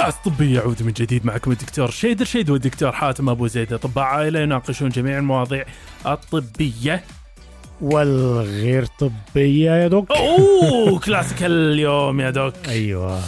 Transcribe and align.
بودكاست 0.00 0.24
طبي 0.24 0.54
يعود 0.54 0.82
من 0.82 0.92
جديد 0.92 1.26
معكم 1.26 1.52
الدكتور 1.52 1.90
شيد 1.90 2.20
الشيد 2.20 2.50
والدكتور 2.50 2.92
حاتم 2.92 3.28
أبو 3.28 3.46
زيد. 3.46 3.72
أطباء 3.72 4.04
عائلة 4.04 4.40
يناقشون 4.40 4.88
جميع 4.88 5.18
المواضيع 5.18 5.64
الطبية. 6.06 7.04
والغير 7.80 8.86
طبية 8.86 9.70
يا 9.70 9.88
دوك؟ 9.88 10.10
أوه 10.10 10.98
كلاسيك 11.04 11.42
اليوم 11.42 12.20
يا 12.20 12.30
دوك. 12.30 12.54
أيوه 12.68 13.22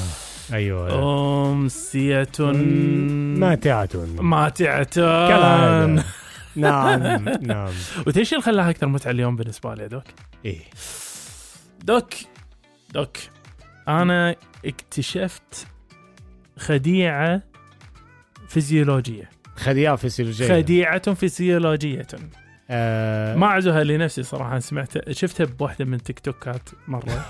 أيوه. 0.52 1.52
أمسية. 1.52 2.28
ماتعة. 2.38 3.88
ماتعة. 4.18 4.84
كالعادة. 5.28 6.04
نعم 6.56 7.28
نعم. 7.28 7.72
وتدري 8.06 8.24
اللي 8.32 8.42
خلاها 8.42 8.70
أكثر 8.70 8.86
متعة 8.86 9.10
اليوم 9.10 9.36
بالنسبة 9.36 9.74
لي 9.74 9.82
يا 9.82 9.88
دوك؟ 9.88 10.04
إيه. 10.44 10.60
دوك 11.84 12.14
دوك. 12.94 13.16
أنا 13.88 14.36
اكتشفت 14.64 15.71
خديعة 16.58 17.42
فيزيولوجية. 18.48 19.30
خديعة 19.56 19.96
فسيولوجية 19.96 20.48
خديعة 20.48 21.14
فيزيولوجية. 21.14 22.06
آه. 22.70 23.36
ما 23.36 23.46
اعزوها 23.46 23.84
لنفسي 23.84 24.22
صراحة 24.22 24.58
سمعت 24.58 25.10
شفتها 25.10 25.44
بواحده 25.44 25.84
من 25.84 26.02
تيك 26.02 26.20
توكات 26.20 26.68
مرة. 26.88 27.26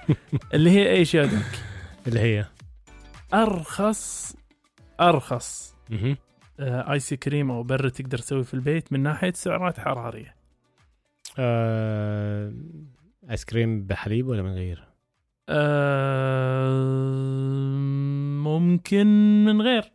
اللي 0.54 0.70
هي 0.70 0.90
إيش 0.90 1.14
يا 1.14 1.24
دوك؟ 1.24 1.42
اللي 2.06 2.20
هي. 2.20 2.44
أرخص 3.34 4.36
أرخص. 5.00 5.74
آه، 6.60 6.92
آيس 6.92 7.14
كريم 7.14 7.50
أو 7.50 7.62
بر 7.62 7.88
تقدر 7.88 8.18
تسوي 8.18 8.44
في 8.44 8.54
البيت 8.54 8.92
من 8.92 9.00
ناحية 9.02 9.32
سعرات 9.32 9.80
حرارية. 9.80 10.36
آه 11.38 12.52
آيس 13.30 13.44
كريم 13.44 13.86
بحليب 13.86 14.26
ولا 14.26 14.42
من 14.42 14.52
غير؟ 14.52 14.84
آه، 15.48 16.86
ممكن 18.46 19.06
من 19.44 19.62
غير. 19.62 19.92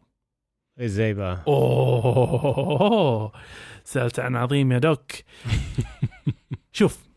إزاي 0.79 1.13
بقى؟ 1.13 1.43
أوه 1.47 3.31
سألت 3.83 4.19
عن 4.19 4.35
عظيم 4.35 4.71
يا 4.71 4.77
دوك. 4.77 5.11
شوف 6.71 7.09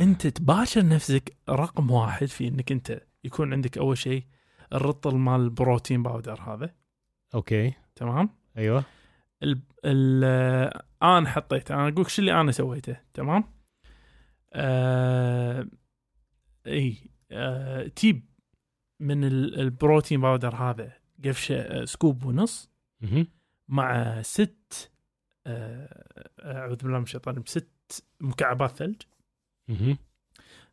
أنت 0.00 0.26
تباشر 0.26 0.86
نفسك 0.86 1.36
رقم 1.48 1.90
واحد 1.90 2.26
في 2.26 2.48
إنك 2.48 2.72
أنت 2.72 3.02
يكون 3.24 3.52
عندك 3.52 3.78
أول 3.78 3.98
شيء 3.98 4.24
الرطل 4.72 5.16
مال 5.16 5.40
البروتين 5.40 6.02
باودر 6.02 6.40
هذا. 6.40 6.74
أوكي. 7.34 7.74
تمام؟ 7.96 8.30
أيوه. 8.56 8.84
ال 9.42 9.62
ال 9.84 10.24
أنا 11.02 11.28
حطيته. 11.28 11.74
أنا 11.74 11.88
أقول 11.88 12.10
شو 12.10 12.22
اللي 12.22 12.40
أنا 12.40 12.52
سويته. 12.52 12.96
تمام؟ 13.14 13.44
آه 14.52 15.66
إي 16.66 16.96
آه 17.30 17.86
تيب. 17.86 18.29
من 19.00 19.24
ال- 19.24 19.60
ال 19.60 19.67
protein 19.67 20.20
powder 20.20 20.54
هذا 20.54 20.92
قفشة 21.24 21.60
آه، 21.60 21.84
scoop 21.84 22.24
ونص. 22.24 22.70
مع 23.68 24.22
ست 24.22 24.90
آه، 25.46 26.28
أعوذ 26.40 26.76
بالله 26.76 26.98
من 26.98 27.02
الشيطان 27.04 27.34
الرجيم، 27.34 27.46
ست 27.46 28.04
مكعبات 28.20 28.76
ثلج. 28.76 29.02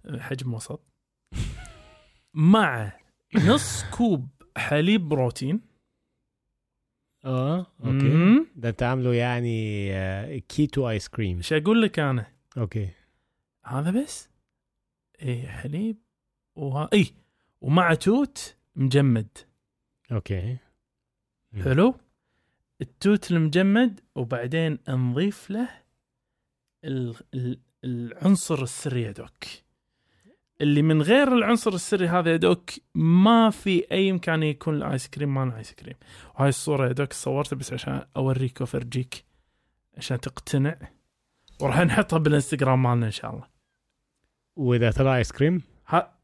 آه، 0.05 0.20
حجم 0.20 0.53
وسط 0.53 0.81
مع 2.33 2.92
نص 3.36 3.83
كوب 3.83 4.28
حليب 4.58 5.09
بروتين 5.09 5.61
آه 7.26 7.67
أوكي. 7.86 8.45
ده 8.55 8.70
أنت 8.70 8.83
عامله 8.83 9.14
يعني 9.14 9.87
آه، 9.93 10.37
كيتو 10.37 10.89
ايس 10.89 11.08
كريم 11.08 11.37
إيش 11.37 11.54
أقول 11.54 11.82
لك 11.82 11.99
أنا 11.99 12.26
أوكي 12.58 12.89
هذا 13.66 13.92
بس 14.04 14.30
اي 15.21 15.48
حليب 15.48 15.98
وها 16.55 16.89
اي 16.93 17.05
ومع 17.62 17.94
توت 17.94 18.56
مجمد. 18.76 19.38
أوكي. 20.12 20.58
حلو. 21.64 21.95
التوت 22.82 23.32
المجمد 23.32 24.00
وبعدين 24.16 24.80
نضيف 24.90 25.50
له 25.50 25.70
ال... 26.84 27.16
ال... 27.34 27.60
العنصر 27.84 28.64
السري 28.64 29.02
يا 29.02 29.12
دوك 29.12 29.44
اللي 30.62 30.82
من 30.82 31.02
غير 31.02 31.34
العنصر 31.34 31.73
السري 31.73 32.08
هذا 32.08 32.32
يا 32.32 32.38
Doc 32.38 32.70
ما 32.96 33.50
في 33.50 33.92
أي 33.92 34.12
امكانيه 34.12 34.50
يكون 34.50 34.76
الآيس 34.76 35.08
كريم 35.08 35.34
ما 35.34 35.58
آيس 35.58 35.73
كريم. 35.73 35.96
وهاي 36.36 36.50
الصورة 36.50 36.88
يا 36.88 36.92
Doc 36.92 37.14
صورتها 37.14 37.56
بس 37.56 37.73
عشان 37.73 38.06
أوريك 38.17 38.62
وأفرجيك 38.62 39.23
عشان 39.98 40.20
تقتنع. 40.20 40.78
وراح 41.62 41.80
نحطها 41.80 42.20
بالإنستغرام 42.20 42.84
مالنا 42.84 43.06
إن 43.06 43.12
شاء 43.12 43.32
الله. 43.32 43.48
وإذا 44.56 44.92
طلع 44.92 45.17
آيس 45.17 45.32
كريم؟ 45.32 45.62
ها 45.88 46.17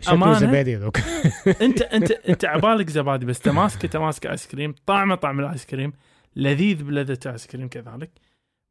شكله؟ 0.00 0.32
زبادي 0.32 0.76
Doc 0.76 0.98
انت 1.62 1.82
انت 1.82 2.10
أنت 2.10 2.44
عبالك 2.44 2.90
زبادي 2.90 3.26
بس 3.26 3.38
تماسكه 3.40 3.88
تماسك 3.88 4.26
ايس 4.26 4.46
كريم 4.46 4.74
طعمه 4.86 5.14
طعم 5.14 5.40
الايس 5.40 5.66
كريم 5.66 5.92
لذيذ 6.36 6.82
بلذة 6.84 7.18
ايس 7.32 7.46
كريم 7.46 7.68
كذلك 7.68 8.10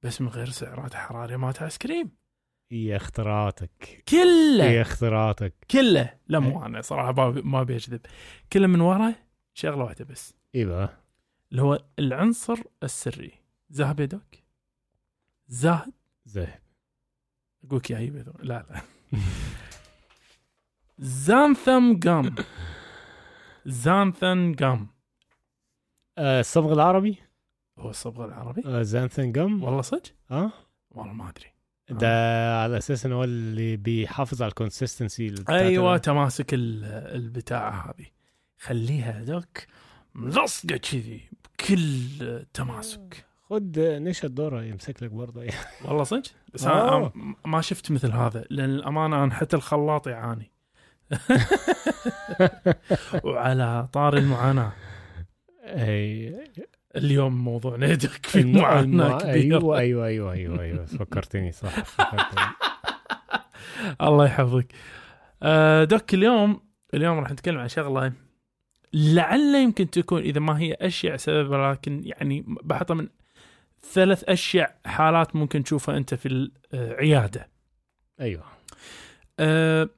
بس 0.03 0.21
من 0.21 0.27
غير 0.27 0.49
سعرات 0.49 0.93
حرارية 0.93 1.35
مالت 1.37 1.61
ايس 1.61 1.77
كريم 1.77 2.11
يا 2.71 2.95
اختراعاتك. 2.95 4.03
كله. 4.09 4.63
يا 4.65 4.81
اختراعاتك. 4.81 5.53
كله. 5.71 6.13
لا 6.27 6.39
مو 6.39 6.65
أنا 6.65 6.81
صراحة 6.81 7.11
ما 7.11 7.41
ما 7.43 7.61
ابي 7.61 7.75
اكذب 7.77 8.01
كله 8.53 8.67
من 8.67 8.81
ورا 8.81 9.15
شغله 9.53 9.83
واحدة 9.83 10.05
بس. 10.05 10.33
بقى 10.55 10.89
اللي 11.51 11.61
هو 11.61 11.83
العنصر 11.99 12.57
السري. 12.83 13.31
ذهب 13.73 13.99
يا 13.99 14.05
دوك؟ 14.05 14.35
زاهد 15.47 15.93
أقول 17.65 17.77
لك 17.79 17.89
يا 17.91 17.97
لا 18.39 18.65
لا. 18.69 18.81
زانثم 20.97 21.93
جام 21.99 22.35
زانثن 23.65 24.51
جام 24.51 24.87
آه 26.17 26.39
الصبغ 26.39 26.73
العربي؟ 26.73 27.17
هو 27.79 27.89
الصبغه 27.89 28.25
العربي؟ 28.25 28.61
آه 28.65 28.81
زانثن 28.81 29.31
جم 29.31 29.63
والله 29.63 29.81
صدق؟ 29.81 30.01
آه. 30.31 30.51
والله 30.91 31.13
ما 31.13 31.29
أدري. 31.29 31.45
ده 31.89 32.07
على 32.61 32.77
أساس 32.77 33.05
ان 33.05 33.11
هو 33.11 33.23
اللي 33.23 33.77
بيحافظ 33.77 34.41
على 34.41 34.49
الكونسستنسي 34.49 35.35
أيوه 35.49 35.97
تماسك 35.97 36.53
ال- 36.53 36.83
البتاعه 37.15 37.71
هذه 37.89 38.05
خليها 38.57 39.23
دوك 39.23 39.57
ملصقة 40.15 40.77
كذي 40.77 41.21
بكل 41.43 42.45
تماسك. 42.53 43.25
خد 43.49 43.79
نشا 43.79 44.27
الدورة 44.27 44.63
يمسك 44.63 45.03
لك 45.03 45.11
برضه. 45.11 45.43
يعني. 45.43 45.55
والله 45.85 46.03
صدق؟ 46.03 46.31
بس 46.53 46.63
آه. 46.63 46.97
أنا 46.97 47.35
ما 47.45 47.61
شفت 47.61 47.91
مثل 47.91 48.11
هذا. 48.11 48.45
لأن 48.49 48.69
الامانه 48.69 49.23
أنا 49.23 49.33
حتى 49.33 49.55
الخلاط 49.55 50.07
يعاني. 50.07 50.51
وعلى 53.23 53.87
طار 53.93 54.17
المعاناة. 54.17 54.71
أي. 55.63 56.35
اليوم 56.95 57.43
موضوعنا 57.43 57.87
يدك 57.87 58.25
في 58.25 58.43
معاناة 58.43 59.07
الم- 59.07 59.17
كبيرة. 59.19 59.57
أيوه 59.57 59.77
أيوه 59.77 60.05
أيوه 60.07 60.31
أيوه 60.33 60.61
أيوه. 60.61 60.85
فكرتني 60.85 61.51
صح 61.51 61.69
فكرتني. 61.83 62.45
الله 64.07 64.25
يحفظك. 64.25 64.67
آه، 65.43 65.83
دوك 65.83 66.13
اليوم 66.13 66.61
اليوم 66.93 67.19
راح 67.19 67.31
نتكلم 67.31 67.57
عن 67.57 67.67
شغلة 67.67 68.13
لعل 68.93 69.55
يمكن 69.55 69.89
تكون 69.89 70.21
إذا 70.21 70.39
ما 70.39 70.59
هي 70.59 70.73
اشيع 70.73 71.17
سبب 71.17 71.49
ولكن 71.49 72.01
يعني 72.05 72.43
بحطها 72.47 72.93
من 72.95 73.07
ثلاث 73.93 74.23
اشيع 74.23 74.67
حالات 74.85 75.35
ممكن 75.35 75.63
تشوفها 75.63 75.97
أنت 75.97 76.13
في 76.13 76.49
العياده. 76.73 77.49
أيوه. 78.21 78.43
آه، 79.39 79.83
آه، 79.83 79.89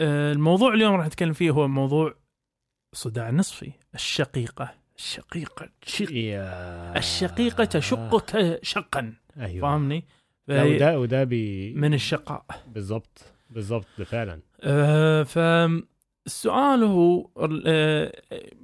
الموضوع 0.00 0.74
اليوم 0.74 0.94
راح 0.94 1.06
نتكلم 1.06 1.32
فيه 1.32 1.50
هو 1.50 1.68
موضوع 1.68 2.14
صداع 2.92 3.30
نصفي 3.30 3.72
الشقيقة. 3.94 4.74
الشقيقة 4.96 5.68
شق 5.86 6.12
يا. 6.12 6.98
الشقيقة 6.98 7.64
تشقك 7.64 8.58
شقا. 8.62 9.14
أيوه. 9.40 9.68
فاهمني؟ 9.68 10.04
وده 10.48 11.00
وده 11.00 11.24
بي 11.24 11.74
من 11.74 11.94
الشقاء. 11.94 12.44
بالظبط 13.50 13.86
ده 13.98 14.04
فعلا. 14.04 14.40
آه، 14.60 15.22
فالسؤال 15.22 16.82
هو 16.82 17.30
آه، 17.66 18.12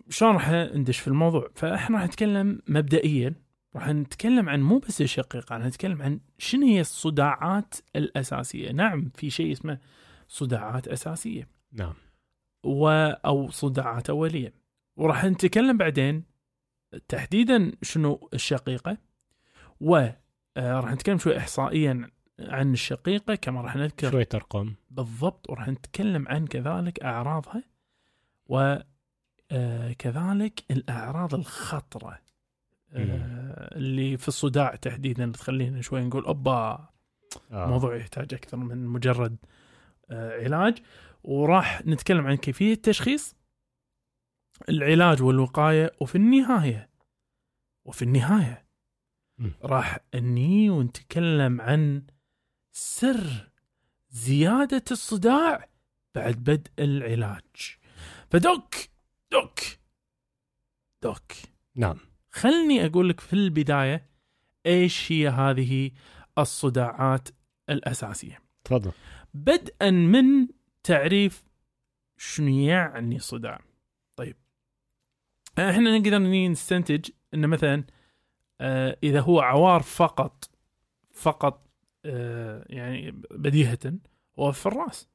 شلون 0.09 0.33
راح 0.33 0.51
ندش 0.51 0.99
في 0.99 1.09
الموضوع؟ 1.09 1.49
فإحنا 1.55 1.99
راح 1.99 2.07
نتكلم 2.07 2.63
مبدئيا 2.69 3.35
راح 3.77 3.89
نتكلم 3.89 4.49
عن 4.49 4.61
مو 4.61 4.79
بس 4.79 5.01
الشقيقة 5.01 5.55
راح 5.55 5.67
نتكلم 5.67 6.03
عن 6.03 6.21
شنو 6.39 6.67
هي 6.67 6.81
الصداعات 6.81 7.75
الأساسية. 7.97 8.73
نعم 8.73 9.11
في 9.15 9.31
شيء 9.31 9.53
اسمه 9.53 9.79
صداعات 10.29 10.89
أساسية. 10.89 11.49
نعم. 11.73 11.95
و 12.65 12.89
أو 13.25 13.51
صداعات 13.51 14.11
أولية. 14.11 14.55
وراح 14.97 15.25
نتكلم 15.25 15.77
بعدين 15.77 16.25
تحديدا 17.09 17.73
شنو 17.83 18.29
الشقيقة 18.35 18.99
و 19.81 20.09
آه، 20.57 20.81
راح 20.81 20.93
نتكلم 20.93 21.19
شوي 21.19 21.39
إحصائيا 21.39 22.11
عن 22.41 22.73
الشقيقة 22.73 23.35
كما 23.35 23.61
راح 23.61 23.77
نذكر. 23.77 24.11
شوية 24.11 24.29
أرقام. 24.35 24.75
بالضبط 24.91 25.51
وراح 25.51 25.69
نتكلم 25.69 26.29
عن 26.29 26.47
كذلك 26.47 27.01
أعراضها 27.01 27.63
وكذلك 28.47 28.85
الأعراض 30.71 31.35
الخطرة 31.35 32.19
آه، 32.93 33.77
اللي 33.77 34.17
في 34.17 34.29
الصداع 34.29 34.75
تحديدا 34.75 35.33
تخلينا 35.33 35.81
شوي 35.81 36.05
نقول 36.05 36.25
أوبا 36.25 36.89
آه. 37.53 37.65
الموضوع 37.65 37.97
يحتاج 37.97 38.35
أكثر 38.35 38.57
من 38.57 38.87
مجرد 38.87 39.33
آه، 39.33 39.39
علاج. 40.11 40.83
وراح 41.25 41.87
نتكلم 41.87 42.27
عن 42.27 42.37
كيفية 42.37 42.73
التشخيص 42.73 43.37
العلاج 44.69 45.23
والوقاية 45.23 45.93
وفي 46.01 46.15
النهاية 46.15 46.91
وفي 47.85 48.03
النهاية 48.03 48.67
مم. 49.39 49.53
راح 49.63 49.99
أني 50.15 50.71
ونتكلم 50.71 51.61
عن 51.61 52.07
سر 52.73 53.51
زيادة 54.11 54.85
الصداع 54.91 55.69
بعد 56.15 56.35
بدء 56.35 56.71
العلاج. 56.79 57.77
فدوك 58.31 58.75
دوك 59.33 59.61
دوك. 61.03 61.33
نعم. 61.77 61.99
خلني 62.31 62.87
أقول 62.87 63.09
لك 63.09 63.21
في 63.21 63.33
البداية 63.33 64.11
إيش 64.67 65.13
هي 65.13 65.29
هذه 65.29 65.91
الصداعات 66.39 67.29
الأساسية. 67.71 68.43
تفضل. 68.65 68.93
بدءا 69.35 69.91
من 69.91 70.49
تعريف 70.83 71.45
شنو 72.17 72.49
يعني 72.49 73.19
صداع. 73.19 73.61
طيب. 74.17 74.37
إحنا 75.59 75.99
نقدر 75.99 76.19
نستنتج 76.19 77.11
ان 77.35 77.47
مثلا 77.47 77.85
آه، 78.61 78.97
إذا 79.03 79.21
هو 79.21 79.41
عوار 79.41 79.83
فقط 79.83 80.51
فقط 81.13 81.69
آه، 82.05 82.65
يعني 82.69 83.23
بديهة 83.31 83.93
هو 84.39 84.53
في 84.53 84.67
الرأس. 84.67 85.09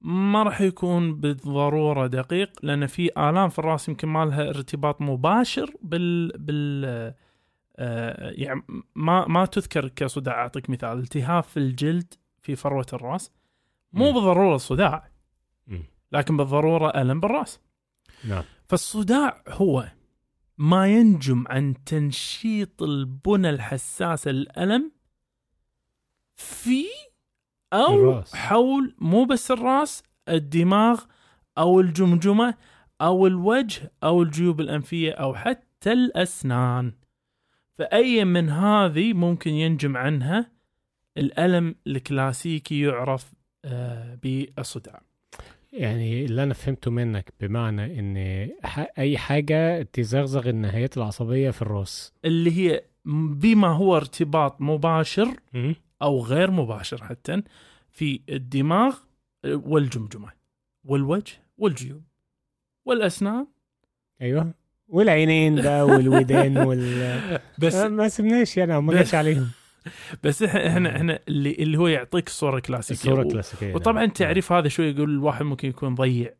ما 0.00 0.42
راح 0.42 0.60
يكون 0.60 1.20
بالضرورة 1.20 2.06
دقيق 2.06 2.50
لأن 2.62 2.86
في 2.86 3.10
آلام 3.18 3.48
في 3.48 3.58
الرأس 3.58 3.88
يمكن 3.88 4.08
ما 4.08 4.24
لها 4.24 4.48
ارتباط 4.48 5.02
مباشر 5.02 5.74
بال 5.82 6.38
بال 6.38 6.84
آه، 7.76 8.30
يعني 8.30 8.62
ما 8.94 9.28
ما 9.28 9.46
تذكر 9.46 9.88
كصداع 9.88 10.42
أعطيك 10.42 10.70
مثال 10.70 10.98
التهاب 10.98 11.44
في 11.44 11.56
الجلد 11.56 12.14
في 12.42 12.56
فروة 12.56 12.86
الرأس 12.92 13.32
مو 13.92 14.08
مم. 14.08 14.14
بالضرورة 14.14 14.56
صداع. 14.56 15.10
لكن 16.12 16.36
بالضرورة 16.36 16.88
ألم 16.88 17.20
بالرأس 17.20 17.60
نعم 18.24 18.44
فالصداع 18.68 19.42
هو 19.48 19.88
ما 20.58 20.86
ينجم 20.86 21.44
عن 21.48 21.74
تنشيط 21.84 22.82
البنى 22.82 23.50
الحساسة 23.50 24.30
للألم 24.30 24.92
في 26.36 26.84
أو 27.72 27.94
الرأس. 27.94 28.34
حول 28.36 28.94
مو 28.98 29.24
بس 29.24 29.50
الرأس 29.50 30.02
الدماغ 30.28 31.04
أو 31.58 31.80
الجمجمة 31.80 32.54
أو 33.00 33.26
الوجه 33.26 33.92
أو 34.04 34.22
الجيوب 34.22 34.60
الأنفية 34.60 35.12
أو 35.12 35.34
حتى 35.34 35.92
الأسنان 35.92 36.92
فأي 37.78 38.24
من 38.24 38.48
هذه 38.50 39.12
ممكن 39.12 39.50
ينجم 39.50 39.96
عنها 39.96 40.50
الألم 41.16 41.74
الكلاسيكي 41.86 42.80
يعرف 42.80 43.32
آه، 43.64 44.18
بالصداع. 44.22 45.02
يعني 45.72 46.24
اللي 46.24 46.42
أنا 46.42 46.54
فهمته 46.54 46.90
منك 46.90 47.32
بمعنى 47.40 47.98
إن 48.00 48.16
أي 48.98 49.18
حاجة 49.18 49.82
تزغزغ 49.82 50.48
النهايات 50.48 50.96
العصبية 50.96 51.50
في 51.50 51.62
الراس. 51.62 52.12
اللي 52.24 52.52
هي 52.58 52.84
بما 53.04 53.68
هو 53.68 53.96
ارتباط 53.96 54.60
مباشر. 54.60 55.28
أو 56.02 56.20
غير 56.24 56.50
مباشر 56.50 57.04
حتى 57.04 57.42
في 57.90 58.20
الدماغ 58.28 58.96
والجمجمة 59.44 60.32
والوجه 60.84 61.32
والجيوب 61.58 62.02
والأسنان. 62.84 63.46
أيوه. 64.22 64.54
والعينين 64.88 65.62
بقى 65.62 65.82
والودان 65.82 66.58
وال 66.58 67.18
بس 67.62 67.74
آه، 67.74 67.88
ما 67.88 68.08
سبناش 68.08 68.56
يعني 68.56 68.80
ما 68.80 68.92
جاش 68.92 69.14
عليهم. 69.14 69.50
بس 70.22 70.42
إحنا 70.42 70.66
إحنا 70.68 70.96
إحنا 70.96 71.18
اللي 71.28 71.52
اللي 71.52 71.78
هو 71.78 71.88
يعطيك 71.88 72.26
الصورة 72.26 72.56
الكلاسيكيه 72.56 73.00
الصورة 73.10 73.18
و- 73.24 73.28
الكلاسيكية 73.28 73.74
وطبعا 73.74 74.00
نعم. 74.06 74.10
تعريف 74.14 74.52
هذا 74.52 74.68
شوي 74.68 74.86
يقول 74.86 75.10
الواحد 75.10 75.42
ممكن 75.44 75.68
يكون 75.68 75.94
ضيع. 75.94 76.30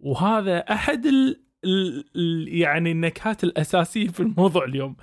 وهذا 0.00 0.58
أحد 0.58 1.06
ال 1.06 1.40
ال 1.64 2.04
ال 2.16 2.48
يعني 2.48 2.90
النكهات 2.92 3.44
الأساسية 3.44 4.08
في 4.08 4.20
الموضوع 4.20 4.64
اليوم. 4.64 4.96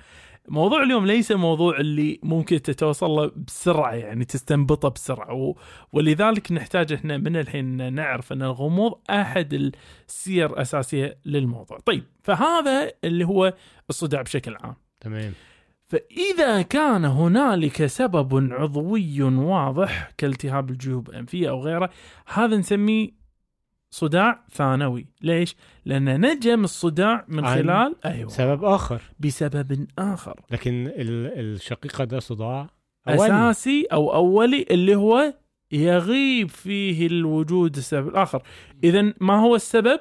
موضوع 0.49 0.83
اليوم 0.83 1.05
ليس 1.05 1.31
موضوع 1.31 1.77
اللي 1.79 2.19
ممكن 2.23 2.61
تتوصل 2.61 3.09
له 3.09 3.31
بسرعة 3.47 3.93
يعني 3.93 4.25
تستنبطه 4.25 4.89
بسرعة. 4.89 5.33
و... 5.33 5.55
ولذلك 5.93 6.51
نحتاج 6.51 6.93
إحنا 6.93 7.17
من 7.17 7.35
الحين 7.37 7.93
نعرف 7.93 8.33
أن 8.33 8.41
الغموض 8.41 8.93
أحد 9.09 9.71
السير 10.07 10.53
الاساسيه 10.53 11.17
للموضوع. 11.25 11.79
طيب 11.79 12.03
فهذا 12.23 12.91
اللي 13.03 13.25
هو 13.25 13.53
الصداع 13.89 14.21
بشكل 14.21 14.55
عام. 14.63 14.75
تمام. 14.99 15.33
فإذا 15.87 16.61
كان 16.61 17.05
هنالك 17.05 17.85
سبب 17.85 18.53
عضوي 18.53 19.21
واضح 19.23 20.11
كالتهاب 20.17 20.69
الجيوب 20.69 21.09
الأنفية 21.09 21.49
أو 21.49 21.61
غيره 21.61 21.89
هذا 22.33 22.57
نسميه 22.57 23.09
صداع 23.93 24.45
ثانوي 24.51 25.07
ليش؟ 25.21 25.55
لأن 25.85 26.21
نجم 26.25 26.63
الصداع 26.63 27.25
من 27.27 27.45
خلال 27.47 27.95
أيوة 28.05 28.29
سبب 28.29 28.63
آخر 28.63 29.01
بسبب 29.19 29.87
آخر 29.99 30.39
لكن 30.51 30.87
ال- 30.87 31.39
الشقيقة 31.39 32.03
ده 32.03 32.19
صداع 32.19 32.69
أولي. 33.07 33.25
أساسي 33.25 33.87
أو 33.93 34.13
أولي 34.13 34.65
اللي 34.71 34.95
هو 34.95 35.33
يغيب 35.71 36.49
فيه 36.49 37.07
الوجود 37.07 37.77
السبب 37.77 38.07
الآخر 38.07 38.43
إذا 38.83 39.13
ما 39.21 39.39
هو 39.41 39.55
السبب؟ 39.55 39.99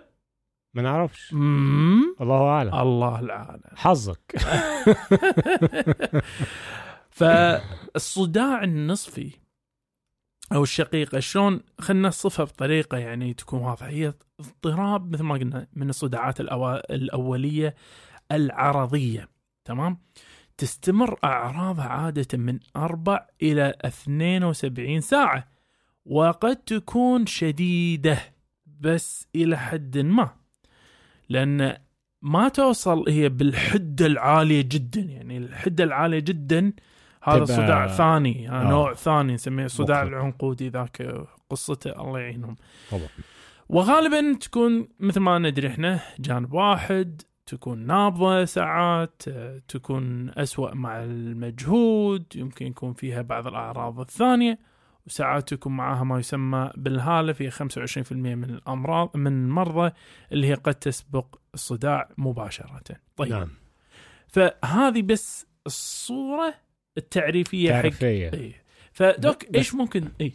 ما 0.76 0.82
نعرفش. 0.82 1.32
مم. 1.32 2.16
الله 2.20 2.48
أعلم. 2.48 2.74
الله 2.74 3.20
العالم 3.20 3.62
حظك. 3.76 4.36
فالصداع 7.10 8.64
النصفي 8.64 9.30
أو 10.52 10.62
الشقيقه 10.62 11.20
شلون 11.20 11.60
خلينا 11.78 12.08
نصفها 12.08 12.44
بطريقة 12.44 12.98
يعني 12.98 13.34
تكون 13.34 13.60
واضحة. 13.60 13.88
هي 13.88 14.14
اضطراب 14.40 15.12
مثل 15.12 15.22
ما 15.22 15.34
قلنا 15.34 15.66
من 15.72 15.90
الصداعات 15.90 16.40
الأوا... 16.40 16.94
الأولية 16.94 17.74
العرضية 18.32 19.28
تمام؟ 19.64 19.98
تستمر 20.56 21.18
أعراضها 21.24 21.88
عادة 21.88 22.38
من 22.38 22.58
4 22.76 23.26
إلى 23.42 23.74
72 23.84 25.00
ساعة 25.00 25.48
وقد 26.06 26.56
تكون 26.56 27.26
شديدة 27.26 28.18
بس 28.80 29.28
إلى 29.34 29.58
حد 29.58 29.98
ما. 29.98 30.45
لأن 31.28 31.76
ما 32.22 32.48
توصل 32.48 33.08
هي 33.08 33.28
بالحدة 33.28 34.06
العالية 34.06 34.62
جدا 34.62 35.00
يعني 35.00 35.38
الحدة 35.38 35.84
العالية 35.84 36.18
جدا 36.18 36.72
هذا 37.22 37.44
صداع 37.44 37.86
ثاني 37.86 38.48
هذا 38.48 38.66
آه. 38.66 38.70
نوع 38.70 38.94
ثاني 38.94 39.34
نسميه 39.34 39.66
صداع 39.66 40.04
مخرب. 40.04 40.12
العنقودي 40.12 40.68
ذاك 40.68 41.26
قصته 41.50 41.90
الله 42.02 42.18
يعينهم 42.18 42.56
طبعا 42.90 43.08
وغالبا 43.68 44.38
تكون 44.40 44.88
مثل 45.00 45.20
ما 45.20 45.38
ندري 45.38 45.68
إحنا 45.68 46.00
جانب 46.18 46.52
واحد 46.52 47.22
تكون 47.46 47.78
نابضة 47.78 48.44
ساعات 48.44 49.22
آه، 49.28 49.60
تكون 49.68 50.30
أسوأ 50.30 50.74
مع 50.74 51.04
المجهود 51.04 52.24
يمكن 52.36 52.66
يكون 52.66 52.92
فيها 52.92 53.22
بعض 53.22 53.46
الأعراض 53.46 54.00
الثانية 54.00 54.58
وساعات 55.06 55.54
تكون 55.54 55.76
معها 55.76 56.04
ما 56.04 56.18
يسمى 56.18 56.70
بالهالة 56.76 57.32
في 57.32 57.50
25% 57.50 58.12
من 58.12 58.44
الأمراض 58.44 59.16
من 59.16 59.44
المرضى 59.44 59.92
اللي 60.32 60.46
هي 60.46 60.54
قد 60.54 60.74
تسبق 60.74 61.26
الصداع 61.54 62.08
مباشرة. 62.18 62.82
طيب. 63.16 63.32
نعم. 63.32 63.48
فهذه 64.28 65.02
بس 65.02 65.46
الصورة 65.66 66.54
التعريفية 66.98 67.74
حق 67.74 68.04
إيه. 68.04 68.62
ف 68.92 69.08
Doc 69.08 69.54
إيش 69.54 69.74
ممكن 69.74 70.08
اي 70.20 70.32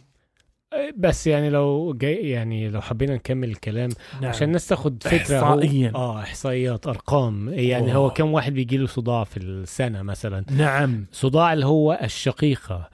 بس 0.96 1.26
يعني 1.26 1.50
لو 1.50 1.94
جاي 1.94 2.30
يعني 2.30 2.68
لو 2.68 2.80
حبينا 2.80 3.14
نكمل 3.14 3.50
الكلام 3.50 3.90
نعم. 4.20 4.30
عشان 4.30 4.46
الناس 4.48 4.66
تاخد 4.66 5.02
فكرة 5.02 5.40
هو- 5.40 5.44
إحصائياً. 5.60 5.92
آه 5.94 6.20
إحصائيات 6.20 6.86
أرقام. 6.86 7.48
يعني 7.48 7.94
هو 7.94 8.04
أوه. 8.04 8.10
كم 8.10 8.32
واحد 8.32 8.54
بيجي 8.54 8.76
له 8.76 8.86
صداع 8.86 9.24
في 9.24 9.36
السنة 9.36 10.02
مثلا؟ 10.02 10.44
نعم. 10.50 11.06
صداع 11.12 11.52
اللي 11.52 11.66
هو 11.66 11.98
الشقيقة. 12.02 12.88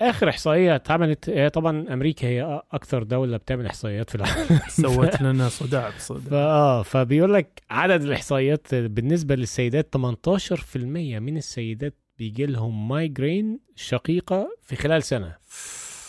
آخر 0.00 0.28
احصائيه 0.28 0.74
اتعملت 0.74 1.28
هي 1.30 1.50
طبعا 1.50 1.92
أمريكا 1.92 2.28
هي 2.28 2.62
أكثر 2.72 3.02
دولة 3.02 3.36
بتعمل 3.36 3.66
إحصائيات 3.66 4.10
في 4.10 4.14
العالم. 4.14 4.60
سوت 4.68 5.22
لنا 5.22 5.48
صداع 5.48 5.88
بصدق 5.96 6.30
فاه 6.30 6.82
فبيقول 6.82 7.34
لك 7.34 7.62
عدد 7.70 8.02
الإحصائيات 8.02 8.74
بالنسبة 8.74 9.34
للسيدات 9.34 9.96
18% 9.96 10.76
من 10.76 11.36
السيدات 11.36 11.94
بيجي 12.18 12.46
لهم 12.46 12.88
migraine 12.88 13.58
شقيقة 13.76 14.48
في 14.62 14.76
خلال 14.76 15.02
سنة. 15.02 15.36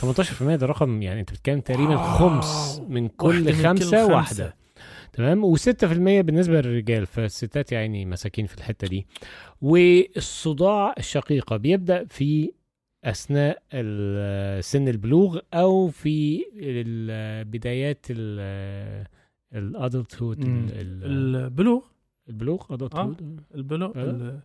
18% 0.04 0.44
ده 0.56 0.66
رقم 0.66 1.02
يعني 1.02 1.20
انت 1.20 1.32
بتتكلم 1.32 1.60
تقريبا. 1.60 1.98
خمس 1.98 2.82
من 2.90 3.08
كل 3.08 3.28
واحدة 3.28 3.52
من 3.52 3.64
خمسة 3.64 4.06
واحدة. 4.06 4.56
تمام؟ 5.14 5.56
و6% 5.56 5.84
بالنسبة 6.22 6.62
للرجال 6.62 7.06
فالستات 7.06 7.72
يعني 7.72 8.06
مساكين 8.06 8.46
في 8.46 8.58
الحتة 8.58 8.88
دي. 8.88 9.08
والصداع 9.62 10.94
الشقيقة 10.98 11.58
بيبدأ 11.58 12.06
في 12.06 12.52
أثناء 13.04 13.62
سن 14.62 14.88
البلوغ 14.88 15.40
أو 15.54 15.88
في 15.88 16.44
بدايات 17.48 18.06
ال 19.54 20.22
adulthood 20.24 20.46
مم. 20.48 20.68
البلوغ؟ 20.72 21.82
البلوغ 22.30 22.64
adulthood. 22.78 23.24
البلوغ 23.56 23.92
آه. 23.96 24.40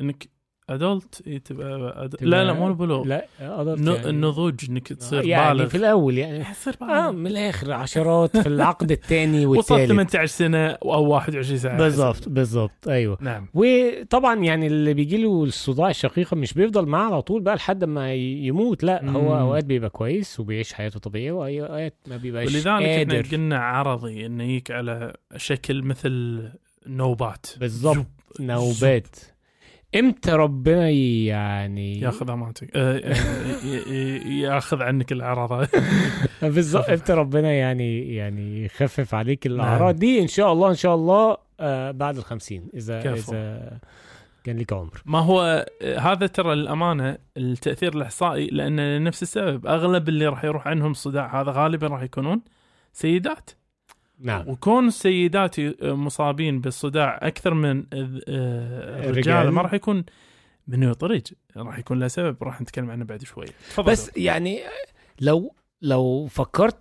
إنك 0.00 0.28
ادولت 0.70 1.22
إيه 1.26 1.38
تبقى 1.38 2.04
أد... 2.04 2.16
لا 2.20 2.44
لا 2.44 2.52
مو 2.52 2.68
البلوغ 2.68 3.04
لا 3.06 3.26
adult 3.40 3.80
ن- 3.80 3.86
يعني- 3.94 4.08
النضوج 4.10 4.54
إنك 4.70 4.88
تصير 4.92 5.24
يعني 5.26 5.58
بالغ. 5.58 5.68
في 5.68 5.76
الأول 5.76 6.18
يعني. 6.18 6.44
تصير 6.44 6.74
آه 6.82 6.86
بالغ. 7.10 7.12
من 7.12 7.26
الآخر 7.26 7.72
عشرات 7.72 8.36
في 8.36 8.46
العقد 8.48 8.90
الثاني 8.92 9.46
وصلت 9.46 9.70
والثالث. 9.70 9.90
18 9.90 10.26
سنة 10.26 10.66
أو 10.70 11.06
21 11.08 11.58
سنه 11.58 11.76
بالظبط 11.76 12.28
بالظبط 12.28 12.88
أيوه. 12.88 13.18
نعم. 13.20 13.46
وطبعا 13.54 14.34
يعني 14.44 14.66
اللي 14.66 14.94
بيجي 14.94 15.16
له 15.16 15.44
الصداع 15.44 15.90
الشقيقة 15.90 16.34
مش 16.36 16.54
بيفضل 16.54 16.86
معاه 16.86 17.04
على 17.06 17.22
طول 17.22 17.42
بقى 17.42 17.56
لحد 17.56 17.84
ما 17.84 18.14
يموت 18.14 18.82
لا 18.84 19.02
مم. 19.02 19.16
هو 19.16 19.38
أوقات 19.38 19.64
بيبقى 19.64 19.90
كويس 19.90 20.40
وبيعيش 20.40 20.72
حياته 20.72 21.00
طبيعية 21.00 21.32
واوقات 21.32 21.94
ما 22.06 22.16
بيبقاش 22.16 22.46
ولذلك 22.48 22.66
إحنا 22.68 23.22
قلنا 23.32 23.58
عرضي 23.58 24.26
إنه 24.26 24.44
يجيك 24.44 24.70
على 24.70 25.12
شكل 25.36 25.82
مثل 25.82 26.42
نوبات. 26.86 27.46
بالظبط. 27.60 28.06
نوبات. 28.40 29.16
إمتى 29.94 30.32
ربنا 30.32 30.90
يعني 30.90 32.00
ياخذ 32.00 32.30
أمانتك. 32.30 32.70
آه، 32.76 32.98
آه، 32.98 33.66
ي- 33.66 34.40
ياخذ 34.40 34.82
عنك 34.82 35.12
الأعراض. 35.12 35.66
بالظبط 36.42 36.90
إمتى 36.90 37.12
ربنا 37.12 37.52
يعني 37.52 38.14
يعني 38.14 38.64
يخفف 38.64 39.14
عليك 39.14 39.46
الأعراض 39.46 39.90
نعم. 39.94 39.98
دي؟ 39.98 40.22
إن 40.22 40.26
شاء 40.28 40.52
الله 40.52 40.70
إن 40.70 40.74
شاء 40.74 40.94
الله 40.94 41.36
آه 41.60 41.90
بعد 41.90 42.16
الخمسين 42.16 42.68
إذا 42.74 43.00
كفو. 43.02 43.32
إذا 43.32 43.78
كان 44.44 44.58
لك 44.58 44.72
عمر. 44.72 45.02
ما 45.04 45.18
هو 45.18 45.66
آه، 45.82 45.98
هذا 45.98 46.26
ترى 46.26 46.52
الامانه 46.52 47.18
التأثير 47.36 47.94
الإحصائي 47.96 48.46
لأن 48.46 49.04
نفس 49.04 49.22
السبب 49.22 49.66
أغلب 49.66 50.08
اللي 50.08 50.26
راح 50.26 50.44
يروح 50.44 50.68
عنهم 50.68 50.94
صداع 50.94 51.40
هذا 51.40 51.50
غالبا 51.50 51.86
راح 51.86 52.02
يكونون 52.02 52.40
سيدات. 52.92 53.50
نعم. 54.20 54.48
وكون 54.48 54.86
السيدات 54.88 55.58
ي- 55.58 55.74
مصابين 55.82 56.60
بالصداع 56.60 57.18
أكثر 57.22 57.54
من 57.54 57.78
آه، 57.78 57.84
الرجال 57.92 59.08
الرجال. 59.10 59.48
ما 59.48 59.62
راح 59.62 59.74
يكون 59.74 60.04
من 60.68 60.82
يطرج 60.82 61.22
راح 61.56 61.78
يكون 61.78 61.98
له 61.98 62.08
سبب 62.08 62.36
راح 62.42 62.60
نتكلم 62.60 62.90
عنه 62.90 63.04
بعد 63.04 63.24
شوي. 63.24 63.46
تفضل. 63.70 63.92
بس 63.92 64.10
يعني 64.16 64.60
لو 65.20 65.54
لو 65.82 66.26
فكرت 66.30 66.76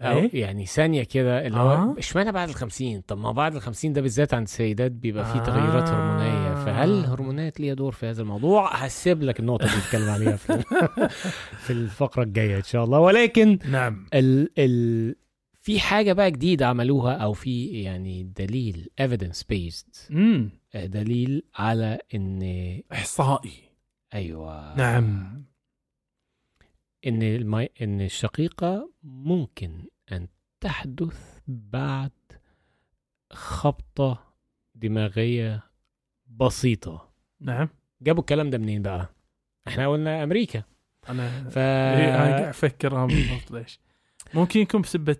أو 0.00 0.18
إيه؟ 0.18 0.30
يعني 0.40 0.66
ثانية 0.66 1.02
كده 1.02 1.46
اللي 1.46 1.58
هو 1.58 1.72
آه. 1.72 1.94
اشمعنى 1.98 2.32
بعد 2.32 2.48
الخمسين؟ 2.48 3.00
طب 3.00 3.18
ما 3.18 3.32
بعد 3.32 3.54
الخمسين 3.54 3.92
ده 3.92 4.00
بالذات 4.00 4.34
عند 4.34 4.42
السيدات 4.46 4.92
بيبقى 4.92 5.24
فيه 5.24 5.40
آه. 5.40 5.44
تغيرات 5.44 5.88
هرمونية. 5.88 6.64
فهل 6.64 6.90
الهرمونات 6.90 7.60
ليها 7.60 7.74
دور 7.74 7.92
في 7.92 8.06
هذا 8.06 8.22
الموضوع؟ 8.22 8.74
هسيب 8.76 9.22
لك 9.22 9.40
النقطة 9.40 9.66
دي 9.66 9.72
نتكلم 9.78 10.10
عليها 10.10 10.36
في, 10.36 10.62
في 11.64 11.70
الفقرة 11.72 12.22
الجاية 12.22 12.56
إن 12.56 12.62
شاء 12.62 12.84
الله. 12.84 12.98
ولكن 12.98 13.58
نعم. 13.70 14.06
ال 14.14 14.50
ال 14.58 15.14
في 15.62 15.80
حاجة 15.80 16.12
بقى 16.12 16.30
جديدة 16.30 16.66
عملوها 16.66 17.16
أو 17.16 17.32
في 17.32 17.82
يعني 17.82 18.22
دليل 18.22 18.90
evidence 19.02 19.42
based 19.52 20.10
امم 20.10 20.50
دليل 20.74 21.42
على 21.54 21.98
إن 22.14 22.42
إحصائي. 22.92 23.52
أيوه. 24.14 24.76
نعم. 24.76 25.44
إن 27.06 27.22
المي... 27.22 27.68
إن 27.82 28.00
الشقيقة 28.00 28.90
ممكن 29.02 29.86
أن 30.12 30.28
تحدث 30.60 31.40
بعد 31.48 32.10
خبطة 33.32 34.34
دماغية 34.74 35.62
بسيطة. 36.26 37.12
نعم. 37.40 37.68
جابوا 38.02 38.20
الكلام 38.20 38.50
ده 38.50 38.58
منين 38.58 38.82
بقى؟ 38.82 39.14
إحنا 39.68 39.88
قلنا 39.88 40.22
أمريكا. 40.22 40.62
أنا 41.08 41.50
ف 41.50 41.58
إيه، 41.58 42.14
أنا 42.14 42.30
قاعد 42.30 42.42
أفكر 42.42 43.06
ليش؟ 43.50 43.80
ممكن 44.34 44.60
يكون 44.60 44.80
بسبة 44.80 45.16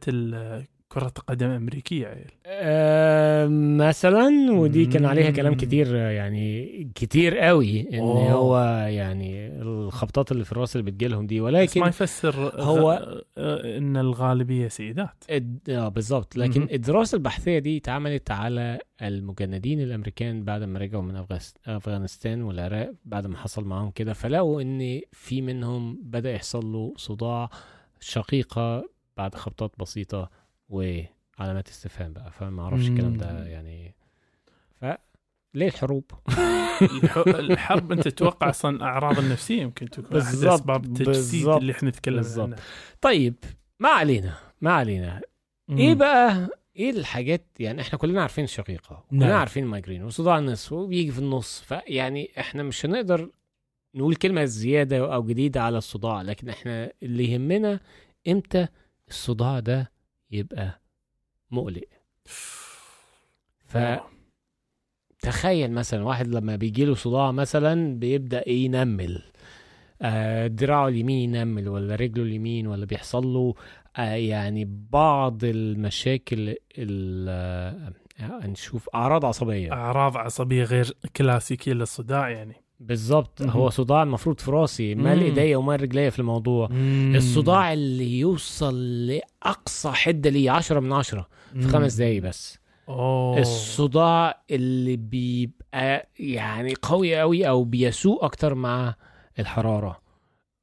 كرة 0.88 1.12
قدم 1.26 1.50
أمريكية 1.50 2.06
عيل 2.06 2.30
آه 2.46 3.46
مثلا 3.78 4.28
ودي 4.52 4.86
كان 4.86 5.04
عليها 5.04 5.30
كلام. 5.30 5.54
كتير 5.54 5.94
يعني 5.96 6.68
كتير 6.94 7.38
قوي 7.38 7.80
إن 7.92 7.98
أوه. 7.98 8.32
هو 8.32 8.58
يعني 8.88 9.46
الخبطات 9.62 10.32
اللي 10.32 10.44
في 10.44 10.52
الراس 10.52 10.76
اللي 10.76 10.90
بتجيلهم 10.90 11.26
دي 11.26 11.40
بس 11.40 11.44
ولكن 11.44 11.80
ما 11.80 11.86
يفسر 11.88 12.34
هو- 12.62 13.22
آه، 13.38 13.78
إن 13.78 13.96
الغالبية 13.96 14.68
سيدات 14.68 15.24
آه 15.68 15.88
بالظبط 15.88 16.36
لكن 16.36 16.60
مهم. 16.60 16.68
الدراسه 16.72 17.16
البحثية 17.16 17.58
دي 17.58 17.76
اتعملت 17.76 18.30
على 18.30 18.78
المجندين 19.02 19.80
الأمريكان 19.80 20.44
بعد 20.44 20.62
ما 20.62 20.78
رجعوا 20.78 21.02
من 21.02 21.24
أفغانستان 21.66 22.42
والعراق 22.42 22.92
بعد 23.04 23.26
ما 23.26 23.36
حصل 23.36 23.64
معاهم 23.64 23.90
كده 23.90 24.12
فلقوا 24.12 24.62
إن 24.62 25.00
في 25.12 25.42
منهم 25.42 25.98
بدأ 26.02 26.32
يحصل 26.32 26.66
له 26.72 26.94
صداع 26.96 27.50
شقيقة 28.00 28.92
بعد 29.16 29.34
خبطات 29.34 29.72
بسيطة 29.78 30.30
وعلامات 30.68 31.68
استفهام 31.68 32.12
بقى 32.12 32.30
فما 32.32 32.62
أعرفش 32.62 32.88
الكلام 32.88 33.16
ده. 33.16 33.46
يعني 33.46 33.94
ف 34.80 34.84
ليه 35.54 35.66
الحروب 35.66 36.04
الح- 36.82 37.18
الحرب 37.28 37.92
أنت 37.92 38.08
تتوقع 38.08 38.50
أصلا 38.50 38.84
أعراض 38.84 39.18
النفسية 39.18 39.62
يمكن 39.62 39.90
تكون 39.90 40.20
احد 40.20 40.34
أسباب 40.34 40.84
التجسيد 40.84 41.48
اللي 41.48 41.72
إحنا 41.72 41.88
نتكلم. 41.88 42.24
عنه 42.36 42.56
طيب 43.00 43.34
ما 43.80 43.88
علينا 43.88 44.34
ما 44.60 44.72
علينا 44.72 45.20
مم. 45.68 45.78
إيه 45.78 45.94
بقى 45.94 46.48
إيه 46.76 46.90
الحاجات 46.90 47.46
يعني 47.60 47.80
إحنا 47.80 47.98
كلنا 47.98 48.20
عارفين 48.22 48.44
الشقيقة 48.44 49.04
كلنا 49.10 49.26
نعم. 49.26 49.38
عارفين 49.38 49.64
المايجرين 49.64 50.04
وصداع 50.04 50.38
النصف 50.38 50.72
وبيجي 50.72 51.10
في 51.12 51.18
النص 51.18 51.60
فيعني 51.60 52.30
إحنا 52.38 52.62
مش 52.62 52.86
هنقدر 52.86 53.30
نقول 53.94 54.14
كلمة 54.14 54.44
زيادة 54.44 55.14
أو 55.14 55.22
جديدة 55.22 55.62
على 55.62 55.78
الصداع 55.78 56.22
لكن 56.22 56.48
إحنا 56.48 56.92
اللي 57.02 57.32
يهمنا 57.32 57.80
إمتى 58.28 58.66
الصداع 59.12 59.60
ده 59.60 59.92
يبقى 60.30 60.80
مقلق. 61.50 61.84
آه. 63.76 64.04
فتخيل 65.20 65.72
مثلا 65.72 66.04
واحد 66.04 66.28
لما 66.28 66.56
بيجي 66.56 66.84
له 66.84 66.94
صداع 66.94 67.32
مثلا 67.32 67.98
بيبدأ 67.98 68.42
إيه 68.46 68.64
ينمل. 68.64 69.22
آه 70.02 70.46
دراعه 70.46 70.88
اليمين 70.88 71.34
ينمل 71.34 71.68
ولا 71.68 71.94
رجله 71.94 72.22
اليمين 72.24 72.66
ولا 72.66 72.86
بيحصل 72.86 73.26
له 73.26 73.54
آه 73.96 74.14
يعني 74.14 74.64
بعض 74.90 75.44
المشاكل 75.44 76.56
ال- 76.78 77.92
نشوف 78.20 78.88
أعراض 78.94 79.24
عصبية. 79.24 79.72
أعراض 79.72 80.16
عصبية 80.16 80.64
غير 80.64 80.92
كلاسيكية 81.16 81.72
للصداع 81.72 82.30
يعني. 82.30 82.61
بالظبط. 82.80 83.42
هو 83.42 83.70
صداع 83.70 84.02
المفروض 84.02 84.40
في 84.40 84.50
راسي 84.50 84.94
مال. 84.94 85.22
إيديا 85.22 85.56
ومال 85.56 85.82
رجليا 85.82 86.10
في 86.10 86.18
الموضوع 86.18 86.68
مم. 86.68 87.12
الصداع 87.16 87.72
اللي 87.72 88.18
يوصل 88.20 89.06
لأقصى 89.06 89.90
حدة 89.92 90.30
ليه 90.30 90.50
10 90.50 90.80
من 90.80 90.92
10 90.92 91.28
في. 91.54 91.68
خمس 91.68 91.94
دقايق 91.94 92.22
بس 92.22 92.58
أوه. 92.88 93.38
الصداع 93.38 94.42
اللي 94.50 94.96
بيبقى 94.96 96.08
يعني 96.18 96.74
قوي 96.82 97.16
قوي 97.20 97.48
أو 97.48 97.64
بيسوء 97.64 98.24
أكتر 98.24 98.54
مع 98.54 98.94
الحرارة 99.38 100.01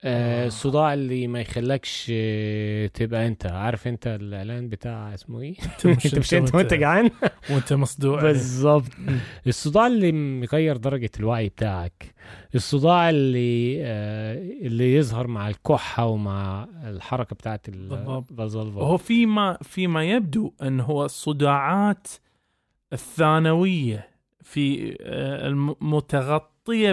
آه، 0.03 0.43
آه. 0.43 0.47
الصداع 0.47 0.93
اللي 0.93 1.27
ما 1.27 1.41
يخلكش 1.41 2.07
آه، 2.13 2.87
تبقى 2.87 3.27
انت. 3.27 3.45
عارف 3.45 3.87
انت 3.87 4.07
الإعلان 4.07 4.69
بتاع 4.69 5.13
اسمه 5.13 5.41
إيه؟ 5.41 5.55
انت 5.63 5.87
مش 6.17 6.33
انت 6.33 6.55
وانت 6.55 6.73
جعان؟ 6.73 7.09
وانت 7.49 7.73
مصدوع. 7.73 8.21
بالظبط. 8.21 8.91
الصداع 9.47 9.87
اللي 9.87 10.11
مغير 10.11 10.77
درجة 10.77 11.11
الوعي 11.19 11.49
بتاعك. 11.49 12.13
الصداع 12.55 13.09
اللي 13.09 13.77
آه 13.83 14.33
اللي 14.61 14.95
يظهر 14.95 15.27
مع 15.27 15.49
الكحة 15.49 16.05
ومع 16.05 16.67
الحركة 16.83 17.35
بتاعت 17.35 17.69
بالضبط. 17.69 18.31
الفازولفا 18.31 18.81
هو 18.81 18.97
فيما 18.97 19.57
فيما 19.61 20.03
يبدو 20.03 20.53
ان 20.61 20.79
هو 20.79 21.05
الصداعات 21.05 22.07
الثانوية 22.93 24.09
في 24.43 24.97
آه، 25.01 25.47
المتغطيه 26.71 26.91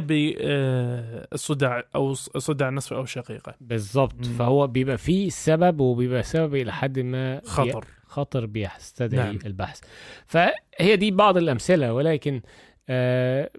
بالصداع 1.31 1.83
أو 1.95 2.15
صداع 2.15 2.71
نصف 2.71 2.93
أو 2.93 3.05
شقيقة. 3.05 3.55
بالظبط 3.61 4.15
مم. 4.15 4.23
فهو 4.23 4.67
بيبقى 4.67 4.99
فيه 4.99 5.29
سبب 5.29 5.81
وبيبقى 5.81 6.23
سبب 6.23 6.55
إلى 6.55 6.73
حد 6.73 6.99
ما 6.99 7.39
بي- 7.39 7.47
خطر. 7.47 7.85
خطر 8.07 8.47
بيستدعي 8.47 9.27
نعم. 9.33 9.39
البحث. 9.47 9.81
فهي 10.27 10.97
دي 10.97 11.11
بعض 11.11 11.37
الأمثلة 11.37 11.93
ولكن 11.93 12.41
آه 12.89 13.51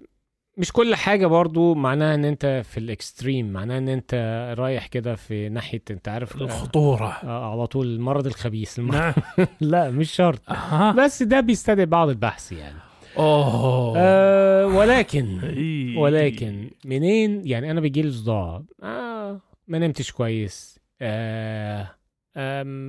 مش 0.58 0.72
كل 0.72 0.94
حاجة 0.94 1.26
برضو 1.26 1.74
معناها 1.74 2.14
إن 2.14 2.24
أنت 2.24 2.62
في 2.64 2.78
الإكستريم 2.78 3.52
معناها 3.52 3.78
إن 3.78 3.88
أنت 3.88 4.14
رايح 4.58 4.86
كده 4.86 5.14
في 5.14 5.48
ناحية 5.48 5.82
أنت 5.90 6.08
عارف 6.08 6.36
آه، 6.36 6.44
الخطورة. 6.44 7.08
آه 7.24 7.52
على 7.52 7.66
طول 7.66 7.86
المرض 7.86 8.26
الخبيث. 8.26 8.78
المرض 8.78 8.96
نعم. 8.96 9.14
لا 9.60 9.90
مش 9.90 10.10
شرط. 10.12 10.50
أها. 10.50 10.92
بس 10.92 11.22
ده 11.22 11.40
بيستدعي 11.40 11.86
بعض 11.86 12.08
البحث 12.08 12.52
يعني. 12.52 12.78
أوه. 13.18 13.94
أه 13.96 14.66
ولكن. 14.66 15.40
ولكن 15.96 16.70
منين؟ 16.84 17.46
يعني 17.46 17.70
أنا 17.70 17.80
بيجي 17.80 18.02
لي 18.02 18.10
صداع. 18.10 18.62
آه 18.82 19.40
ما 19.68 19.78
نمتش 19.78 20.12
كويس. 20.12 20.80
آه 21.00 21.94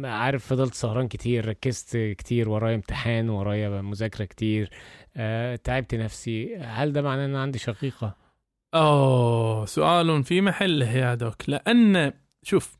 عارف 0.03 0.45
فضلت 0.45 0.73
سهران 0.73 1.07
كتير 1.07 1.47
ركزت 1.47 1.97
كتير 1.97 2.49
ورايا 2.49 2.75
امتحان 2.75 3.29
ورايا 3.29 3.81
مذاكرة 3.81 4.25
كتير. 4.25 4.69
آه 5.17 5.55
تعبت 5.55 5.95
نفسي. 5.95 6.55
هل 6.57 6.93
ده 6.93 7.01
معناه 7.01 7.25
إن 7.25 7.35
عندي 7.35 7.59
شقيقة؟ 7.59 8.15
أوه 8.73 9.65
سؤال 9.65 10.23
في 10.23 10.41
محله 10.41 10.97
يا 10.97 11.15
دوك. 11.15 11.49
لأن 11.49 12.13
شوف 12.43 12.77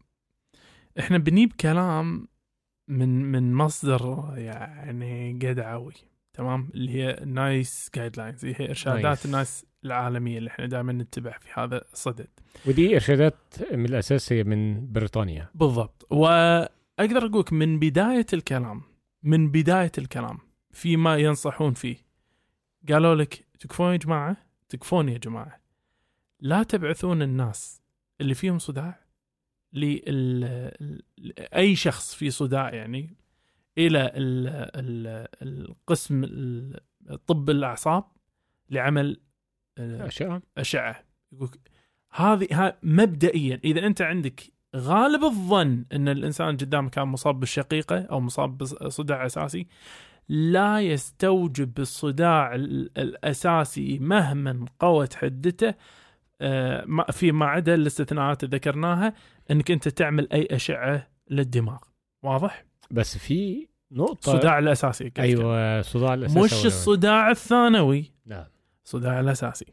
إحنا 0.99 1.17
بنجيب 1.17 1.53
كلام 1.53 2.27
من 2.87 3.31
من 3.31 3.53
مصدر 3.53 4.33
يعني 4.37 5.39
قدعوي 5.41 5.93
تمام؟ 6.39 6.69
اللي 6.73 6.91
هي 6.91 7.19
NICE 7.25 7.89
guidelines 7.95 8.45
هي 8.45 8.69
إرشادات 8.69 9.03
NICE. 9.03 9.25
ال 9.25 9.33
NICE 9.33 9.65
العالمية 9.85 10.37
اللي 10.37 10.49
إحنا 10.49 10.65
دائما 10.65 10.93
نتبع 10.93 11.37
في 11.37 11.47
هذا 11.53 11.81
الصدد. 11.93 12.27
ودي 12.65 12.95
إرشادات 12.95 13.35
من 13.71 13.85
الاساس 13.85 14.33
هي 14.33 14.43
من 14.43 14.91
بريطانيا. 14.91 15.49
بالضبط. 15.55 16.07
وأقدر 16.09 17.25
أقولك 17.25 17.53
من 17.53 17.79
بداية 17.79 18.25
الكلام 18.33 18.81
من 19.23 19.51
بداية 19.51 19.91
الكلام 19.97 20.37
فيما 20.71 21.17
ينصحون 21.17 21.73
فيه. 21.73 21.97
قالوا 22.89 23.15
لك 23.15 23.45
تكفون 23.59 23.91
يا 23.91 23.97
جماعة؟ 23.97 24.37
تكفون 24.69 25.09
يا 25.09 25.17
جماعة. 25.17 25.59
لا 26.39 26.63
تبعثون 26.63 27.21
الناس 27.21 27.81
اللي 28.21 28.33
فيهم 28.33 28.59
صداع 28.59 28.99
لل... 29.73 30.71
اي 31.55 31.75
شخص 31.75 32.15
في 32.15 32.29
صداع 32.29 32.73
يعني. 32.73 33.18
إلى 33.79 34.11
ال... 34.15 34.47
ال... 34.75 35.27
القسم 35.41 36.23
ال- 36.23 36.79
طب 37.27 37.49
الأعصاب 37.49 38.03
لعمل 38.69 39.19
آه، 39.77 40.07
اشياء 40.07 40.41
أشعة. 40.57 41.03
يقول 41.31 41.49
هذه 42.11 42.77
مبدئيا 42.83 43.59
إذا 43.63 43.85
أنت 43.85 44.01
عندك 44.01 44.41
غالب 44.75 45.23
الظن 45.23 45.85
إن 45.93 46.07
الإنسان 46.09 46.57
قدامك 46.57 46.91
كان 46.91 47.07
مصاب 47.07 47.39
بالشقيقة 47.39 48.01
أو 48.01 48.19
مصاب 48.19 48.57
بصداع 48.57 49.25
أساسي 49.25 49.67
لا 50.29 50.79
يستوجب 50.81 51.79
الصداع 51.79 52.55
ال- 52.55 52.97
الأساسي 52.97 53.99
مهما 53.99 54.65
قوت 54.79 55.13
حدته 55.13 55.73
آه، 56.41 56.85
ما- 56.85 57.11
فيما 57.11 57.45
عدا 57.45 57.73
الاستثناءات 57.75 58.43
اللي 58.43 58.57
ذكرناها 58.57 59.13
إنك 59.51 59.71
أنت 59.71 59.87
تعمل 59.87 60.27
أي 60.33 60.47
أشعة 60.51 61.07
للدماغ. 61.29 61.77
واضح؟ 62.23 62.65
بس 62.91 63.17
في 63.17 63.67
نقطة. 63.91 64.33
الصداع 64.35 64.59
الأساسي 64.59 65.03
قلت 65.03 65.19
أيوه 65.19 65.81
صداع 65.81 66.13
الاساس 66.13 66.37
مش 66.37 66.65
الصداع 66.65 67.31
الثانوي. 67.31 68.11
نعم. 68.25 68.45
صداع 68.83 69.19
الأساسي. 69.19 69.65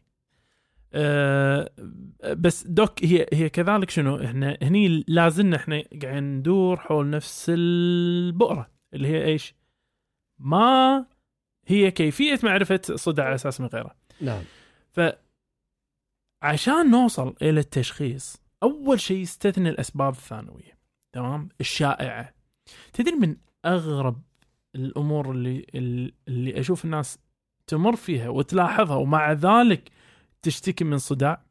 أه 0.93 1.71
بس 2.25 2.67
دوك 2.67 3.05
هي 3.05 3.27
هي 3.33 3.49
كذلك 3.49 3.91
شنو؟ 3.91 4.25
إحنا 4.25 4.59
هني 4.63 5.05
لازلنا 5.09 5.57
إحنا 5.57 5.83
قاعدين 6.03 6.39
ندور 6.39 6.77
حول 6.77 7.11
نفس 7.11 7.47
البؤرة 7.55 8.71
اللي 8.95 9.09
هي 9.09 9.25
إيش؟ 9.25 9.55
ما 10.39 11.07
هي 11.67 11.91
كيفية 11.91 12.39
معرفة 12.43 12.81
صداع 12.95 13.29
الاساس 13.29 13.61
من 13.61 13.67
غيره. 13.67 13.95
نعم. 14.21 14.43
عشان 16.43 16.91
نوصل 16.91 17.35
إلى 17.43 17.61
التشخيص 17.61 18.43
أول 18.63 19.01
شيء 19.01 19.17
يستثني 19.17 19.69
الأسباب 19.69 20.13
الثانوية. 20.13 20.79
تمام؟ 21.13 21.49
الشائعة. 21.61 22.35
تدري 22.93 23.17
من 23.17 23.37
أغرب 23.67 24.23
الأمور 24.75 25.31
اللي 25.31 25.67
اللي 26.29 26.61
أشوف 26.61 26.85
الناس 26.85 27.19
تمر 27.67 27.97
فيها 27.97 28.29
وتلاحظها 28.29 28.97
ومع 28.97 29.33
ذلك 29.33 29.91
تشتكي 30.43 30.85
من 30.85 30.99
صداع. 30.99 31.43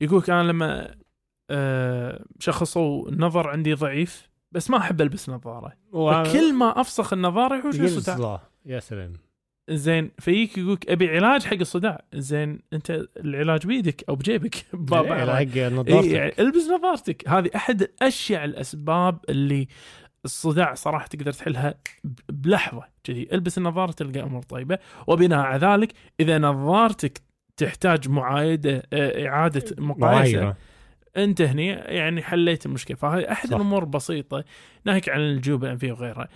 يقولك 0.00 0.30
أنا 0.30 0.42
لما 0.42 0.94
آه، 1.50 2.24
شخصوا 2.38 3.08
النظر 3.08 3.48
عندي 3.48 3.74
ضعيف 3.74 4.30
بس 4.52 4.70
ما 4.70 4.78
أحب 4.78 5.00
ألبس 5.00 5.28
نظارة. 5.28 5.72
فكل 5.92 6.54
ما 6.54 6.80
أفسخ 6.80 7.12
النظارة 7.12 7.58
يحوش 7.58 7.76
صداع. 7.76 8.40
يا 8.66 8.80
سلام. 8.80 9.12
زين 9.70 10.10
فيك 10.18 10.58
يقولك 10.58 10.90
أبي 10.90 11.16
علاج 11.16 11.42
حق 11.42 11.56
الصداع. 11.56 12.04
زين 12.14 12.60
أنت 12.72 13.06
العلاج 13.16 13.66
بيدك 13.66 14.04
أو 14.08 14.14
بجيبك. 14.14 14.66
بابا 14.72 15.14
إيه 15.56 15.68
نظارتك. 15.68 16.10
يعني 16.10 16.32
ألبس 16.38 16.68
نظارتك. 16.68 17.28
هذه 17.28 17.50
أحد 17.56 17.88
أشيع 18.02 18.44
الأسباب 18.44 19.18
اللي 19.28 19.68
الصداع 20.24 20.74
صراحة 20.74 21.06
تقدر 21.06 21.32
تحلها 21.32 21.74
بلحظة 22.28 22.84
كذي 23.04 23.28
البس 23.32 23.58
النظارة 23.58 23.92
تلقى 23.92 24.20
أمور 24.20 24.42
طيبة 24.42 24.78
وبناء 25.06 25.38
على 25.38 25.66
ذلك 25.66 25.92
إذا 26.20 26.38
نظارتك 26.38 27.22
تحتاج 27.56 28.08
معايدة 28.08 28.82
آه، 28.92 29.28
إعادة 29.28 29.76
مقايسة 29.78 30.38
معايرة. 30.38 30.56
انت 31.16 31.42
هني 31.42 31.66
يعني 31.68 32.22
حليت 32.22 32.66
المشكلة. 32.66 32.96
فهذه 32.96 33.32
أحد 33.32 33.48
صح. 33.48 33.54
الأمور 33.54 33.84
بسيطة 33.84 34.44
ناهيك 34.84 35.08
عن 35.08 35.20
الجيوب 35.20 35.64
الانفيه 35.64 35.92
وغيرها. 35.92 36.28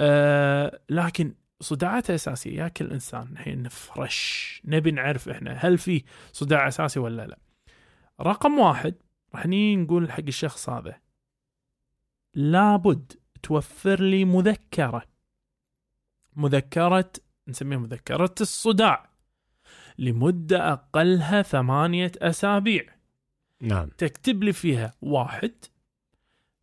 آه 0.00 0.80
لكن 0.90 1.34
صداعات 1.60 2.10
أساسية 2.10 2.62
يا 2.62 2.68
كل 2.68 2.92
إنسان 2.92 3.28
الحين 3.32 3.62
نفرش 3.62 4.62
نبي 4.64 4.90
نعرف 4.90 5.28
إحنا 5.28 5.52
هل 5.52 5.78
في 5.78 6.04
صداع 6.32 6.68
أساسي 6.68 7.00
ولا 7.00 7.26
لا. 7.26 7.38
رقم 8.20 8.58
واحد 8.58 8.94
راح 9.34 9.46
نقول 9.46 10.12
حق 10.12 10.24
الشخص 10.28 10.68
هذا 10.68 11.00
لابد 12.34 13.12
توفر 13.46 14.00
لي 14.00 14.24
مذكرة. 14.24 15.02
مذكرة 16.36 17.12
نسميها 17.48 17.78
مذكرة 17.78 18.34
الصداع. 18.40 19.10
لمدة 19.98 20.72
أقلها 20.72 21.42
ثمانية 21.42 22.12
أسابيع. 22.18 22.84
نعم. 23.60 23.88
تكتب 23.98 24.44
لي 24.44 24.52
فيها 24.52 24.94
واحد 25.02 25.52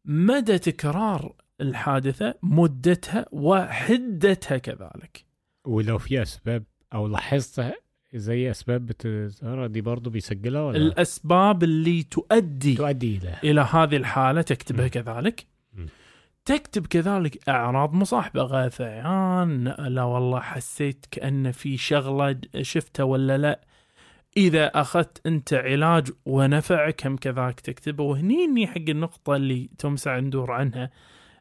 مدى 0.05 0.59
تكرار 0.59 1.35
الحادثة 1.61 2.35
مدتها 2.43 3.25
وحدتها 3.31 4.57
كذلك. 4.57 5.25
ولو 5.65 5.97
في 5.97 6.21
أسباب 6.21 6.63
أو 6.93 7.07
لاحظتها 7.07 7.73
زي 8.13 8.51
أسباب 8.51 8.85
بتظهر 8.85 9.67
دي 9.67 9.81
برضه 9.81 10.11
بيسجلها 10.11 10.61
ولا؟ 10.61 10.77
الأسباب 10.77 11.63
اللي 11.63 12.03
تؤدي 12.03 12.75
تؤدي 12.75 13.17
إلى 13.17 13.37
إلى 13.43 13.61
هذه 13.61 13.95
الحالة 13.95 14.41
تكتبها 14.41 14.83
مم. 14.83 14.89
كذلك. 14.89 15.52
تكتب 16.45 16.87
كذلك 16.87 17.49
أعراض 17.49 17.93
مصاحبة 17.93 18.41
غثيان 18.41 19.63
لا 19.63 20.03
والله 20.03 20.39
حسيت 20.39 21.05
كأن 21.11 21.51
في 21.51 21.77
شغلة 21.77 22.39
شفتها 22.61 23.03
ولا 23.03 23.37
لا. 23.37 23.61
إذا 24.37 24.65
أخذت 24.67 25.27
أنت 25.27 25.53
علاج 25.53 26.11
ونفعك 26.25 27.07
هم 27.07 27.17
كذلك 27.17 27.59
تكتبه. 27.59 28.03
وهني 28.03 28.67
حق 28.67 28.89
النقطة 28.89 29.35
اللي 29.35 29.69
تمسع 29.77 30.19
ندور 30.19 30.51
عنها 30.51 30.89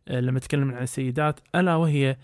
آه، 0.09 0.21
لما 0.21 0.41
تكلم 0.41 0.75
عن 0.75 0.83
السيدات 0.83 1.41
ألا 1.55 1.75
وهي 1.75 2.17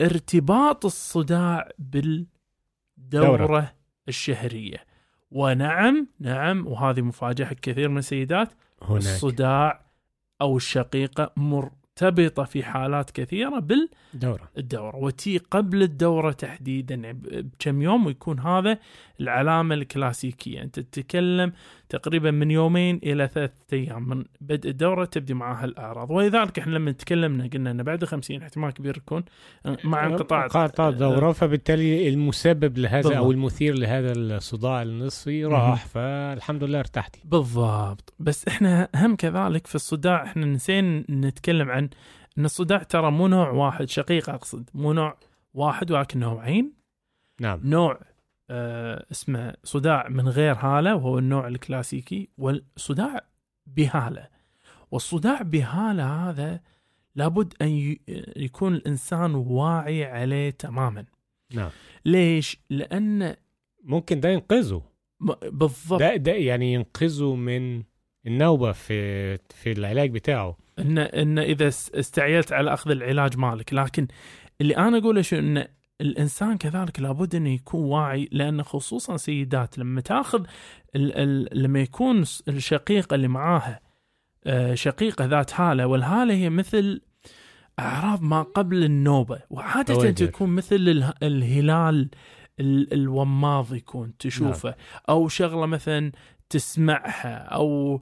ارتباط 0.00 0.84
الصداع 0.84 1.68
بالدورة 1.78 3.36
دورة. 3.36 3.74
الشهرية. 4.08 4.84
ونعم 5.30 6.06
نعم 6.20 6.66
وهذه 6.66 7.00
مفاجأة 7.00 7.46
حق 7.46 7.54
كثير 7.54 7.88
من 7.88 7.98
السيدات 7.98 8.52
هناك. 8.82 8.98
الصداع 8.98 9.86
أو 10.40 10.56
الشقيقة 10.56 11.32
مرتبطة 12.02 12.44
في 12.44 12.62
حالات 12.62 13.10
كثيرة 13.10 13.66
دورة. 14.14 14.48
بالدوره 14.56 14.96
وتي 14.96 15.38
قبل 15.38 15.82
الدورة 15.82 16.32
تحديدا 16.32 16.94
يعني 16.94 17.18
بكم 17.22 17.82
يوم 17.82 18.06
ويكون 18.06 18.40
هذا 18.40 18.78
العلامة 19.20 19.74
الكلاسيكية. 19.74 20.62
أنت 20.62 20.80
تتكلم 20.80 21.52
تقريبا 21.92 22.30
من 22.30 22.50
يومين 22.50 23.00
إلى 23.02 23.28
ثلاثة 23.28 23.52
أيام 23.72 24.08
من 24.08 24.24
بدء 24.40 24.70
الدورة 24.70 25.04
تبدي 25.04 25.34
معها 25.34 25.64
الأعراض. 25.64 26.10
ولذلك 26.10 26.58
إحنا 26.58 26.74
لما 26.74 26.92
تكلمنا 26.92 27.46
قلنا 27.52 27.70
ان 27.70 27.82
بعد 27.82 28.04
50 28.04 28.42
احتمال 28.42 28.70
كبير 28.70 28.96
يكون 28.96 29.24
مع 29.84 30.06
انقطاع 30.06 30.44
انقطاع 30.44 30.88
الدورة. 30.88 31.32
فبالتالي 31.32 32.08
المسبب 32.08 32.78
لهذا 32.78 32.96
بالضبط. 32.96 33.16
أو 33.16 33.30
المثير 33.30 33.74
لهذا 33.74 34.12
الصداع 34.12 34.82
النصفي 34.82 35.44
راح 35.44 35.86
فالحمد 35.86 36.64
لله 36.64 36.78
ارتحتي 36.78 37.20
بالضبط. 37.24 38.14
بس 38.18 38.48
إحنا 38.48 38.88
هم 38.94 39.16
كذلك 39.16 39.66
في 39.66 39.74
الصداع 39.74 40.24
إحنا 40.24 40.46
نسينا 40.46 41.04
نتكلم 41.10 41.70
عن 41.70 41.88
إن 42.38 42.44
الصداع 42.44 42.82
ترى 42.82 43.10
مو 43.10 43.28
نوع 43.28 43.50
واحد 43.50 43.88
شقيق 43.88 44.30
أقصد 44.30 44.70
مو 44.74 44.92
نوع 44.92 45.16
واحد 45.54 45.90
ولكن 45.90 46.20
نوعين. 46.20 46.72
نعم. 47.40 47.60
نوع 47.64 47.92
آه 47.92 48.11
اسمه 49.10 49.54
صداع 49.64 50.08
من 50.08 50.28
غير 50.28 50.54
هالة 50.54 50.94
وهو 50.94 51.18
النوع 51.18 51.48
الكلاسيكي 51.48 52.28
والصداع 52.38 53.20
بهالة. 53.66 54.28
والصداع 54.90 55.42
بهالة 55.42 56.28
هذا 56.30 56.60
لابد 57.14 57.54
أن 57.62 57.96
يكون 58.36 58.74
الإنسان 58.74 59.34
واعي 59.34 60.04
عليه 60.04 60.50
تماما. 60.50 61.04
نعم. 61.54 61.70
ليش؟ 62.04 62.56
لأن 62.70 63.36
ممكن 63.84 64.20
ده 64.20 64.28
ينقذه. 64.28 64.82
بالضبط. 65.42 66.00
ده 66.00 66.16
ده 66.16 66.32
يعني 66.32 66.72
ينقذه 66.72 67.34
من 67.34 67.82
النوبة 68.26 68.72
في 68.72 69.36
في 69.38 69.72
العلاج 69.72 70.10
بتاعه. 70.10 70.56
إن 70.78 70.98
إن 70.98 71.38
إذا 71.38 71.68
اس- 71.68 71.90
استعجلت 71.94 72.52
على 72.52 72.72
أخذ 72.74 72.90
العلاج 72.90 73.36
مالك. 73.38 73.72
لكن 73.74 74.06
اللي 74.60 74.76
أنا 74.76 74.98
أقوله 74.98 75.22
شو 75.22 75.36
إن 75.36 75.66
الإنسان 76.02 76.58
كذلك 76.58 77.00
لابد 77.00 77.34
أنه 77.34 77.50
يكون 77.50 77.84
واعي 77.84 78.28
لأن 78.32 78.62
خصوصا 78.62 79.16
سيدات 79.16 79.78
لما 79.78 80.00
تأخذ 80.00 80.44
لما 81.52 81.80
يكون 81.80 82.24
الشقيقة 82.48 83.14
اللي 83.14 83.28
معاها 83.28 83.80
آه، 84.46 84.74
شقيقة 84.74 85.24
ذات 85.24 85.60
هالة 85.60 85.86
والهالة 85.86 86.34
هي 86.34 86.50
مثل 86.50 87.00
أعراض 87.78 88.22
ما 88.22 88.42
قبل 88.42 88.84
النوبة 88.84 89.40
وعادة 89.50 89.94
بوادر. 89.94 90.26
تكون 90.26 90.48
مثل 90.50 90.74
اله- 90.76 91.14
الهلال 91.22 92.08
ال- 92.60 92.92
الوماض 92.92 93.74
يكون 93.74 94.16
تشوفه 94.18 94.74
أو 95.08 95.28
شغلة 95.28 95.66
مثلا 95.66 96.12
تسمعها 96.50 97.36
أو 97.36 98.00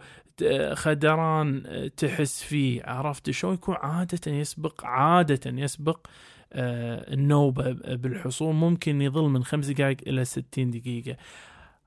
خدران 0.74 1.62
تحس 1.96 2.42
فيه 2.42 2.82
عرفت 2.84 3.30
شو 3.30 3.52
يكون 3.52 3.76
عادة 3.80 4.32
يسبق 4.32 4.84
عادة 4.84 5.50
يسبق 5.50 6.06
النوبة 6.52 7.72
بالحصول 7.94 8.54
ممكن 8.54 9.02
يظل 9.02 9.28
من 9.28 9.44
خمس 9.44 9.66
دقائق 9.66 9.96
إلى 10.06 10.24
60 10.24 10.70
دقيقة. 10.70 11.16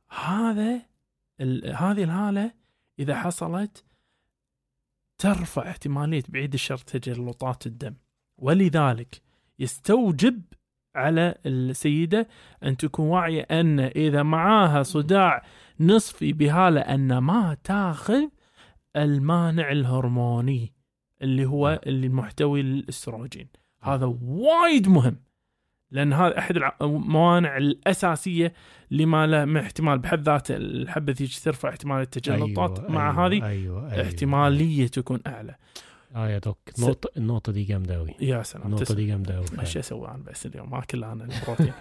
هذا 0.10 0.82
هذه 1.76 2.04
الهالة 2.04 2.52
إذا 3.00 3.16
حصلت 3.16 3.84
ترفع 5.18 5.70
احتمالية 5.70 6.24
بعيد 6.30 6.54
الشر 6.54 6.78
تجلطات 6.78 7.68
الدم. 7.68 7.96
ولذلك 8.38 9.22
يستوجب 9.60 10.42
على 10.96 11.36
السيدة 11.46 12.28
أن 12.64 12.78
تكون 12.78 13.08
واعية 13.08 13.42
أن 13.42 13.80
إذا 13.80 14.24
معاها 14.24 14.84
صداع 14.84 15.46
نصفي 15.80 16.34
بهالة 16.34 16.82
أن 16.82 17.18
ما 17.18 17.58
تاخذ 17.64 18.28
المانع 18.96 19.72
الهرموني 19.72 20.74
اللي 21.22 21.46
هو 21.46 21.82
اللي 21.86 22.10
محتوي 22.10 22.62
الأستروجين. 22.62 23.48
هذا 23.84 24.16
وايد 24.22 24.88
مهم 24.88 25.18
لأن 25.92 26.14
هذا 26.14 26.38
أحد 26.40 26.60
الموانع 26.82 27.58
الأساسية 27.58 28.54
لما 28.92 29.28
له 29.28 29.60
احتمال 29.60 30.00
بحد 30.00 30.22
ذاته 30.24 30.56
الحبة 30.56 31.14
ذيك 31.14 31.40
ترفع 31.44 31.70
احتمال 31.70 32.02
التجلطات 32.02 32.80
أيوة 32.80 32.92
مع 32.92 33.10
أيوة 33.12 33.26
هذه 33.28 33.48
أيوة 33.48 33.92
أيوة 33.92 34.06
احتمالية 34.06 34.88
تكون 34.88 35.20
أعلى. 35.28 35.56
آه 36.16 36.30
يا 36.30 36.40
دوك 36.40 36.58
النقطة 36.78 37.10
النقطة 37.18 37.52
دي 37.52 37.64
جامدة 37.64 37.96
أوي. 37.96 38.16
يا 38.22 38.44
سلام 38.44 38.68
النقطة. 38.68 38.96
دي 38.96 39.08
جامدة 39.08 39.38
أوي. 39.38 39.46
إيش 39.60 39.78
أسوي 39.78 40.08
أنا 40.08 40.24
بس 40.28 40.46
اليوم 40.46 40.72
ما 40.72 40.82
كله 40.82 41.12
أنا 41.12 41.24
البروتين 41.24 41.74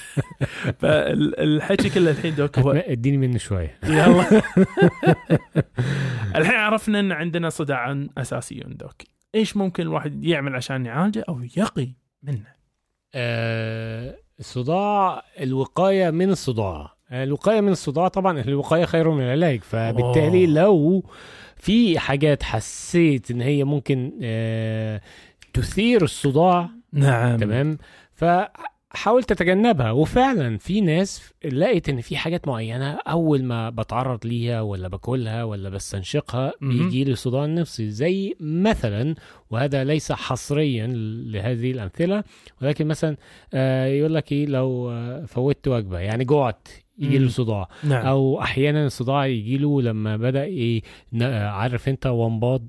فالحكي 0.80 1.90
كله 1.90 2.10
الحين 2.10 2.34
دوك 2.34 2.58
هو 2.58 2.70
اديني 2.70 3.16
منه 3.16 3.38
شوية 3.38 3.78
يلا. 3.84 4.24
الحين 6.36 6.56
عرفنا 6.56 7.00
إن 7.00 7.12
عندنا 7.12 7.48
صداع 7.48 8.06
اساسي 8.18 8.60
دوك. 8.66 9.02
إيش 9.34 9.56
ممكن 9.56 9.82
الواحد 9.82 10.24
يعمل 10.24 10.56
عشان 10.56 10.86
يعالجه 10.86 11.24
أو 11.28 11.42
يقي 11.56 11.88
منه؟ 12.22 12.46
آه 13.14 14.16
الصداع 14.40 15.24
الوقاية 15.40 16.10
من 16.10 16.30
الصداع. 16.30 16.94
آه، 17.10 17.24
الوقاية 17.24 17.60
من 17.60 17.72
الصداع 17.72 18.08
طبعا 18.08 18.40
الوقاية 18.40 18.84
خير 18.84 19.10
من 19.10 19.22
العلاج. 19.22 19.60
فبالتالي 19.62 20.44
أوه. 20.44 20.54
لو 20.54 21.04
في 21.56 21.98
حاجات 21.98 22.42
حسيت 22.42 23.30
إن 23.30 23.40
هي 23.40 23.64
ممكن 23.64 24.12
آه 24.22 25.00
تثير 25.52 26.02
الصداع 26.02 26.68
نعم. 26.92 27.36
تمام؟ 27.36 27.78
فحاول 28.90 29.24
تتجنبها. 29.24 29.90
وفعلا 29.90 30.58
في 30.58 30.80
ناس 30.80 31.32
لقيت 31.44 31.88
إن 31.88 32.00
في 32.00 32.16
حاجات 32.16 32.48
معينة 32.48 32.90
أول 33.08 33.44
ما 33.44 33.70
بتعرض 33.70 34.26
ليها 34.26 34.60
ولا 34.60 34.88
باكلها 34.88 35.44
ولا 35.44 35.68
بستنشقها. 35.68 36.52
بيجي 36.60 37.04
لي 37.04 37.14
صداع 37.14 37.46
نفسي. 37.46 37.90
زي 37.90 38.34
مثلا 38.40 39.14
وهذا 39.50 39.84
ليس 39.84 40.12
حصريا 40.12 40.86
لهذه 41.26 41.70
الأمثلة 41.70 42.24
ولكن 42.62 42.86
مثلا 42.86 43.16
آه، 43.54 43.86
يقول 43.86 44.14
لك 44.14 44.32
إيه 44.32 44.46
لو 44.46 44.90
آه، 44.90 45.24
فوتت 45.24 45.68
وجبة 45.68 45.98
يعني 45.98 46.24
جوعت 46.24 46.68
يجي. 46.98 47.18
له 47.18 47.28
صداع. 47.28 47.68
نعم. 47.84 48.06
أو 48.06 48.40
أحيانا 48.42 48.86
الصداع 48.86 49.26
يجي 49.26 49.58
له 49.58 49.82
لما 49.82 50.16
بدأ 50.16 50.42
إيه 50.42 50.82
ن- 51.12 51.22
عارف 51.22 51.88
أنت 51.88 52.06
ومباد 52.06 52.68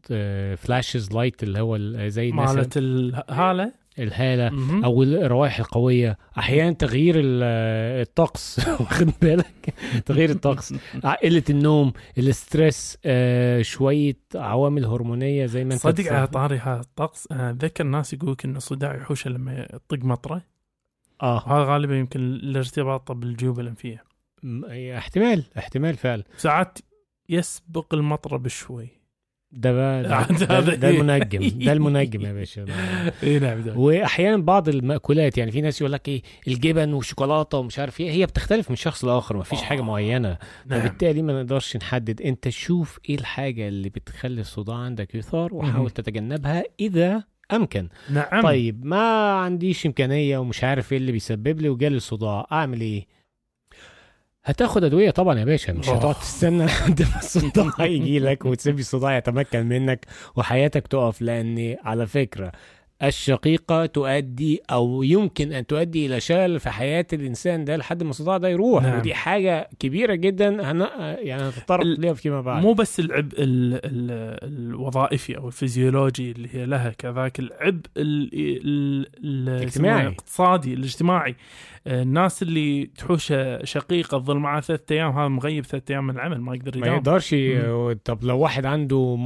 flashes 0.58 1.12
light 1.13 1.44
اللي 1.44 1.60
هو 1.62 1.78
زي 2.08 2.30
الناس 2.30 2.56
مالت 2.56 2.78
الهالة؟ 2.78 3.81
الهالة 3.99 4.49
مهم. 4.49 4.84
أو 4.86 5.04
الروائح 5.04 5.60
القوية. 5.60 6.17
أحيانا 6.38 6.71
تغيير 6.71 7.15
ال- 7.17 7.43
الطقس. 8.01 8.60
واخد 8.80 9.12
بالك؟ 9.21 9.73
تغيير 10.06 10.30
الطقس. 10.30 10.73
قلة 11.23 11.43
النوم 11.49 11.93
ال 12.17 12.29
stress 12.29 12.98
آه، 13.06 13.62
شوية 13.62 14.17
عوامل 14.36 14.86
هرمونية 14.86 15.45
زي 15.45 15.63
ما 15.63 15.73
أنت 15.73 15.82
صدق. 15.82 16.13
على 16.13 16.27
طاري 16.27 16.58
هذا 16.58 16.80
الطقس 16.82 17.27
اتذكر 17.32 17.84
ناس 17.84 18.13
يقولك 18.13 18.45
ان 18.45 18.56
الصداع 18.56 18.95
يحوشه 18.95 19.30
لما 19.30 19.67
يطق 19.73 20.06
مطره. 20.06 20.41
آه. 21.21 21.36
وهذا 21.47 21.63
غالبا 21.71 21.97
يمكن 21.97 22.19
الارتباط 22.19 23.12
بالجيوب 23.12 23.60
الأنفية. 23.60 24.04
م- 24.43 24.65
احتمال 24.97 25.43
احتمال 25.58 25.95
فعلا. 25.97 26.23
ساعات 26.38 26.77
يسبق 27.30 27.93
المطره 27.93 28.38
بشوي. 28.38 28.88
ده 29.54 29.72
بقى 29.72 30.04
ده, 30.04 30.28
ده, 30.28 30.58
هذا 30.58 30.76
ده 30.76 30.90
المنجم 30.90 31.66
ده 31.66 31.72
المنجم 31.78 32.22
يا 32.22 32.34
باشا 32.34 32.66
اي 33.24 33.40
نعم 33.40 33.62
ده. 33.62 33.74
وأحيانا 33.78 34.38
بعض 34.38 34.70
المأكولات 34.70 35.38
يعني 35.38 35.52
في 35.52 35.62
ناس 35.62 35.82
يقول 35.82 35.94
لك 35.94 36.08
إيه 36.08 36.22
الجبن 36.48 36.94
والشوكولاتة 36.94 37.58
ومش 37.58 37.80
عارف 37.80 38.00
إيه 38.00 38.12
هي 38.12 38.26
بتختلف 38.26 38.70
من 38.70 38.76
شخص 38.76 39.06
لآخر 39.06 39.38
ما 39.38 39.44
فيش 39.44 39.62
حاجة 39.62 39.80
آه. 39.80 39.84
معينة 39.84 40.38
نعم. 40.66 40.80
فبالتالي 40.80 41.22
ما 41.22 41.42
نقدرش 41.42 41.78
نحدد 41.78 42.22
أنت 42.22 42.50
شوف 42.50 43.00
إيه 43.10 43.16
الحاجة 43.16 43.68
اللي 43.68 43.90
بتخلي 43.90 44.42
الصداع 44.42 44.76
عندك 44.76 45.16
يثار. 45.16 45.54
وحاول 45.54 45.90
تتجنبها 45.90 46.64
إذا 46.80 47.24
أمكن 47.54 47.90
نعم 48.10 48.42
طيب 48.42 48.86
ما 48.86 49.32
عنديش 49.32 49.86
إمكانية 49.86 50.38
ومش 50.38 50.64
عارف 50.64 50.92
إيه 50.92 50.98
اللي 50.98 51.12
بيسبب 51.12 51.62
لي 51.62 51.70
وجالي 51.70 51.98
الصداع 51.98 52.48
أعمل 52.52 52.82
إيه 52.82 53.08
هتاخد 54.43 54.84
أدوية 54.84 55.10
طبعا 55.12 55.39
يا 55.39 55.45
باشا 55.45 55.71
مش. 55.71 55.89
هتقعد 55.89 56.15
تستنى 56.15 56.65
لحد 56.65 57.01
ما 57.01 57.19
الصداع 57.19 57.86
يجي 57.95 58.19
لك 58.19 58.45
وتسيب 58.45 58.80
الصداع 58.80 59.17
يتمكن 59.17 59.65
منك 59.65 60.06
وحياتك 60.36 60.88
تقف 60.88 61.21
لأن 61.21 61.75
على 61.84 62.08
فكرة 62.08 62.51
الشقيقة 63.04 63.86
تؤدي 63.86 64.62
أو 64.71 65.04
يمكن 65.04 65.54
أن 65.54 65.67
تؤدي 65.67 66.06
إلى 66.06 66.19
شلل 66.19 66.60
في 66.60 66.69
حياة 66.69 67.06
الإنسان 67.13 67.65
ده 67.65 67.77
لحد 67.77 68.04
ما 68.04 68.10
الصداع 68.10 68.38
ده 68.38 68.49
يروح 68.49 68.84
نعم. 68.84 68.97
ودي 68.97 69.13
حاجة 69.13 69.69
كبيرة 69.80 70.15
جدا 70.15 70.71
هن... 70.71 70.88
يعني 70.99 71.43
هنتطرق 71.43 71.84
ليها 71.84 72.13
فيما 72.13 72.41
بعد 72.41 72.63
مو 72.63 72.73
بس 72.73 72.99
العبء 72.99 73.36
ال 73.38 73.73
ال 73.73 74.12
الوظائفي 74.43 75.38
أو 75.38 75.47
الفيزيولوجي 75.47 76.32
اللي 76.32 76.49
هي 76.51 76.65
لها 76.65 76.89
كذاك 76.89 77.39
العبء 77.39 77.82
ال 77.97 78.30
ال 78.34 79.08
ال 79.23 79.49
الاجتماعي. 79.49 80.08
الاقتصادي 80.08 80.73
الاجتماعي 80.73 81.36
الناس 81.88 82.41
اللي 82.44 82.86
تحوش 82.98 83.34
شقيقة 83.63 84.20
تظل 84.20 84.38
معاه 84.38 84.62
ثلاثة 84.62 84.96
أيام 84.96 85.12
هذا 85.20 85.28
مغيب 85.28 85.65
ثلاثة 85.65 85.91
أيام 85.94 86.08
من 86.08 86.15
العمل 86.15 86.41
ما 86.41 86.56
يقدر 86.56 86.72
ما 86.78 86.86
يداوم. 86.88 86.98
يقدرش 86.98 87.34
ي- 87.34 87.96
طب 88.06 88.24
لو 88.24 88.39
واحد 88.39 88.65
عنده. 88.65 89.17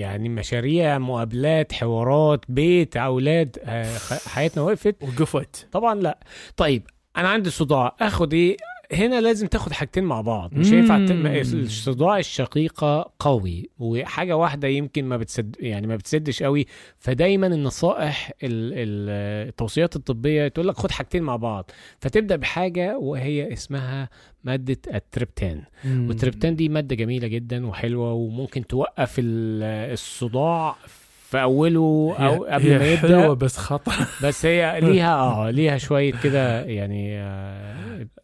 يعني 0.00 0.28
مشاريع 0.28 0.98
مقابلات 0.98 1.72
حوارات 1.72 2.44
بيت 2.48 2.96
أولاد 2.96 3.56
آه، 3.64 3.96
حياتنا 4.26 4.62
وقفت؟ 4.62 4.96
وقفت. 5.02 5.68
طبعا 5.72 5.94
لا. 5.94 6.18
طيب 6.56 6.82
أنا 7.16 7.28
عندي 7.28 7.50
صداع. 7.50 7.96
اخد 8.00 8.34
إيه؟ 8.34 8.56
هنا 8.94 9.20
لازم 9.20 9.46
تاخد 9.46 9.72
حاجتين 9.72 10.04
مع 10.04 10.20
بعض. 10.20 10.54
مش. 10.54 10.72
هينفع 10.72 10.96
الصداع 10.96 12.18
الشقيقة 12.18 13.12
قوي 13.18 13.70
وحاجة 13.78 14.36
واحدة 14.36 14.68
يمكن 14.68 15.04
ما 15.04 15.16
بتسد 15.16 15.56
يعني 15.60 15.86
ما 15.86 15.96
بتسدش 15.96 16.42
قوي. 16.42 16.66
فدايما 16.98 17.46
النصائح 17.46 18.28
ال- 18.42 18.72
ال- 18.72 19.48
التوصيات 19.48 19.96
الطبية 19.96 20.48
تقول 20.48 20.68
لك 20.68 20.76
خد 20.76 20.90
حاجتين 20.90 21.22
مع 21.22 21.36
بعض. 21.36 21.70
فتبدأ 22.00 22.36
بحاجة 22.36 22.98
وهي 22.98 23.52
اسمها 23.52 24.08
مادة 24.44 24.76
التريبتان. 24.94 25.62
والتريبتان 25.84 26.56
دي 26.56 26.68
مادة 26.68 26.96
جميلة 26.96 27.28
جدا 27.28 27.66
وحلوة 27.66 28.12
وممكن 28.12 28.66
توقف 28.66 29.14
ال- 29.18 29.92
الصداع 29.92 30.76
في 30.86 31.03
أوله 31.36 32.14
أو 32.18 32.44
قبل 32.44 32.64
هي 32.66 32.78
ما 32.78 32.86
يبدأ 32.92 33.20
حلوة 33.20 33.34
بس 33.34 33.56
خطر. 33.56 33.92
بس 34.22 34.46
هي 34.46 34.80
ليها 34.82 35.14
آه 35.14 35.50
ليها 35.50 35.78
شوية 35.78 36.12
كده 36.22 36.62
يعني 36.62 37.24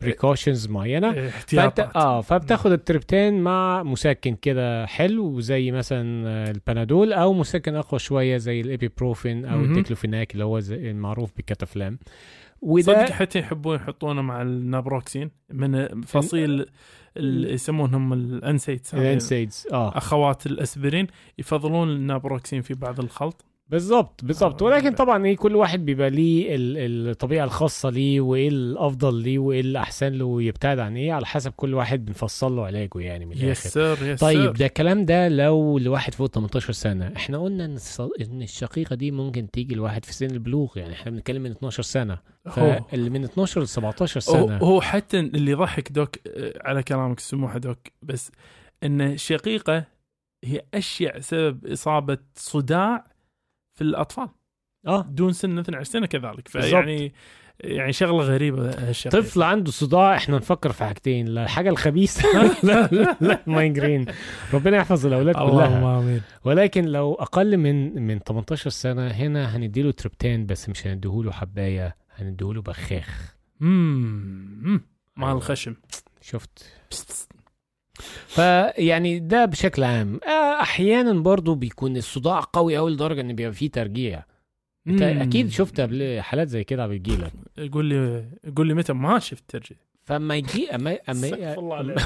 precautions 0.01 0.69
معينة. 0.69 1.29
فأنت 1.29 1.91
آه 1.97 2.21
فبتاخد 2.21 2.73
التريبتان 2.73 3.41
مع 3.41 3.83
مسكن 3.83 4.35
كده 4.35 4.87
حلو 4.87 5.41
زي 5.41 5.71
مثلا 5.71 6.29
آه، 6.29 6.51
البنادول 6.51 7.13
أو 7.13 7.33
مسكن 7.33 7.75
أقوى 7.77 7.99
شوية 7.99 8.37
زي 8.37 8.61
الابيبروفين 8.61 9.45
أو 9.45 9.59
مهم. 9.59 9.65
الديكلوفيناك 9.65 10.33
اللي 10.33 10.45
هو 10.45 10.59
المعروف 10.59 11.31
بالكتافلام 11.37 11.99
صدق 12.63 12.93
وده 13.03 13.15
حتى 13.15 13.39
يحبون 13.39 13.77
يحطونه 13.77 14.23
مع 14.23 14.43
النابروكسين 14.43 15.31
من 15.53 16.01
فصيل 16.03 16.67
ال- 17.17 17.55
يسمونهم 17.55 18.13
ال 18.13 18.24
NSAIDs 18.24 18.95
هذه 18.95 19.03
ال 19.03 19.12
NSAIDs 19.12 19.67
آه. 19.73 19.97
أخوات 19.99 20.47
الأسبرين 20.47 21.07
يفضلون 21.39 21.89
النابروكسين 21.91 22.63
في 22.63 22.75
بعض 22.75 23.01
الخلط. 23.01 23.45
بالظبط 23.71 24.25
بالظبط. 24.25 24.63
آه، 24.63 24.67
ولكن. 24.67 24.93
طبعا 24.95 25.27
إيه 25.27 25.37
كل 25.37 25.57
واحد 25.57 25.85
بيبقى 25.85 26.11
ليه 26.11 26.55
ال- 26.55 27.09
الطبيعة 27.11 27.45
الخاصة 27.45 27.91
ليه 27.91 28.21
وإيه 28.21 28.49
الأفضل 28.49 29.15
ليه 29.23 29.39
وإيه 29.39 29.61
الأحسن 29.61 30.13
له 30.13 30.25
ويبتعد 30.25 30.79
عن 30.79 30.97
إيه 30.97 31.13
على 31.13 31.27
حسب 31.27 31.53
كل 31.57 31.75
واحد 31.75 32.05
بنفصل 32.05 32.57
له 32.57 32.67
علاجه 32.67 32.91
يعني 33.01 33.25
من 33.27 33.33
الآخر. 33.33 33.69
sir 33.69 33.97
yes 34.03 34.21
طيب. 34.21 34.53
ده 34.53 34.67
الكلام 34.67 35.05
ده 35.05 35.29
لو 35.29 35.79
لواحد 35.79 36.15
فوق 36.15 36.27
18 36.29 36.73
سنة. 36.73 37.13
إحنا 37.17 37.39
قلنا 37.39 37.65
إن 37.65 37.77
إن 38.21 38.43
الشقيقة 38.43 38.97
دي 38.97 39.11
ممكن 39.11 39.51
تيجي 39.51 39.75
لواحد 39.75 40.05
في 40.05 40.13
سن 40.13 40.31
البلوغ 40.31 40.79
يعني 40.79 40.93
إحنا 40.93 41.11
بنتكلم 41.13 41.43
من 41.43 41.51
12 41.51 41.83
سنة. 41.83 42.19
فاللي 42.45 43.11
من 43.11 43.25
12 43.25 43.61
ل 43.61 43.69
17 43.69 44.21
هو, 44.21 44.47
سنه 44.47 44.57
هو 44.59 44.81
حتى 44.81 45.19
اللي 45.21 45.51
يضحك 45.51 45.93
Doc 45.93 46.17
آه، 46.27 46.53
على 46.65 46.83
كلامك 46.83 47.19
السموحه 47.19 47.59
Doc 47.59 47.79
بس 48.03 48.33
إن 48.83 49.01
الشقيقة 49.01 49.85
هي 50.45 50.63
أشيع 50.75 51.19
سبب 51.21 51.67
إصابة 51.67 52.19
صداع 52.35 53.05
في 53.81 53.85
الأطفال. 53.87 54.29
آه. 54.87 55.03
دون 55.11 55.33
سن 55.33 55.59
12 55.59 55.83
سنة 55.91 56.07
كذلك. 56.07 56.49
فيعني 56.49 57.13
يعني 57.61 57.93
شغلة 57.93 58.23
غريبة 58.23 58.71
هالشغلة. 58.71 59.21
طفل 59.23 59.43
عنده 59.43 59.71
صداع 59.71 60.17
إحنا 60.17 60.37
نفكر 60.37 60.73
في 60.73 60.85
حاجتين 60.85 61.27
لا 61.27 61.43
الحاجة 61.45 61.69
الخبيثة 61.71 62.29
لا 62.69 62.87
لا 62.93 63.17
لا 63.21 63.41
migraine 63.47 64.07
ربنا 64.55 64.77
يحفظ 64.77 65.07
الأولاد 65.07 65.37
اللهم 65.37 65.57
كلها. 65.81 65.99
آمين. 65.99 66.23
ولكن 66.45 66.85
لو 66.85 67.15
أقل 67.15 67.57
من 67.57 68.03
من 68.07 68.19
18 68.19 68.71
سنة 68.71 69.09
هنا 69.09 69.57
هنديله 69.57 69.91
تريبتان 69.91 70.47
بس 70.47 70.69
مش 70.69 70.87
هنديهوله 70.87 71.33
حباية 71.33 71.97
هنديهوله 72.15 72.63
بخاخ. 72.63 73.35
امم 73.63 74.81
مع. 75.17 75.33
الخشم. 75.33 75.75
شفت؟ 76.21 76.67
فيعني 78.27 79.19
ده 79.19 79.45
بشكل 79.45 79.83
عام. 79.85 80.21
آه، 80.27 80.61
أحيانا 80.63 81.13
برضو 81.13 81.55
بيكون 81.55 81.97
الصداع 81.97 82.41
قوي 82.53 82.77
قوي 82.77 82.91
لدرجة 82.91 83.21
إن 83.21 83.33
بيبقى 83.33 83.53
فيه 83.53 83.71
ترجيع. 83.71 84.25
أنت. 84.87 85.03
أكيد 85.03 85.51
شفت 85.51 85.81
قبل 85.81 86.21
حالات 86.21 86.49
زي 86.49 86.65
كده 86.65 86.87
بتجيلك 86.87 87.33
قول 87.73 87.85
لي 87.85 88.25
قول 88.57 88.67
لي 88.67 88.75
متى 88.75 88.93
ما 88.93 89.19
شفت 89.19 89.45
ترجع 89.49 89.77
فما 90.11 90.37
يجي 90.37 90.75
الله 91.59 91.77
عليك. 91.77 91.99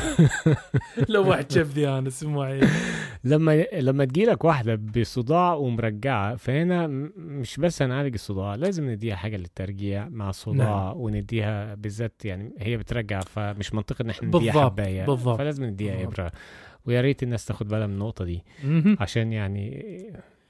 لو 1.13 1.29
واحد 1.29 1.53
شفذي 1.53 1.89
أنا 1.89 2.09
اسمه 2.09 2.61
لما 3.25 3.67
لما 3.73 4.05
تجيلك 4.05 4.45
واحدة 4.45 4.75
بصداع 4.75 5.55
ومرجعة 5.55 6.37
فهنا 6.37 6.87
مش 7.17 7.57
بس 7.57 7.83
هنعالج 7.83 8.15
الصداع 8.15 8.55
لازم 8.55 8.91
نديها 8.91 9.17
حاجة 9.17 9.37
للترجيع 9.37 10.09
مع 10.09 10.31
الصداع 10.31 10.85
نعم. 10.85 10.97
ونديها 10.97 11.75
بالذات 11.75 12.25
يعني 12.25 12.55
هي 12.59 12.77
بترجع 12.77 13.21
فمش 13.21 13.75
منطقي 13.75 14.05
إن 14.05 14.11
إحنا 14.11 14.29
نديها 14.29 14.65
حباية 14.65 15.07
بالضبط. 15.07 15.39
فلازم 15.39 15.65
نديها. 15.65 16.05
ابره 16.05 16.33
ويا 16.87 17.01
ريت 17.01 17.23
الناس 17.23 17.45
تاخد 17.45 17.69
بالها 17.69 17.87
من 17.87 17.95
النقطة 17.95 18.25
دي. 18.25 18.45
عشان 19.01 19.33
يعني 19.33 19.85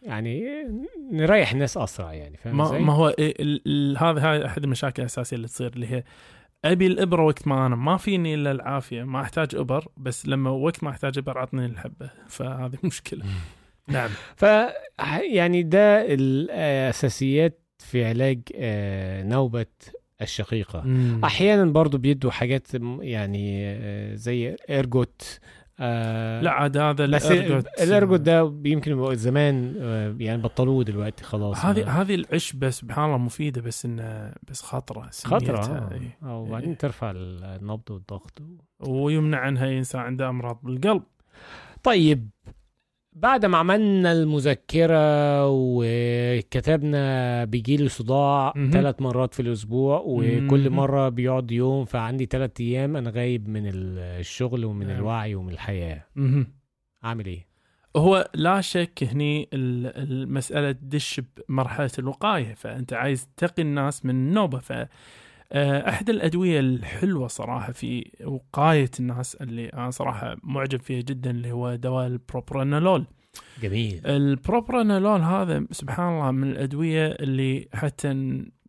يعني 0.03 0.65
نريح 1.13 1.53
الناس 1.53 1.77
أسرع 1.77 2.13
يعني 2.13 2.37
فاهم 2.37 2.57
ما؟ 2.57 2.79
ما 2.79 2.93
هو 2.93 3.07
هذا 3.99 4.31
هاي 4.31 4.47
أحد 4.47 4.65
المشاكل 4.65 5.03
الأساسية 5.03 5.37
اللي 5.37 5.49
تصير 5.49 5.73
اللي 5.73 5.87
هي 5.87 6.05
أبي 6.65 6.87
الإبرة 6.87 7.23
وقت 7.25 7.49
ما 7.49 7.67
أنا 7.67 7.77
ما 7.77 7.97
فيني 7.97 8.35
إلا 8.35 8.51
العافية. 8.51 9.03
ما 9.03 9.21
أحتاج 9.21 9.49
إبر 9.55 9.87
بس 9.97 10.27
لما 10.29 10.51
وقت 10.51 10.85
ما 10.85 10.91
أحتاج 10.91 11.19
إبر 11.19 11.39
عطني 11.39 11.67
الحبه 11.67 12.11
فهذه 12.29 12.79
مشكلة. 12.85 13.25
نعم. 13.89 14.11
ف 14.37 14.45
يعني 15.33 15.63
ده 15.63 16.15
الأساسيات 16.15 17.61
في 17.79 18.05
علاج 18.05 18.41
آه، 18.57 19.23
نوبة 19.23 19.67
الشقيقة. 20.23 20.83
مم. 20.87 21.21
أحيانا 21.25 21.65
برضو 21.65 21.99
بيدوا 21.99 22.31
حاجات 22.31 22.67
يعني 23.01 23.63
آه، 23.67 24.15
زي 24.15 24.57
إرجوت 24.71 25.39
آه، 25.81 26.41
لا 26.41 26.51
عاد 26.51 26.77
هذا 26.77 27.07
بس 27.07 27.27
الأرجوت. 27.81 28.21
ده 28.21 28.55
يمكن 28.65 29.15
زمان 29.15 29.75
آه، 29.81 30.17
يعني 30.19 30.43
بطلوه 30.43 30.85
دلوقتي 30.85 31.25
خلاص. 31.25 31.65
هذه 31.65 32.01
هذه 32.01 32.15
العشبه 32.15 32.71
سبحان 32.71 33.05
الله 33.05 33.19
مفيدة 33.19 33.61
بس 33.61 33.85
انه 33.85 34.33
بس 34.49 34.63
خطرة 34.63 35.09
سميتها، 35.11 35.57
آه. 35.57 35.95
إيه. 35.95 36.19
آه، 36.23 36.39
وبعدين 36.39 36.77
ترفع 36.79 37.11
النبض 37.17 37.91
والضغط 37.91 38.43
ويمنع 38.81 39.39
عنها 39.39 39.79
إنسان 39.79 40.01
عنده 40.01 40.29
أمراض 40.29 40.61
بالقلب. 40.63 41.03
طيب 41.83 42.29
بعد 43.15 43.47
ما 43.47 43.59
عملنا 43.59 44.13
المذكرة 44.13 45.47
وكتبنا 45.49 47.45
بيجيلي 47.45 47.89
صداع. 47.89 48.53
ثلاث 48.73 49.01
مرات 49.03 49.35
في 49.35 49.41
الأسبوع 49.43 50.03
وكل. 50.07 50.71
مرة 50.71 51.09
بيقعد 51.09 51.51
يوم 51.51 51.85
فعندي 51.85 52.25
ثلاث 52.27 52.51
أيام 52.61 52.97
أنا 52.97 53.11
غايب 53.11 53.49
من 53.49 53.63
الشغل 53.67 54.65
ومن 54.65 54.87
نعم. 54.87 54.97
الوعي 54.97 55.35
ومن 55.35 55.53
الحياة. 55.53 56.03
أعمل 57.05 57.27
إيه؟ 57.27 57.47
هو 57.97 58.31
لا 58.35 58.61
شك 58.61 59.05
هني 59.13 59.49
ال- 59.53 60.13
المسألة 60.13 60.73
تدش 60.73 61.21
بمرحلة 61.49 61.91
الوقاية 61.99 62.55
فأنت 62.55 62.93
عايز 62.93 63.29
تقي 63.37 63.63
الناس 63.63 64.05
من 64.05 64.11
النوبة 64.15 64.59
ف 64.59 64.73
آه، 65.57 65.89
أحد 65.89 66.11
الأدوية 66.11 66.61
الحلوة 66.61 67.27
صراحة 67.29 67.73
في 67.73 68.11
وقاية 68.25 68.91
الناس 69.01 69.35
اللي 69.35 69.67
أنا 69.69 69.91
صراحة 69.91 70.37
معجب 70.43 70.81
فيها 70.81 71.01
جدا 71.01 71.31
اللي 71.31 71.53
هو 71.53 71.75
دواء 71.75 72.07
البروبرانولول 72.07 73.07
جميل. 73.63 74.01
البروبرانولول 74.07 75.21
هذا 75.21 75.67
سبحان 75.71 76.13
الله 76.15 76.31
من 76.31 76.51
الأدوية 76.51 77.07
اللي 77.07 77.69
حتى 77.75 78.09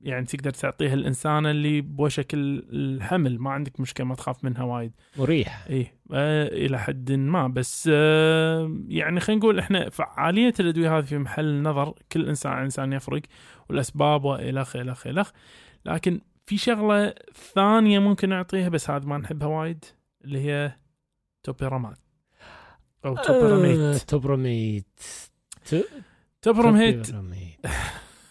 يعني 0.02 0.26
تقدر 0.26 0.52
تعطيها 0.52 0.94
الإنسان 0.94 1.46
اللي 1.46 1.82
بوشك 1.82 2.34
ال- 2.34 2.66
الحمل 2.96 3.40
ما 3.40 3.52
عندك 3.52 3.80
مشكلة 3.80 4.06
ما 4.08 4.16
تخاف 4.16 4.44
منها 4.44 4.64
وايد. 4.64 4.92
مريح. 5.18 5.66
إيه 5.70 5.94
آه 6.14 6.48
إلى 6.48 6.80
حد 6.80 7.12
ما. 7.12 7.48
بس 7.48 7.90
آه 7.94 8.78
يعني 8.88 9.20
خلينا 9.20 9.40
نقول 9.40 9.60
إحنا 9.60 9.90
فعالية 9.90 10.54
الأدوية 10.60 10.98
هذه 10.98 11.04
في 11.04 11.18
محل 11.18 11.46
النظر 11.46 11.94
كل 12.12 12.28
إنسان 12.30 12.52
عن 12.52 12.64
إنسان 12.64 12.94
يفرق 12.94 13.22
والأسباب 13.70 14.24
والخ 14.26 14.76
الخ 14.76 15.08
الخ 15.08 15.32
لكن 15.86 16.22
في 16.46 16.58
شغلة 16.58 17.14
ثانية 17.54 18.00
ممكن 18.00 18.30
نعطيها 18.30 18.70
بس 18.70 18.90
هذه 18.90 19.06
ما 19.06 19.18
نحبها 19.18 19.48
وايد 19.48 19.86
اللي 20.26 20.40
هي 20.40 20.72
توبيرامات 21.44 21.98
أو 23.06 23.18
آه، 23.18 23.22
توبيراميت. 23.22 23.96
توبيراميت. 24.02 24.88
توبراميت. 26.42 27.12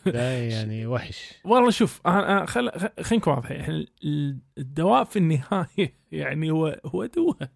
ده 0.07 0.23
يعني 0.55 0.87
وحش. 0.87 1.35
والله 1.45 1.71
شوف 1.71 2.01
أنا 2.07 2.47
خل 2.47 2.71
خلينا 2.81 2.97
نكون 3.13 3.33
واضحين 3.35 3.57
يعني 3.61 3.87
ال- 4.05 4.39
الدواء 4.59 5.05
في 5.05 5.17
النهاية 5.19 5.95
يعني 6.13 6.51
هو 6.51 6.81
هو 6.87 7.07
دواء 7.07 7.51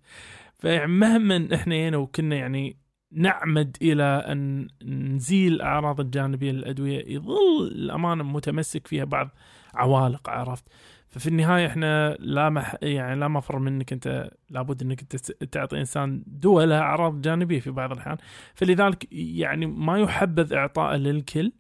فمهما 0.59 1.49
إحنا 1.55 1.75
هنا 1.89 1.97
وكنا 1.97 2.37
يعني 2.37 2.77
نعمد 3.13 3.77
إلى 3.83 4.05
أن 4.05 4.69
نزيل 4.85 5.53
الاعراض 5.53 6.01
الجانبية 6.01 6.53
للأدوية. 6.53 7.05
يظل 7.15 7.67
الأمانة 7.73 8.25
متمسك 8.25 8.87
فيها 8.87 9.05
بعض 9.05 9.31
عوالق 9.75 10.31
عرفت؟ 10.31 10.65
ففي 11.09 11.27
النهاية 11.29 11.67
إحنا 11.67 12.17
لا 12.21 12.51
مح 12.51 12.77
يعني 12.83 13.21
لا 13.21 13.29
مفر 13.29 13.59
منك 13.59 13.93
أنت 13.93 14.31
لابد 14.51 14.83
إنك 14.83 15.01
أنت 15.01 15.17
تعطي 15.33 15.79
إنسان 15.79 16.23
دواء 16.27 16.67
لها 16.67 16.81
أعراض 16.81 17.21
جانبية 17.21 17.61
في 17.61 17.71
بعض 17.71 17.93
الأحيان. 17.93 18.17
فلذلك 18.55 19.13
يعني 19.13 19.67
ما 19.67 19.99
يحبذ 19.99 20.53
اعطائه 20.53 20.97
للكل 20.97 21.53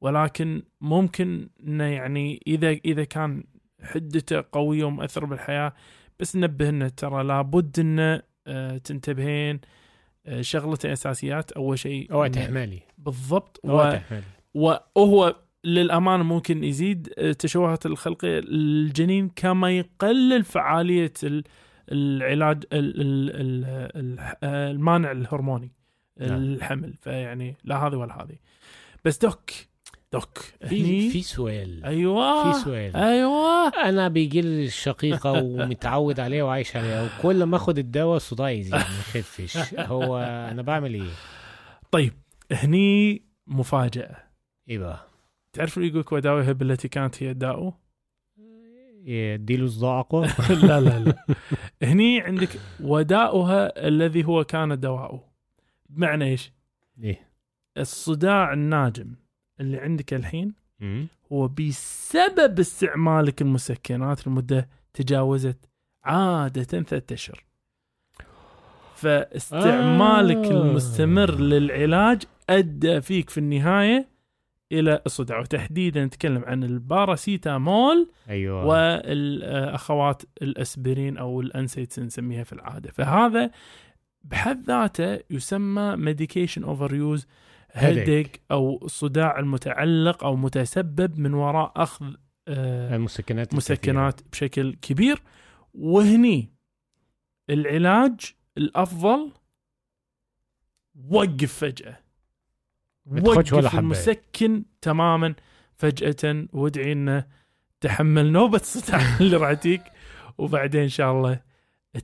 ولكن 0.00 0.62
ممكن 0.80 1.48
إنه 1.66 1.84
يعني 1.84 2.40
إذا 2.46 2.70
إذا 2.70 3.04
كان 3.04 3.44
حدته 3.82 4.44
قوية 4.52 4.84
ومؤثرة 4.84 5.26
بالحياة 5.26 5.72
بس 6.20 6.36
ننبه 6.36 6.68
انه 6.68 6.88
ترى 6.88 7.24
لابد 7.24 7.80
إنه 7.80 8.22
آه، 8.46 8.78
تنتبهين 8.78 9.60
آه، 10.26 10.40
شغلتين 10.40 10.90
أساسيات 10.90 11.52
أول 11.52 11.78
شيء 11.78 12.08
إنه- 12.28 12.30
تحملي 12.34 12.80
بالضبط. 12.98 13.60
و... 13.64 13.96
وهو 14.54 15.36
للأمانة 15.64 16.22
ممكن 16.22 16.64
يزيد 16.64 17.08
آه، 17.18 17.30
التشوهات 17.30 17.86
الخلقيه 17.86 18.40
للجنين 18.40 19.28
كما 19.36 19.70
يقلل 19.70 20.44
فعالية 20.44 21.12
ال- 21.22 21.44
العلاج 21.92 22.64
ال- 22.72 23.00
ال- 23.00 23.30
ال- 23.30 23.90
ال- 23.96 24.18
آه، 24.42 24.70
المانع 24.70 25.10
الهرموني 25.12 25.72
نعم. 26.20 26.30
الحمل. 26.42 26.94
فيعني 27.00 27.56
لا 27.64 27.76
هذه 27.86 27.94
ولا 27.96 28.22
هذه. 28.22 28.36
بس 29.04 29.18
دوك 29.18 29.50
دوك 30.12 30.38
في 30.68 31.10
في 31.10 31.22
سؤال. 31.22 31.84
أيوه. 31.84 32.52
في 32.52 32.58
سؤال. 32.64 32.96
أيوه. 32.96 33.68
أنا 33.68 34.08
بيجي 34.08 34.40
لي 34.40 34.64
الشقيقة 34.64 35.32
ومتعود 35.42 36.20
عليها 36.20 36.44
وعايش 36.44 36.76
عليها 36.76 37.02
وكل 37.18 37.42
ما 37.42 37.56
آخد 37.56 37.78
الدواء 37.78 38.16
الصداع 38.16 38.50
يزيد 38.50 38.74
ما 38.74 38.80
يخفش 38.80 39.74
هو 39.78 40.18
أنا 40.50 40.62
بعمل 40.62 40.94
إيه؟ 40.94 41.10
طيب 41.90 42.12
هني 42.52 43.22
مفاجأة. 43.46 44.16
إيه 44.68 44.78
بقى؟ 44.78 45.06
تعرف 45.52 45.76
يقولك 45.76 46.12
وداويها 46.12 46.52
بالتي 46.52 46.88
كانت 46.88 47.22
هي 47.22 47.34
داؤه 47.34 47.80
يديله 49.04 49.66
صداع 49.66 50.00
اقوى 50.00 50.26
لا 50.68 50.80
لا 50.80 50.98
لا. 50.98 51.24
هني 51.82 52.20
عندك 52.20 52.48
وداؤها 52.80 53.88
الذي 53.88 54.24
هو 54.24 54.44
كان 54.44 54.80
دواؤه. 54.80 55.24
بمعنى 55.88 56.24
إيش؟ 56.24 56.52
إيه؟ 57.02 57.28
الصداع 57.78 58.52
الناجم. 58.52 59.14
اللي 59.60 59.78
عندك 59.78 60.14
الحين. 60.14 60.54
هو 61.32 61.48
بسبب 61.48 62.58
استعمالك 62.58 63.42
المسكنات 63.42 64.26
لمدة 64.26 64.68
تجاوزت 64.94 65.58
عادة 66.04 66.62
ثلاثة 66.62 67.14
أشهر. 67.14 67.44
فاستعمالك 68.94 70.36
آه. 70.36 70.50
المستمر 70.50 71.34
للعلاج 71.34 72.22
أدى 72.50 73.00
فيك 73.00 73.30
في 73.30 73.38
النهاية 73.38 74.08
إلى 74.72 75.02
الصداع. 75.06 75.40
وتحديدا 75.40 76.04
نتكلم 76.04 76.44
عن 76.44 76.64
الباراسيتامول 76.64 78.10
أيوه. 78.28 78.66
والأخوات 78.66 80.22
الأسبرين 80.42 81.16
أو 81.16 81.40
الأنسيتس 81.40 81.98
نسميها 81.98 82.44
في 82.44 82.52
العادة. 82.52 82.90
فهذا 82.90 83.50
بحد 84.24 84.64
ذاته 84.64 85.18
يسمى 85.30 85.96
medication 85.96 86.64
overuse 86.64 87.26
headache. 87.72 88.40
أو 88.50 88.86
صداع 88.86 89.38
المتعلق 89.38 90.24
أو 90.24 90.36
متسبب 90.36 91.18
من 91.18 91.34
وراء 91.34 91.72
أخذ 91.76 92.14
آه، 92.48 92.96
المسكنات 92.96 93.54
مسكنات 93.54 94.20
بشكل 94.32 94.74
كبير. 94.74 95.22
وهني 95.74 96.52
العلاج 97.50 98.20
الأفضل 98.58 99.32
وقف 101.08 101.52
فجأة. 101.52 101.98
ولا 103.06 103.28
وقف 103.28 103.66
حبة. 103.66 103.78
المسكن 103.78 104.64
تماما 104.80 105.34
فجأة. 105.76 106.46
وادعي 106.52 106.92
إنه 106.92 107.26
تحمل 107.80 108.32
نوبة 108.32 108.56
الصداع 108.58 109.00
اللي 109.20 109.36
راح 109.36 109.52
تجيك 109.52 109.82
وبعدين 110.38 110.82
إن 110.82 110.88
شاء 110.88 111.12
الله 111.12 111.40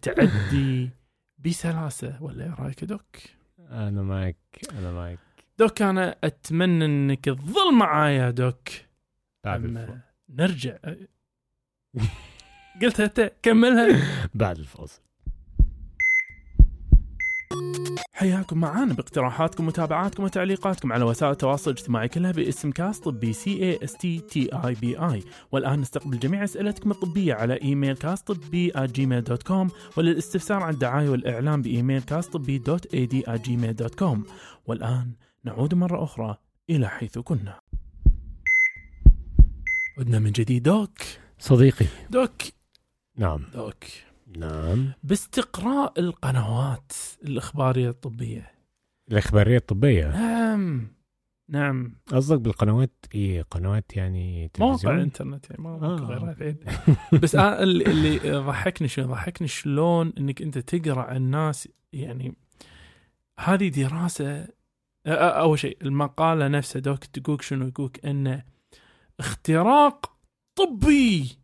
تعدي 0.03 0.91
بسلاسة. 1.45 2.23
ولا 2.23 2.45
إيه 2.45 2.55
رأيك 2.55 2.85
Doc؟ 2.85 3.17
أنا 3.59 4.03
معك 4.03 4.37
أنا 4.79 4.93
معك. 4.93 5.19
Doc 5.59 5.83
أنا 5.83 6.17
أتمنى 6.25 6.85
إنك 6.85 7.25
تظل 7.25 7.75
معايا 7.75 8.25
يا 8.25 8.31
Doc. 8.31 8.69
بعد 9.45 9.89
نرجع. 10.29 10.77
قلتها 12.83 13.05
انت 13.07 13.33
كملها 13.43 14.29
بعد 14.35 14.59
الفاصل 14.59 15.03
حياكم 18.13 18.59
معانا 18.59 18.95
باقتراحاتكم 18.95 19.65
ومتابعاتكم 19.65 20.25
وتعليقاتكم 20.25 20.93
على 20.93 21.05
وسائل 21.05 21.33
التواصل 21.33 21.71
الاجتماعي 21.71 22.09
كلها 22.09 22.33
باسم 22.33 22.71
كاست 22.71 23.05
طبي 23.05 23.33
C 23.33 23.51
A 23.51 23.85
S 23.85 23.93
T 23.93 24.19
T 24.19 24.49
E 24.53 24.75
B 24.75 24.97
I 24.99 25.23
والآن 25.53 25.81
نستقبل 25.81 26.19
جميع 26.19 26.45
أسئلتكم 26.45 26.91
الطبية 26.91 27.35
على 27.35 27.63
إيميل 27.63 27.97
كاست 27.97 28.33
طبي 28.33 28.73
Gmail 28.77 29.25
dot 29.25 29.43
com 29.43 29.69
وللاستفسار 29.97 30.63
عن 30.63 30.75
الدعاية 30.75 31.09
والاعلان 31.09 31.63
بإيميل 31.63 32.03
كاست 32.03 32.33
طبي 32.33 32.59
dot 32.59 32.95
ad 32.95 33.25
Gmail 33.29 33.77
dot 33.77 33.95
com 33.95 34.25
والآن 34.67 35.13
نعود 35.47 35.75
مرة 35.75 36.05
أخرى 36.05 36.37
إلى 36.71 36.89
حيث 36.89 37.19
كنا. 37.19 37.61
عدنا 39.99 40.19
من 40.19 40.33
جديد. 40.33 40.63
Doc. 40.63 40.99
صديقي. 41.39 41.87
Doc. 42.11 42.43
نعم. 43.17 43.45
Doc. 43.55 43.85
نعم. 44.39 44.93
باستقراء 45.03 46.01
القنوات 46.01 46.93
الإخبارية 47.25 47.89
الطبية. 47.89 48.53
الإخبارية 49.11 49.57
الطبية؟ 49.57 50.09
نعم. 50.11 50.89
نعم. 51.49 51.97
قصدك 52.07 52.41
بالقنوات 52.41 53.07
إيه 53.15 53.43
قنوات 53.43 53.97
يعني 53.97 54.51
مواقع 54.59 54.73
تلفزيون؟ 54.73 54.97
الانترنت 54.97 55.51
يعني 55.51 55.63
ما 55.63 55.71
آه. 55.71 55.97
غيرها 55.97 56.33
بعيد 56.33 56.65
بس 57.23 57.35
أنا 57.35 57.63
اللي, 57.63 57.85
اللي 57.87 58.19
ضحكني 58.19 58.89
شو؟ 58.89 59.03
ضحكني 59.03 59.49
شلون 59.49 60.13
إنك 60.19 60.43
أنت 60.43 60.59
تقرأ 60.59 61.03
عن 61.03 61.17
الناس 61.17 61.69
يعني. 61.93 62.37
هذه 63.41 63.69
دراسة 63.69 64.56
أول 65.07 65.59
شيء 65.59 65.79
المقالة 65.83 66.49
نفسها 66.49 66.81
دوك 66.81 67.05
تقولك 67.05 67.43
شنو؟ 67.43 67.69
يقولك 67.69 68.07
انه 68.07 68.45
اختراق 69.21 70.17
طبي 70.55 71.39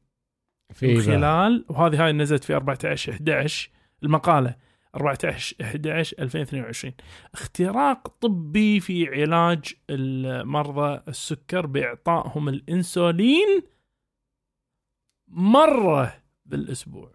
في. 0.74 1.00
خلال 1.00 1.64
وهذه 1.68 2.04
هاي 2.04 2.12
نزلت 2.12 2.44
في 2.44 2.54
14 2.54 3.12
11 3.12 3.70
المقالة 4.02 4.56
14 4.94 5.56
11 5.60 6.16
2022 6.18 6.94
اختراق 7.34 8.08
طبي 8.08 8.80
في 8.80 9.08
علاج 9.08 9.74
المرضى 9.90 11.00
السكر 11.08 11.66
بإعطائهم 11.66 12.48
الإنسولين 12.48 13.62
مرة 15.28 16.22
بالأسبوع. 16.46 17.12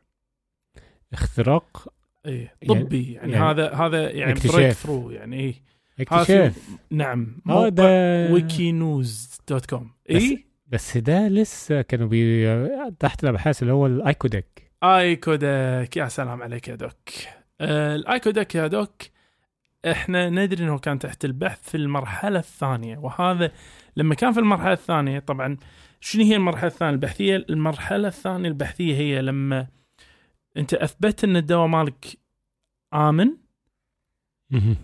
اختراق؟ 1.13 1.93
اي 2.25 2.49
يعني- 2.61 2.83
طبي 2.83 3.13
يعني, 3.13 3.31
يعني 3.31 3.45
هذا 3.45 3.73
هذا 3.73 4.11
يعني. 4.11 4.33
breakthrough 4.33 5.11
يعني 5.11 5.39
اي 5.39 5.55
اكتشاف. 5.99 6.69
نعم. 6.91 7.37
ده 7.69 7.83
ويكي 8.31 8.71
نيوز 8.71 9.39
dot 9.49 9.65
com 9.65 9.91
اي 10.09 10.45
بس 10.67 10.97
ده 10.97 11.27
لسه 11.27 11.81
كانوا 11.81 12.07
بي 12.07 12.91
تحت 12.99 13.23
الأبحاث 13.23 13.61
اللي 13.61 13.73
هو 13.73 13.85
ال 13.85 13.98
icodec 13.98 14.71
icodec 14.83 15.97
يا 15.97 16.07
سلام 16.07 16.41
عليك 16.43 16.67
يا 16.67 16.75
doc. 16.75 16.93
آه، 17.61 17.95
الايكودك 17.95 18.55
يا 18.55 18.67
دوك 18.67 18.91
إحنا 19.85 20.29
ندري 20.29 20.63
إنه 20.63 20.79
كان 20.79 20.99
تحت 20.99 21.25
البحث 21.25 21.69
في 21.69 21.77
المرحلة 21.77 22.39
الثانية. 22.39 22.97
وهذا 22.97 23.51
لما 23.97 24.15
كان 24.15 24.31
في 24.31 24.39
المرحلة 24.39 24.73
الثانية 24.73 25.19
طبعا 25.19 25.57
شنو 25.99 26.23
هي 26.23 26.35
المرحلة 26.35 26.67
الثانية 26.67 26.93
البحثية؟ 26.93 27.45
المرحلة 27.49 28.07
الثانية 28.07 28.49
البحثية 28.49 28.95
هي 28.95 29.21
لما 29.21 29.67
أنت 30.57 30.73
اثبت 30.73 31.23
إن 31.23 31.37
الدواء 31.37 31.67
مالك 31.67 32.05
آمن 32.93 33.37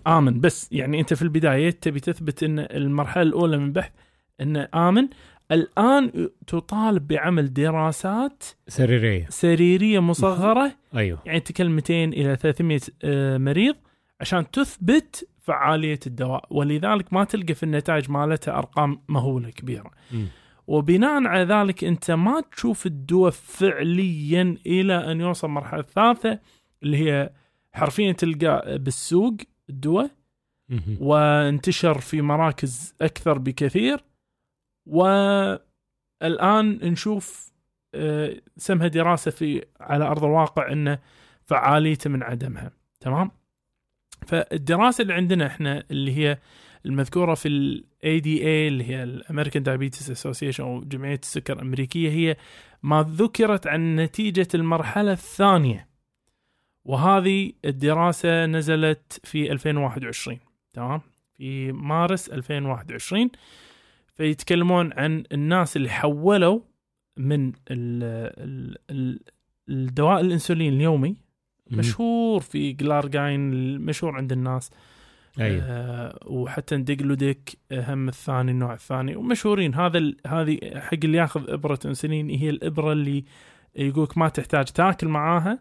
آمن. 0.06 0.40
بس 0.40 0.72
يعني 0.72 1.00
أنت 1.00 1.14
في 1.14 1.22
البداية 1.22 1.70
تبي 1.70 2.00
تثبت 2.00 2.42
إن 2.42 2.58
المرحلة 2.58 3.22
الأولى 3.22 3.58
من 3.58 3.64
البحث 3.64 3.92
إنه 4.40 4.68
آمن. 4.74 5.08
الآن 5.52 6.28
تطالب 6.46 7.08
بعمل 7.08 7.52
دراسات 7.52 8.44
سريرية. 8.68 9.26
سريرية 9.28 9.98
مصغرة. 9.98 10.72
أيوه. 10.96 11.18
يعني 11.26 11.40
تكلم 11.40 11.72
200 11.76 12.04
إلى 12.04 12.36
300 12.36 12.80
آه، 13.04 13.38
مريض 13.38 13.76
عشان 14.20 14.50
تثبت 14.50 15.28
فعالية 15.40 16.00
الدواء. 16.06 16.46
ولذلك 16.50 17.12
ما 17.12 17.24
تلقى 17.24 17.54
في 17.54 17.62
النتائج 17.62 18.10
مالتها 18.10 18.58
أرقام 18.58 19.00
مهولة 19.08 19.50
كبيرة. 19.50 19.90
مم. 20.12 20.26
وبناء 20.66 21.26
على 21.26 21.54
ذلك 21.54 21.84
أنت 21.84 22.10
ما 22.10 22.42
تشوف 22.52 22.86
الدواء 22.86 23.30
فعليا 23.30 24.56
إلى 24.66 25.12
أن 25.12 25.20
يوصل 25.20 25.46
المرحله 25.48 25.80
الثالثه 25.80 26.38
اللي 26.82 26.96
هي 26.96 27.30
حرفيا 27.72 28.12
تلقى 28.12 28.78
بالسوق. 28.78 29.34
الدواء. 29.70 30.10
وانتشر 31.00 31.98
في 32.00 32.22
مراكز 32.22 32.94
أكثر 33.02 33.38
بكثير 33.38 34.04
والآن 34.86 35.48
نشوف 36.82 37.52
آه، 37.94 38.40
سمها 38.56 38.88
دراسة 38.88 39.30
في 39.30 39.64
على 39.80 40.04
أرض 40.04 40.24
الواقع 40.24 40.72
إنه 40.72 40.98
فعاليته 41.46 42.10
من 42.10 42.22
عدمها. 42.22 42.70
تمام؟ 43.00 43.30
فالدراسة 44.26 45.02
اللي 45.02 45.14
عندنا 45.14 45.46
إحنا 45.46 45.84
اللي 45.90 46.16
هي 46.16 46.38
المذكورة 46.86 47.34
في 47.34 47.48
ال 47.48 48.20
ADA 48.20 48.68
اللي 48.68 48.84
هي 48.84 49.02
ال 49.02 49.09
American 49.09 49.62
Diabetes 49.62 50.10
Association 50.10 50.64
أو 50.64 50.80
جمعية 50.80 51.20
السكر 51.22 51.52
الأمريكية 51.52 52.10
هي 52.10 52.36
ما 52.82 53.02
ذكرت 53.02 53.66
عن 53.66 53.96
نتيجة 53.96 54.48
المرحلة 54.54 55.12
الثانية. 55.12 55.88
وهذه 56.84 57.52
الدراسة 57.64 58.46
نزلت 58.46 59.20
في 59.24 59.52
2021 59.52 60.38
تمام؟ 60.72 61.00
في 61.36 61.72
مارس 61.72 62.28
2021 62.28 63.30
فيتكلمون 64.16 64.92
عن 64.92 65.24
الناس 65.32 65.76
اللي 65.76 65.90
حولوا 65.90 66.60
من 67.16 67.48
ال 67.48 68.02
ال 68.38 68.76
ال 68.90 69.20
الدواء 69.68 70.20
الإنسولين 70.20 70.72
اليومي. 70.72 71.16
مشهور 71.70 72.40
في 72.40 72.72
جلارجاين 72.72 73.52
المشهور 73.52 74.16
عند 74.16 74.32
الناس. 74.32 74.70
أيوه 75.40 75.64
آه 75.64 76.18
وحتى 76.26 76.76
ندقلوديك 76.76 77.58
هم 77.72 78.08
الثاني 78.08 78.50
النوع 78.50 78.72
الثاني. 78.74 79.16
ومشهورين. 79.16 79.74
هذا 79.74 80.12
هذه 80.26 80.58
حق 80.76 80.98
اللي 81.04 81.18
ياخذ 81.18 81.50
إبرة 81.50 81.78
إنسولين 81.86 82.30
هي 82.30 82.50
الإبرة 82.50 82.92
اللي 82.92 83.24
يقولك 83.76 84.18
ما 84.18 84.28
تحتاج 84.28 84.64
تاكل 84.64 85.08
معاها. 85.08 85.58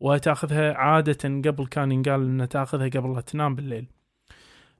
وتاخذها 0.00 0.74
عادة 0.74 1.28
قبل 1.50 1.66
كان 1.66 1.92
ينقال 1.92 2.40
ان 2.40 2.48
تاخذها 2.48 2.88
قبل 2.88 3.14
لا 3.14 3.20
تنام 3.20 3.54
بالليل. 3.54 3.86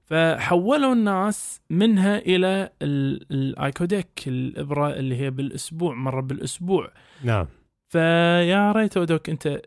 فحولوا 0.04 0.92
الناس 0.92 1.60
منها 1.70 2.18
إلى 2.18 2.70
ال- 2.82 3.26
الأيكوديك 3.32 4.08
الإبرة 4.26 4.90
اللي 4.90 5.16
هي 5.16 5.30
بالأسبوع 5.30 5.94
مرة 5.94 6.20
بالأسبوع. 6.20 6.92
نعم. 7.24 7.46
فيا 7.88 8.72
ريت 8.72 8.98
doc 8.98 9.30
أنت 9.30 9.62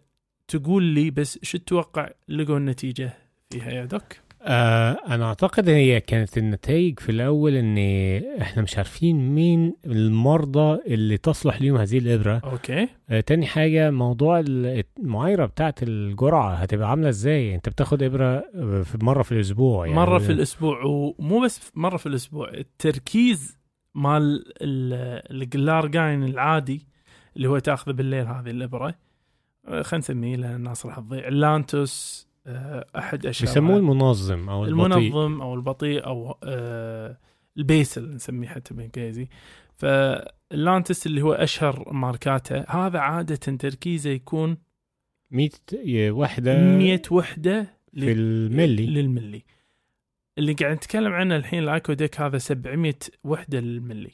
تقول 0.47 0.83
لي 0.83 1.11
بس 1.11 1.39
شو 1.43 1.57
تتوقع 1.57 2.09
لقوا 2.27 2.57
النتيجة 2.57 3.13
فيها 3.51 3.71
يا 3.71 3.85
doc؟ 3.85 4.03
آه 4.41 4.91
أنا 5.07 5.25
أعتقد 5.25 5.69
هي 5.69 5.99
كانت 6.01 6.37
النتائج 6.37 6.99
في 6.99 7.09
الأول 7.11 7.55
إن 7.55 7.77
إحنا 8.41 8.61
مش 8.61 8.77
عارفين 8.77 9.29
مين 9.35 9.75
المرضى 9.85 10.79
اللي 10.87 11.17
تصلح 11.17 11.61
ليهم 11.61 11.77
هذه 11.77 11.97
الإبرة. 11.97 12.41
okay. 12.43 12.87
آه 13.09 13.19
تاني 13.19 13.45
حاجة 13.45 13.91
موضوع 13.91 14.39
ال- 14.39 14.83
المعايرة 14.99 15.45
بتاعت 15.45 15.83
الجرعة 15.83 16.53
هتبقى 16.55 16.89
عاملة 16.89 17.09
إزاي؟ 17.09 17.55
أنت 17.55 17.69
بتاخد 17.69 18.03
إبرة 18.03 18.39
في 18.83 18.97
مرة 19.01 19.23
في 19.23 19.31
الأسبوع 19.31 19.85
يعني. 19.85 19.97
مرة 19.97 20.19
في 20.19 20.31
الأسبوع 20.31 20.83
ومو 20.83 21.39
بس 21.41 21.71
مرة 21.75 21.97
في 21.97 22.05
الأسبوع 22.05 22.49
التركيز 22.53 23.57
مال 23.95 24.45
ال- 24.61 25.31
ال 25.41 25.51
glargine 25.51 26.23
العادي 26.23 26.87
اللي 27.37 27.47
هو 27.49 27.59
تأخذه 27.59 27.91
بالليل 27.93 28.27
هذه 28.27 28.49
الإبرة 28.49 28.95
آه، 29.67 29.81
خلينا 29.81 29.97
نسميه 30.03 30.35
لأن 30.35 30.55
الناس 30.55 30.85
راح 30.85 30.99
تضيع. 30.99 31.27
اللانتوس 31.27 32.28
أحد 32.97 33.25
اشهر 33.25 33.47
بيسموه 33.47 33.77
المنظم 33.77 34.49
أو 34.49 34.65
البطيء. 34.65 34.97
المنظم 34.97 35.41
أو 35.41 35.53
البطيء 35.53 36.05
أو 36.05 36.37
آه 36.43 37.17
ال 37.57 37.67
basal 37.67 38.15
نسميه 38.15 38.47
حتى 38.47 38.73
بالإنجليزي. 38.73 39.27
فاللانتس 39.75 41.07
اللي 41.07 41.21
هو 41.21 41.33
أشهر 41.33 41.93
ماركاته 41.93 42.65
هذا 42.67 42.99
عادة 42.99 43.35
تركيزه 43.35 44.09
يكون 44.09 44.57
100 45.31 45.49
وحدة 46.11 46.61
100 46.61 47.01
وحدة 47.11 47.63
في 47.93 48.11
الملي. 48.11 48.85
للملي. 48.85 49.43
اللي 50.37 50.53
قاعد 50.53 50.75
نتكلم 50.75 51.13
عنه 51.13 51.35
الحين 51.35 51.63
الايكوديك 51.63 52.21
هذا 52.21 52.37
700 52.37 52.93
وحدة 53.23 53.59
للملي. 53.59 54.11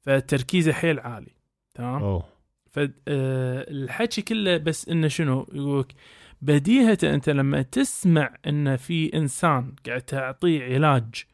فتركيزه 0.00 0.72
حيل 0.72 1.00
عالي 1.00 1.32
تمام؟ 1.74 2.02
أوه. 2.02 2.24
فالحكي 2.70 4.22
كله 4.22 4.56
بس 4.56 4.88
إنه 4.88 5.08
شنو؟ 5.08 5.46
يقولك 5.52 5.94
بديهة 6.42 6.98
أنت 7.04 7.28
لما 7.30 7.62
تسمع 7.62 8.34
أن 8.46 8.76
في 8.76 9.14
إنسان 9.16 9.72
قاعد 9.86 10.00
تعطيه 10.02 10.74
علاج 10.74 11.24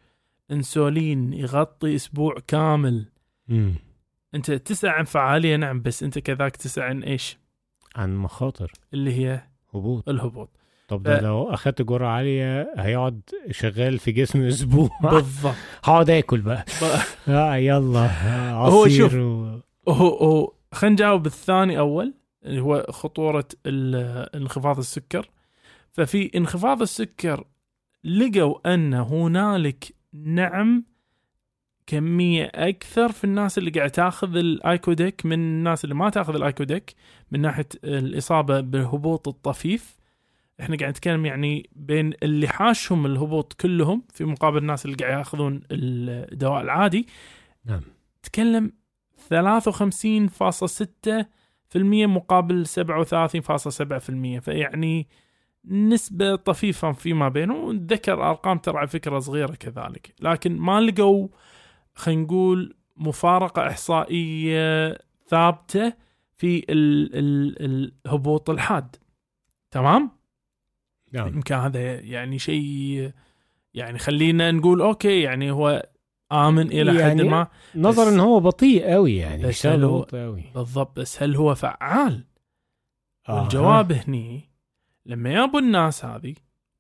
إنسولين 0.50 1.32
يغطي 1.32 1.94
أسبوع 1.94 2.34
كامل. 2.46 3.07
مم. 3.48 3.74
أنت 4.34 4.50
تسأل 4.50 4.90
عن 4.90 5.05
فعالية 5.05 5.57
نعم 5.57 5.82
بس 5.82 6.03
أنت 6.03 6.18
كذاك 6.18 6.57
تسأل 6.57 6.82
عن 6.82 7.03
إيش؟ 7.03 7.38
عن 7.96 8.16
مخاطر. 8.16 8.72
اللي 8.94 9.12
هي 9.12 9.42
هبوط. 9.74 10.09
الهبوط. 10.09 10.50
طب 10.88 11.03
ده 11.03 11.18
ف- 11.18 11.22
لو 11.22 11.50
اخدت 11.55 11.82
جرعه 11.82 12.09
عالية 12.11 12.74
هيقعد 12.76 13.20
شغال 13.50 13.98
في 13.98 14.12
جسمي 14.12 14.48
أسبوع. 14.48 14.88
بالضبط. 15.12 15.55
هقعد 15.84 16.11
آكل 16.11 16.40
بقى. 16.40 16.64
ب- 16.82 17.30
آه 17.30 17.57
يلا 17.57 18.00
آه، 18.05 18.53
هو 18.53 18.82
عصير 18.82 18.98
شوف. 19.09 19.14
و... 19.14 19.61
هو 19.88 20.09
هو 20.09 20.53
خلينا 20.72 20.92
نجاوب 20.94 21.26
الثاني 21.26 21.78
أول. 21.78 22.14
اللي 22.45 22.61
هو 22.61 22.86
خطورة 22.90 23.49
انخفاض 23.66 24.78
السكر. 24.78 25.30
ففي 25.93 26.30
انخفاض 26.36 26.82
السكر 26.82 27.45
لقوا 28.05 28.74
أن 28.74 28.95
هنالك 28.95 29.95
نعم 30.12 30.84
كمية 31.86 32.51
أكثر 32.55 33.12
في 33.12 33.24
الناس 33.24 33.59
اللي 33.59 33.70
قاعد 33.70 33.90
تاخذ 33.90 34.36
الأيكوديك 34.36 35.26
من 35.26 35.32
الناس 35.32 35.84
اللي 35.84 35.95
ما 35.95 36.11
تاخذ 36.11 36.34
الأيكوديك 36.34 36.95
من 37.30 37.40
ناحية 37.40 37.68
الإصابة 37.84 38.61
بالهبوط 38.61 39.28
الطفيف. 39.28 39.97
إحنا 40.61 40.76
قاعد 40.76 40.90
نتكلم 40.90 41.26
يعني 41.26 41.70
بين 41.76 42.12
اللي 42.22 42.49
حاشهم 42.49 43.07
الهبوط 43.07 43.53
كلهم 43.53 44.03
في 44.12 44.24
مقابل 44.24 44.59
الناس 44.59 44.84
اللي 44.84 44.97
قاعد 44.97 45.18
ياخذون 45.18 45.62
الدواء 45.70 46.62
العادي. 46.62 47.07
نعم. 47.64 47.80
تكلم 48.22 48.72
53.6% 49.16 51.24
مقابل 52.06 52.66
37.7% 52.66 54.40
فيعني 54.40 55.08
نسبة 55.64 56.36
طفيفة 56.36 56.92
فيما 56.92 57.28
بينهم 57.28 57.86
ذكر 57.86 58.30
أرقام 58.30 58.58
ترى 58.58 58.78
على 58.78 58.88
فكرة 58.88 59.18
صغيرة 59.18 59.54
كذلك. 59.54 60.14
لكن 60.20 60.56
ما 60.56 60.80
لقوا 60.80 61.28
خلينا 61.94 62.22
نقول 62.22 62.74
مفارقة 62.96 63.66
إحصائية 63.66 64.98
ثابتة 65.28 65.92
في 66.36 66.64
ال 66.70 67.10
ال 67.14 67.98
الهبوط 68.06 68.50
الحاد. 68.50 68.96
تمام؟ 69.70 70.10
نعم. 71.12 71.28
يمكن 71.28 71.54
هذا 71.54 72.00
يعني 72.00 72.38
شيء 72.38 73.10
يعني 73.74 73.98
خلينا 73.98 74.50
نقول 74.50 74.80
أوكي 74.80 75.20
يعني 75.20 75.50
هو 75.50 75.86
آمن 76.33 76.66
إلى 76.66 77.01
يعني 77.01 77.20
حد 77.22 77.26
ما 77.26 77.47
نظرا 77.74 78.09
ان 78.09 78.20
هو 78.20 78.41
بطيء 78.41 78.85
قوي 78.93 79.16
يعني 79.16 79.43
بس 79.47 79.66
هل 79.66 79.85
هو- 79.85 80.03
قوي 80.03 80.45
بالضبط 80.55 80.99
بس 81.01 81.22
هل 81.22 81.37
هو 81.37 81.55
فعال؟ 81.55 82.24
آه. 83.28 83.41
والجواب 83.43 83.93
هني 83.93 84.51
لما 85.07 85.30
يابوا 85.33 85.61
الناس 85.61 86.05
هذه 86.05 86.35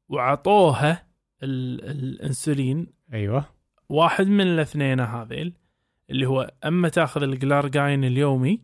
وعطوها 0.08 1.06
ال- 1.42 1.84
الانسولين 1.90 2.86
أيوه 3.12 3.44
واحد 3.88 4.26
من 4.26 4.40
الاثنين 4.46 5.00
هذيل 5.00 5.52
اللي 6.10 6.26
هو 6.26 6.50
أما 6.64 6.88
تأخذ 6.88 7.22
ال 7.22 7.31
glargine 7.31 8.04
اليومي 8.04 8.60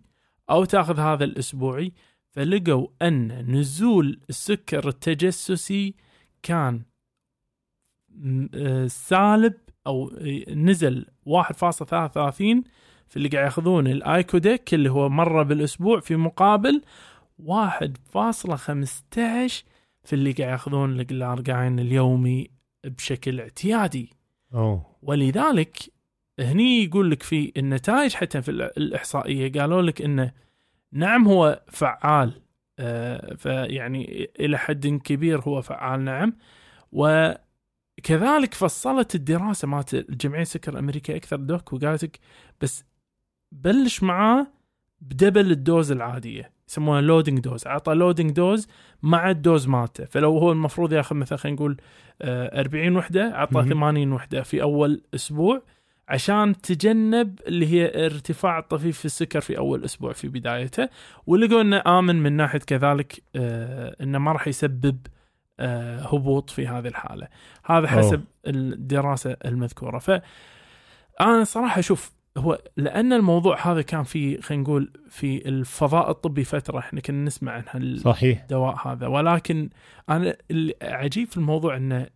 أو 0.50 0.64
تأخذ 0.64 1.00
هذا 1.00 1.24
الأسبوعي 1.24 1.92
فلقوا 2.30 2.88
أن 3.02 3.50
نزول 3.56 4.20
السكر 4.30 4.88
التجسسي 4.88 5.94
كان 6.42 6.82
آه، 8.54 8.86
سالب 8.86 9.54
أو 9.86 10.12
نزل 10.48 11.06
1.33 11.28 12.68
في 13.08 13.16
اللي 13.16 13.28
قاعد 13.28 13.44
ياخذون 13.44 13.86
ال 13.86 13.99
icodec 13.99 14.74
اللي 14.74 14.90
هو 14.90 15.08
مرة 15.08 15.42
بالأسبوع 15.42 16.00
في 16.00 16.16
مقابل 16.16 16.82
1.15 17.42 17.48
في 20.04 20.12
اللي 20.12 20.32
قاعد 20.32 20.50
ياخذون 20.52 21.00
ال 21.00 21.09
glargine 21.09 21.78
اليومي 21.78 22.50
بشكل 22.84 23.40
اعتيادي. 23.40 24.10
أوه. 24.54 24.86
ولذلك 25.02 25.78
هني 26.40 26.84
يقول 26.84 27.10
لك 27.10 27.22
في 27.22 27.52
النتائج 27.56 28.14
حتى 28.14 28.42
في 28.42 28.50
الإحصائية 28.50 29.52
قالوا 29.52 29.82
لك 29.82 30.02
إنه 30.02 30.32
نعم 30.92 31.28
هو 31.28 31.62
فعال 31.68 32.32
آه، 32.78 33.34
فيعني 33.34 34.30
إلى 34.40 34.58
حد 34.58 34.86
كبير 34.86 35.40
هو 35.40 35.62
فعال 35.62 36.04
نعم. 36.04 36.32
وكذلك 37.98 38.54
فصلت 38.54 39.14
الدراسة 39.14 39.68
مالت 39.68 39.94
الجمعية 39.94 40.42
السكر 40.42 40.72
الأمريكية 40.72 41.16
أكثر 41.16 41.36
doc 41.36 41.72
وقالت 41.72 42.04
لك 42.04 42.18
بس 42.60 42.84
بلش 43.52 44.02
معاه 44.02 44.46
ب 45.00 45.07
double 45.07 45.50
ال 45.50 45.59
dose 45.59 45.92
العادية 45.92 46.52
يسمونها 46.68 47.00
loading 47.00 47.40
dose 47.40 47.66
عطى 47.66 47.94
loading 47.94 48.30
dose 48.30 48.68
مع 49.02 49.30
الدوز 49.30 49.68
مالته. 49.68 50.04
فلو 50.04 50.38
هو 50.38 50.52
المفروض 50.52 50.92
ياخذ 50.92 51.16
مثلا 51.16 51.38
خلينا 51.38 51.56
نقول 51.56 51.76
آه، 52.22 52.60
40 52.60 52.96
وحدة 52.96 53.32
عطى 53.34 53.54
مهم. 53.54 53.68
80 53.68 54.12
وحدة 54.12 54.42
في 54.42 54.62
أول 54.62 55.02
أسبوع 55.14 55.62
عشان 56.08 56.60
تجنب 56.60 57.38
اللي 57.46 57.66
هي 57.66 58.06
ارتفاع 58.06 58.58
الطفيف 58.58 58.98
في 58.98 59.04
السكر 59.04 59.40
في 59.40 59.58
أول 59.58 59.84
أسبوع 59.84 60.12
في 60.12 60.28
بدايته. 60.28 60.88
ولقوا 61.26 61.60
إنه 61.60 61.82
آمن 61.86 62.22
من 62.22 62.32
ناحية 62.32 62.58
كذلك 62.58 63.22
آه، 63.36 63.96
إنه 64.00 64.18
ما 64.18 64.32
راح 64.32 64.48
يسبب 64.48 64.98
آه، 65.06 65.17
هبوط 66.12 66.50
في 66.50 66.66
هذه 66.66 66.88
الحالة. 66.88 67.28
هذا 67.64 67.88
حسب 67.88 68.24
الدراسة 68.46 69.36
المذكورة. 69.44 69.98
ف 69.98 70.10
أنا 71.20 71.44
صراحة 71.44 71.78
أشوف 71.78 72.12
هو 72.36 72.58
لأن 72.76 73.12
الموضوع 73.12 73.72
هذا 73.72 73.82
كان 73.82 74.02
في 74.02 74.42
خلينا 74.42 74.62
نقول 74.62 74.92
في 75.10 75.48
الفضاء 75.48 76.10
الطبي 76.10 76.44
فترة 76.44 76.78
إحنا 76.78 77.00
كنا 77.00 77.24
نسمع 77.24 77.52
عنها 77.52 77.96
صحيح. 77.96 78.40
الدواء 78.42 78.88
هذا. 78.88 79.06
ولكن 79.06 79.70
أنا 80.08 80.36
العجيب 80.50 81.28
في 81.28 81.36
الموضوع 81.36 81.76
إنه 81.76 82.06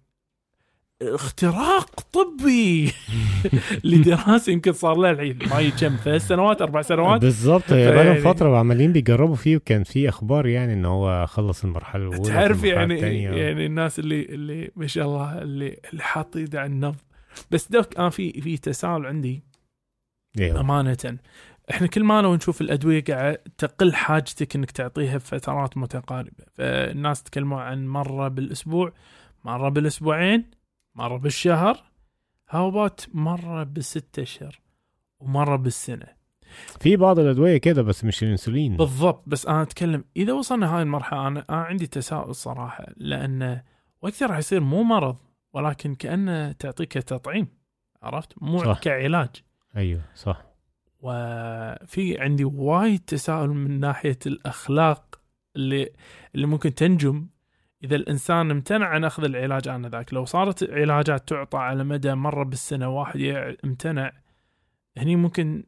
اختراق 1.02 2.00
طبي 2.00 2.92
لدراسة 3.84 4.52
يمكن 4.52 4.72
صار 4.72 4.96
لها 4.96 5.10
الحين 5.10 5.38
ما 5.50 5.68
كم 5.68 5.96
ثلاث 6.04 6.26
سنوات 6.26 6.62
أربع 6.62 6.82
سنوات؟ 6.82 7.20
بالظبط 7.20 7.72
هي 7.72 7.92
بقالهم 7.92 8.32
فترة 8.32 8.58
عمالين 8.58 8.92
بيجربوا 8.92 9.34
فيه 9.34 9.56
وكان 9.56 9.84
في 9.84 10.08
أخبار 10.08 10.46
يعني 10.46 10.72
ان 10.72 10.84
هو 10.84 11.26
خلص 11.26 11.64
المرحلة 11.64 12.02
الأولى 12.02 12.28
تعرف 12.28 12.64
يعني. 12.64 12.98
يعني 13.22 13.66
الناس 13.66 13.98
اللي 13.98 14.22
اللي 14.22 14.70
ما 14.76 14.86
شاء 14.86 15.06
الله 15.06 15.42
اللي 15.42 15.76
اللي 15.92 16.02
حاط 16.02 16.36
ايده 16.36 16.60
على 16.60 16.72
النبض 16.72 17.00
بس 17.50 17.68
دوك 17.68 17.98
أنا 17.98 18.10
في 18.10 18.40
في 18.40 18.56
تساؤل 18.56 19.06
عندي. 19.06 19.42
أيوه 20.38 20.60
أمانة. 20.60 21.18
إحنا 21.70 21.86
كل 21.86 22.04
ما 22.04 22.22
لو 22.22 22.34
نشوف 22.34 22.60
الأدوية 22.60 23.04
قاعد 23.04 23.38
تقل 23.58 23.94
حاجتك 23.94 24.56
إنك 24.56 24.70
تعطيها 24.70 25.16
بفترات 25.16 25.76
متقاربة. 25.76 26.44
فالناس 26.54 27.22
تكلموا 27.22 27.60
عن 27.60 27.86
مرة 27.86 28.28
بالأسبوع 28.28 28.92
مرة 29.44 29.68
بالأسبوعين 29.68 30.44
مرة 30.94 31.16
بالشهر 31.16 31.82
هاوبات 32.50 33.00
مرة 33.14 33.62
بالستة 33.62 34.22
أشهر 34.22 34.60
ومرة 35.20 35.56
بالسنة. 35.56 36.06
في 36.80 36.96
بعض 36.96 37.18
الأدوية 37.18 37.56
كده 37.56 37.82
بس 37.82 38.04
مش 38.04 38.22
الإنسولين. 38.22 38.76
بالضبط 38.76 39.22
بس 39.26 39.46
أنا 39.46 39.62
أتكلم 39.62 40.04
إذا 40.16 40.32
وصلنا 40.32 40.76
هاي 40.76 40.82
المرحلة 40.82 41.26
أنا, 41.26 41.44
أنا 41.50 41.62
عندي 41.62 41.86
تساؤل 41.86 42.34
صراحة 42.34 42.86
لأن 42.96 43.62
وقتها 44.02 44.26
راح 44.28 44.38
يصير 44.38 44.60
مو 44.60 44.82
مرض 44.82 45.16
ولكن 45.52 45.94
كأنه 45.94 46.52
تعطيك 46.52 46.92
تطعيم 46.92 47.48
عرفت؟ 48.02 48.34
مو 48.42 48.58
صح. 48.58 48.80
كعلاج. 48.80 49.30
أيوه 49.76 50.00
صح. 50.14 50.44
وفي 51.00 52.20
عندي 52.20 52.44
وايد 52.44 53.00
تساؤل 53.00 53.48
من 53.48 53.80
ناحية 53.80 54.18
الأخلاق 54.26 55.20
اللي 55.56 55.90
اللي 56.34 56.46
ممكن 56.46 56.74
تنجم 56.74 57.26
إذا 57.84 57.96
الإنسان 57.96 58.50
امتنع 58.50 58.86
عن 58.86 59.04
أخذ 59.04 59.24
العلاج 59.24 59.68
آنذاك 59.68 60.14
لو 60.14 60.24
صارت 60.24 60.70
علاجات 60.70 61.28
تعطى 61.28 61.58
على 61.58 61.84
مدى 61.84 62.14
مرة 62.14 62.44
بالسنة 62.44 62.88
واحد 62.88 63.20
امتنع 63.64 64.12
هني 64.96 65.16
ممكن 65.16 65.64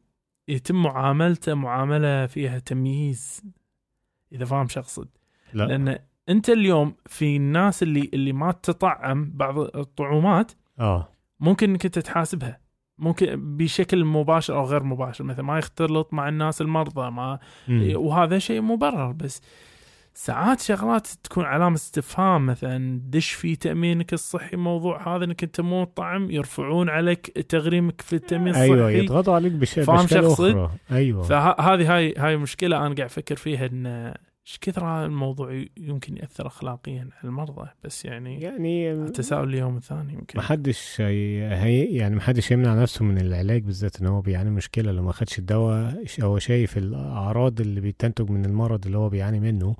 يتم 0.47 0.83
معاملته 0.83 1.53
معاملة 1.53 2.25
فيها 2.25 2.59
تمييز 2.59 3.43
إذا 4.31 4.45
فاهم 4.45 4.67
شو 4.67 4.79
أقصد. 4.79 5.07
لا. 5.53 5.63
لأن 5.63 5.99
أنت 6.29 6.49
اليوم 6.49 6.95
في 7.05 7.35
الناس 7.35 7.83
اللي 7.83 8.09
اللي 8.13 8.33
ما 8.33 8.51
تطعم 8.51 9.31
بعض 9.33 9.59
الطعومات 9.59 10.51
آه. 10.79 11.09
ممكن 11.39 11.69
إنك 11.69 11.85
أنت 11.85 11.99
تحاسبها. 11.99 12.59
ممكن 12.97 13.57
بشكل 13.57 14.05
مباشر 14.05 14.57
أو 14.57 14.65
غير 14.65 14.83
مباشر 14.83 15.23
مثلا 15.23 15.45
ما 15.45 15.57
يختلط 15.57 16.13
مع 16.13 16.29
الناس 16.29 16.61
المرضى 16.61 17.11
ما 17.11 17.39
مم. 17.67 17.93
وهذا 17.95 18.39
شيء 18.39 18.61
مبرر 18.61 19.11
بس. 19.11 19.41
ساعات 20.17 20.61
شغلات 20.61 21.07
تكون 21.07 21.45
علامة 21.45 21.75
استفهام 21.75 22.45
مثلا 22.45 23.01
دش 23.09 23.31
في 23.31 23.55
تأمينك 23.55 24.13
الصحي 24.13 24.57
موضوع 24.57 25.15
هذا 25.15 25.25
إنك 25.25 25.43
أنت 25.43 25.61
مو 25.61 25.81
مطعم 25.81 26.31
يرفعون 26.31 26.89
عليك 26.89 27.45
تغريمك 27.49 28.01
في 28.01 28.13
التأمين 28.13 28.47
الصحي. 28.47 28.63
أيوه 28.63 28.91
يضغطوا 28.91 29.35
عليك 29.35 29.51
بش... 29.51 29.79
فاهم؟ 29.79 30.07
أخرى. 30.13 30.69
أيوه. 30.91 31.23
فهذه 31.23 31.95
هاي 31.95 32.13
هاي 32.17 32.37
مشكلة 32.37 32.77
أنا 32.77 32.95
قاعد 32.95 33.01
أفكر 33.01 33.35
فيها 33.35 33.65
إن 33.65 34.13
إيش 34.47 34.57
كثر 34.61 34.85
هذا 34.85 35.05
الموضوع 35.05 35.65
يمكن 35.77 36.17
يأثر 36.17 36.47
اخلاقيا 36.47 36.99
على 36.99 37.09
المرضى؟ 37.23 37.69
بس 37.83 38.05
يعني 38.05 38.41
يعني 38.41 39.09
تساؤل 39.09 39.49
اليوم 39.49 39.77
الثاني 39.77 40.13
يمكن. 40.13 40.39
ما 40.39 40.45
حدش 40.45 41.01
هي... 41.01 41.83
يعني 41.95 42.15
ما 42.15 42.21
حدش 42.21 42.51
يمنع 42.51 42.81
نفسه 42.81 43.05
من 43.05 43.17
العلاج 43.17 43.63
بالذات 43.63 44.01
ان 44.01 44.07
هو 44.07 44.21
بيعاني 44.21 44.49
مشكلة 44.49 44.91
لو 44.91 45.03
ما 45.03 45.11
خدش 45.11 45.39
الدواء 45.39 46.03
هو 46.21 46.39
شايف 46.39 46.77
الأعراض 46.77 47.61
اللي 47.61 47.81
بتنتج 47.81 48.29
من 48.29 48.45
المرض 48.45 48.85
اللي 48.85 48.97
هو 48.97 49.09
بيعاني 49.09 49.39
منه. 49.39 49.75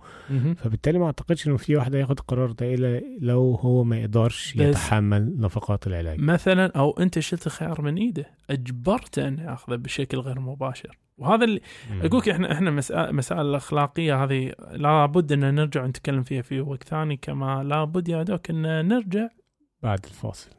فبالتالي 0.57 0.99
ما 0.99 1.05
أعتقدش 1.05 1.47
إنه 1.47 1.57
في 1.57 1.76
واحد 1.76 1.95
هياخد 1.95 2.20
القرار 2.20 2.51
ده 2.51 2.74
إلا 2.74 3.01
لو 3.22 3.55
هو 3.55 3.84
ما 3.84 3.97
يقدرش 3.97 4.55
يتحمل 4.55 5.36
نفقات 5.39 5.88
العلاج. 5.88 6.20
مثلا 6.20 6.72
أو 6.76 6.91
أنت 6.91 7.20
شلت 7.20 7.47
الخيار 7.47 7.82
من 7.82 7.95
إيده 7.95 8.26
اجبرته 8.49 9.28
انه 9.28 9.43
يأخذه 9.43 9.76
بشكل 9.76 10.18
غير 10.18 10.39
مباشر. 10.39 10.97
وهذا 11.18 11.43
اللي 11.43 11.61
مم. 11.91 12.01
اقولك 12.01 12.30
إحنا 12.30 12.51
إحنا 12.51 12.72
مسائل 13.11 13.41
الأخلاقية 13.41 14.24
هذه 14.24 14.53
لابد 14.72 15.32
إن 15.32 15.55
نرجع 15.55 15.86
نتكلم 15.86 16.24
فيها 16.24 16.41
في 16.41 16.61
وقت 16.61 16.84
ثاني 16.84 17.18
كما 17.18 17.63
لابد 17.63 18.09
يا 18.09 18.24
دوك 18.24 18.49
إن 18.49 18.88
نرجع 18.88 19.28
بعد 19.84 19.99
الفاصل 20.05 20.49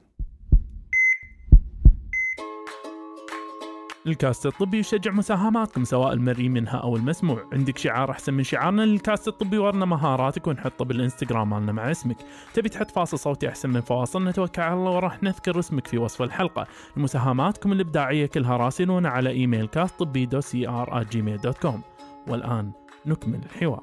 الكاست 4.06 4.46
الطبي 4.46 4.78
يشجع 4.78 5.10
مساهماتكم 5.10 5.84
سواء 5.84 6.12
المرئي 6.12 6.48
منها 6.48 6.76
أو 6.76 6.96
المسموع. 6.96 7.48
عندك 7.52 7.78
شعار 7.78 8.10
أحسن 8.10 8.34
من 8.34 8.42
شعارنا 8.42 8.82
للكاست 8.82 9.28
الطبي 9.28 9.58
ورنا 9.58 9.84
مهاراتك 9.84 10.46
ونحطه 10.46 10.84
بالإنستغرام 10.84 11.50
مالنا 11.50 11.72
مع 11.72 11.90
اسمك. 11.90 12.16
تبي 12.54 12.68
تحط 12.68 12.90
فاصل 12.90 13.18
صوتي 13.18 13.48
أحسن 13.48 13.70
من 13.70 13.80
فواصل؟ 13.80 14.24
نتوكل 14.24 14.62
على 14.62 14.74
الله 14.74 14.90
وراح 14.90 15.22
نذكر 15.22 15.58
اسمك 15.58 15.86
في 15.86 15.98
وصف 15.98 16.22
الحلقة. 16.22 16.66
مساهماتكم 16.96 17.72
الإبداعية 17.72 18.26
كلها 18.26 18.56
راسلونا 18.56 19.08
على 19.08 19.30
إيميل 19.30 19.66
كاست 19.66 19.98
طبي 19.98 20.26
دو 20.26 20.40
سي 20.40 20.68
ار 20.68 21.02
جيميل 21.02 21.38
dot 21.38 21.58
com 21.58 21.82
والآن 22.28 22.72
نكمل 23.06 23.40
الحوار. 23.44 23.82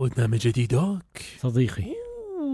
عدنا 0.00 0.26
من 0.26 0.38
جديد 0.38 0.68
doc 0.68 1.18
صديقي. 1.38 2.07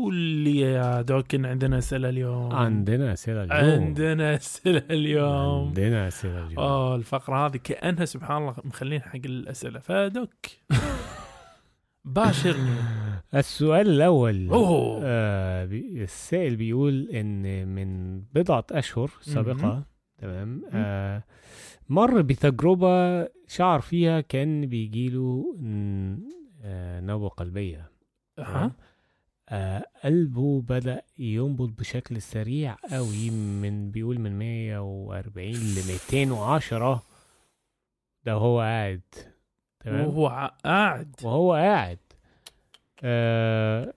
واللي 0.05 0.57
يا 0.61 1.03
doc 1.03 1.35
إن 1.35 1.47
عندنا 1.47 1.79
أسئلة 1.79 2.09
اليوم. 2.09 2.53
عندنا 2.53 3.13
أسئلة 3.13 3.43
اليوم. 3.45 3.83
عندنا 3.85 4.35
أسئلة 4.35 4.83
اليوم. 4.91 5.67
عندنا 5.69 6.09
أسئلة 6.09 6.39
اليوم. 6.47 6.59
آه 6.59 6.97
الفقرة 6.97 7.47
هذه 7.47 7.57
كأنها 7.57 8.05
سبحان 8.05 8.43
الله 8.43 8.55
مخلين 8.65 9.03
حق 9.03 9.17
الأسئلة. 9.25 9.79
ف 9.79 9.97
doc 9.97 10.51
باشرني. 12.05 12.77
السؤال 13.35 13.89
الأول. 13.89 14.49
أوه. 14.49 15.01
آه 15.05 15.65
بي- 15.65 16.03
السائل 16.03 16.57
بيقول 16.57 17.09
إن 17.09 17.69
من 17.69 18.21
بضعة 18.35 18.67
أشهر 18.73 19.11
سابقة 19.21 19.83
تمام؟ 20.19 20.63
آه 20.73 21.23
مر 21.89 22.23
بتجربة 22.23 23.25
شعر 23.49 23.81
فيها 23.81 24.21
كأن 24.21 24.67
بيجيله 24.67 25.57
آه 26.65 27.01
نوبه 27.01 27.29
قلبية 27.29 27.91
آه 28.39 28.71
قلبه 30.05 30.61
بدأ 30.63 31.03
ينبض 31.19 31.77
بشكل 31.77 32.23
سريع 32.23 32.77
قوي 32.93 33.31
من 33.31 33.91
بيقول 33.91 34.19
من 34.21 34.39
140 34.39 35.53
ل 35.53 35.77
210 36.11 37.03
ده 38.25 38.33
هو 38.33 38.61
قاعد. 38.61 39.01
تمام؟ 39.81 40.07
وهو 40.07 40.53
قاعد. 40.65 41.15
وهو 41.23 41.53
قاعد. 41.55 41.99
آه 43.03 43.95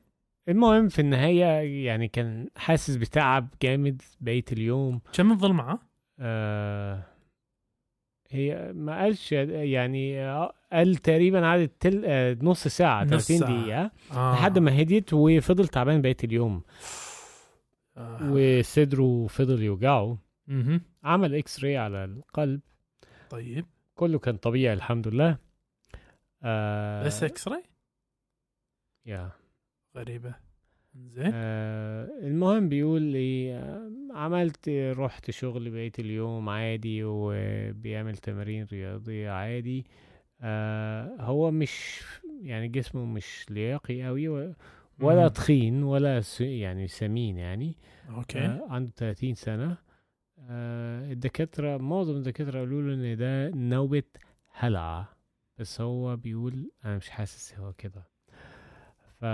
المهم 0.49 0.87
في 0.89 0.99
النهاية 0.99 1.45
يعني 1.85 2.07
كان 2.07 2.49
حاسس 2.55 2.95
بتعب 2.95 3.47
جامد 3.61 4.01
بقية 4.21 4.45
اليوم. 4.51 5.01
كم 5.13 5.35
تظل 5.37 5.53
معاه؟ 5.53 5.79
آه 6.19 7.03
هي 8.31 8.73
ما 8.73 8.99
قالش 9.01 9.31
يعني 9.31 10.21
آه، 10.21 10.53
قال 10.73 10.95
تقريبا 10.95 11.41
قعدت 11.41 11.71
تل... 11.79 12.01
آه 12.05 12.37
نص 12.41 12.67
ساعة 12.67 13.03
نص 13.03 13.27
30 13.27 13.37
ساعة. 13.37 13.51
دقيقة 13.61 13.91
آه. 14.11 14.33
لحد 14.33 14.59
ما 14.59 14.81
هديت 14.81 15.13
وفضل 15.13 15.67
تعبان 15.67 16.01
بقية 16.01 16.17
اليوم. 16.23 16.63
آه. 17.97 18.17
وصدره 18.31 19.27
فضل 19.27 19.63
يوجعه. 19.63 20.17
مهم. 20.47 20.81
عمل 21.03 21.35
إكس 21.35 21.63
راي 21.63 21.77
على 21.77 22.03
القلب. 22.05 22.61
طيب. 23.29 23.65
كله 23.95 24.19
كان 24.19 24.37
طبيعي 24.37 24.73
الحمد 24.73 25.07
لله. 25.07 25.37
آه. 26.43 27.05
بس 27.05 27.23
X-ray 27.23 27.63
يا. 29.05 29.31
غريبة. 29.97 30.35
زين 30.95 31.31
آه 31.33 32.09
المهم 32.21 32.69
بيقول 32.69 33.01
لي 33.01 33.53
آه 33.55 33.91
عملت 34.13 34.69
رحت 34.97 35.31
شغل 35.31 35.69
بقية 35.69 35.91
اليوم 35.99 36.49
عادي 36.49 37.03
وبيعمل 37.03 38.17
تمارين 38.17 38.65
رياضية 38.71 39.29
عادي. 39.29 39.79
آه 39.79 40.06
هو 41.19 41.51
مش 41.51 42.01
يعني 42.41 42.67
جسمه 42.67 43.05
مش 43.05 43.45
لياقي 43.49 44.03
قوي 44.03 44.27
ولا 44.99 45.21
مم. 45.21 45.27
تخين 45.27 45.83
ولا 45.83 46.21
يعني 46.39 46.87
سمين 46.87 47.37
يعني. 47.37 47.75
okay. 48.09 48.39
آه 48.39 48.67
عنده 48.69 48.91
30 48.91 49.33
سنة. 49.35 49.77
آه 50.39 51.11
الدكاترة 51.11 51.77
معظم 51.77 52.15
الدكاترة 52.15 52.59
قالوا 52.59 52.81
له 52.81 52.93
إن 52.93 53.17
ده 53.17 53.49
نوبة 53.57 54.03
هلع. 54.51 55.05
بس 55.59 55.81
هو 55.81 56.15
بيقول 56.15 56.71
أنا 56.85 56.97
مش 56.97 57.09
حاسس 57.09 57.53
هو 57.59 57.73
كده. 57.73 58.03
ف 59.19 59.25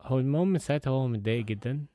هو 0.00 0.18
المهم 0.18 0.48
من 0.48 0.58
ساعتها 0.58 0.90
هو 0.90 1.08
متضايق 1.08 1.44
جدا 1.44 1.86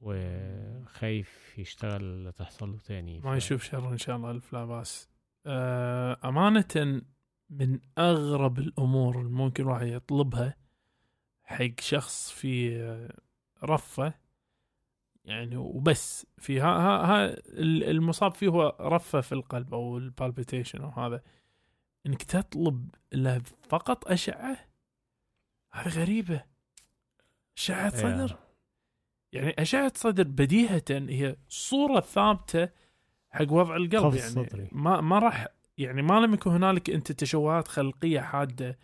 وخايف 0.00 1.58
يشتغل 1.58 2.32
تحصل 2.36 2.70
له 2.72 2.78
تاني. 2.78 3.20
ما 3.20 3.34
ف- 3.34 3.36
يشوف 3.36 3.62
شر 3.64 3.88
إن 3.92 3.98
شاء 3.98 4.16
الله. 4.16 4.30
ألف 4.30 4.52
لا 4.52 4.64
بأس. 4.64 5.08
آه 5.08 5.17
أمانة 6.24 7.02
من 7.50 7.80
أغرب 7.98 8.58
الأمور 8.58 9.18
اللي 9.20 9.30
ممكن 9.30 9.62
الواحد 9.62 9.86
يطلبها 9.86 10.56
حق 11.44 11.80
شخص 11.80 12.30
في 12.30 12.82
آه، 12.82 13.18
رفة. 13.64 14.14
يعني 15.24 15.56
وبس 15.56 16.26
في 16.38 16.60
ها 16.60 16.66
ها, 16.66 17.06
ها 17.06 17.24
ال- 17.48 17.84
المصاب 17.84 18.34
فيه 18.34 18.48
هو 18.48 18.76
رفة 18.80 19.20
في 19.20 19.32
القلب 19.32 19.74
أو 19.74 19.98
البالبيتيشن 19.98 20.82
أو 20.82 20.88
هذا. 20.90 21.22
إنك 22.06 22.22
تطلب 22.22 22.94
له 23.12 23.38
فقط 23.68 24.08
أشعة؟ 24.08 24.56
هذه 25.72 25.88
غريبة. 25.88 26.44
أشعة 27.56 27.90
صدر؟ 27.90 28.38
يعني 29.32 29.54
أشعة 29.58 29.92
صدر 29.96 30.24
بديهة 30.24 30.84
هي 30.90 31.36
صورة 31.48 32.00
ثابتة 32.00 32.68
حق 33.30 33.52
وضع 33.52 33.76
القلب 33.76 34.14
يعني. 34.14 34.30
صدري. 34.30 34.68
ما 34.72 35.00
ما 35.00 35.18
راح 35.18 35.48
يعني 35.78 36.02
ما 36.02 36.20
لم 36.20 36.34
يكن 36.34 36.50
هنالك 36.50 36.90
انت 36.90 37.12
تشوهات 37.12 37.68
خلقية 37.68 38.20
حادة 38.20 38.78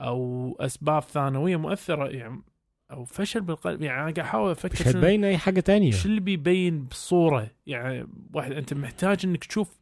أو 0.00 0.56
أسباب 0.60 1.02
ثانوية 1.02 1.56
مؤثرة 1.56 2.08
يعني 2.08 2.42
أو 2.90 3.04
فشل 3.04 3.40
بالقلب. 3.40 3.82
يعني 3.82 3.96
أنا 3.96 4.02
قاعد 4.02 4.18
أحاول 4.18 4.50
أفكر 4.50 4.98
مش 4.98 5.04
أي 5.04 5.38
حاجة 5.38 5.60
تانية. 5.60 5.90
شو 5.90 6.08
اللي 6.08 6.20
بيبين 6.20 6.84
بصورة؟ 6.84 7.50
يعني 7.66 8.06
واحد 8.34 8.52
أنت 8.52 8.74
محتاج 8.74 9.20
إنك 9.24 9.44
تشوف 9.44 9.78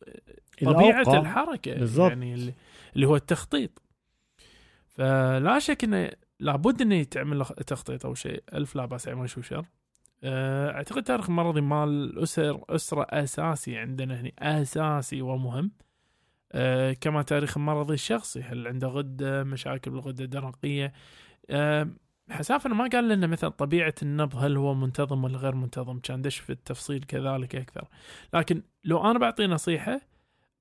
طبيعة 0.63 1.01
الأوقع. 1.01 1.21
الحركة 1.21 1.75
بالضبط. 1.75 2.09
يعني 2.09 2.35
اللي, 2.35 2.55
اللي 2.95 3.07
هو 3.07 3.17
التخطيط. 3.17 3.83
فلا 4.89 5.59
شك 5.59 5.85
إنه 5.85 6.11
لابد 6.41 6.83
إنه 6.83 6.95
يتعمل 6.95 7.45
تخطيط 7.45 8.07
أو 8.07 8.15
شيء. 8.15 8.43
ألف 8.55 8.77
لا 8.77 8.85
بأس 8.85 9.07
يعني 9.07 9.19
ما 9.19 9.25
يشوف 9.25 9.47
شر؟ 9.47 9.65
أعتقد 10.25 11.03
تاريخ 11.03 11.31
المرضي 11.31 11.61
مال 11.61 11.89
الاسر 11.89 12.65
أسرة 12.69 13.07
أساسي 13.11 13.79
عندنا 13.79 14.21
هنا 14.21 14.31
أساسي 14.39 15.23
ومهم. 15.23 15.71
آه، 16.53 16.93
كما 16.93 17.23
تاريخ 17.23 17.57
المرضي 17.57 17.95
الشخصي 17.95 18.43
هل 18.43 18.67
عنده 18.67 18.89
غدة 18.89 19.45
مشاكل 19.45 19.91
بالغدة 19.91 20.25
الدرقية؟ 20.25 20.93
آه، 21.51 21.89
حسافة 22.31 22.71
ما 22.71 22.89
قال 22.93 23.09
لنا 23.09 23.27
مثلا 23.27 23.51
طبيعة 23.51 23.95
النبض 24.03 24.37
هل 24.37 24.57
هو 24.57 24.75
منتظم 24.75 25.25
ولا 25.25 25.39
غير 25.39 25.55
منتظم؟ 25.55 25.99
كان 25.99 26.23
دش 26.23 26.39
في 26.39 26.51
التفصيل 26.51 27.03
كذلك 27.03 27.57
أكثر. 27.57 27.89
لكن 28.35 28.63
لو 28.85 29.11
أنا 29.11 29.19
بعطي 29.19 29.47
نصيحة 29.47 30.01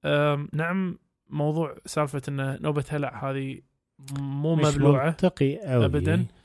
آم، 0.05 0.49
نعم 0.53 0.97
موضوع 1.29 1.75
سالفة 1.85 2.21
إن 2.29 2.57
نوبة 2.61 2.85
هلع 2.89 3.29
هذه 3.29 3.61
مو 4.19 4.55
مش 4.55 4.65
مبلوعة. 4.65 5.05
منطقي 5.05 5.57
قوي 5.57 5.85
ابدا. 5.85 6.13
آه 6.13 6.38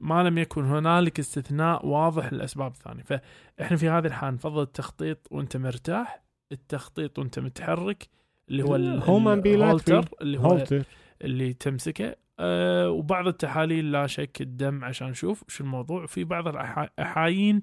ما 0.00 0.22
لم 0.22 0.38
يكن 0.38 0.64
هنالك 0.64 1.18
استثناء 1.18 1.86
واضح 1.86 2.32
للأسباب 2.32 2.72
الثانية. 2.72 3.02
فإحنا 3.02 3.76
في 3.76 3.88
هذه 3.88 4.06
الحال 4.06 4.34
نفضل 4.34 4.62
التخطيط 4.62 5.28
وأنت 5.30 5.56
مرتاح 5.56 6.22
التخطيط 6.52 7.18
وأنت 7.18 7.38
متحرك 7.38 8.08
اللي 8.48 8.62
هو 8.62 8.76
الهولتر 8.76 10.04
اللي 10.22 10.38
هو 10.38 10.42
هولتر. 10.42 10.82
اللي 11.22 11.52
تمسكه. 11.52 12.16
آه 12.38 12.90
وبعض 12.90 13.26
التحاليل 13.26 13.92
لا 13.92 14.06
شك 14.06 14.40
الدم 14.40 14.84
عشان 14.84 15.08
نشوف 15.08 15.44
شو 15.48 15.64
الموضوع. 15.64 16.06
في 16.06 16.24
بعض 16.24 16.48
الاحايين 16.48 17.62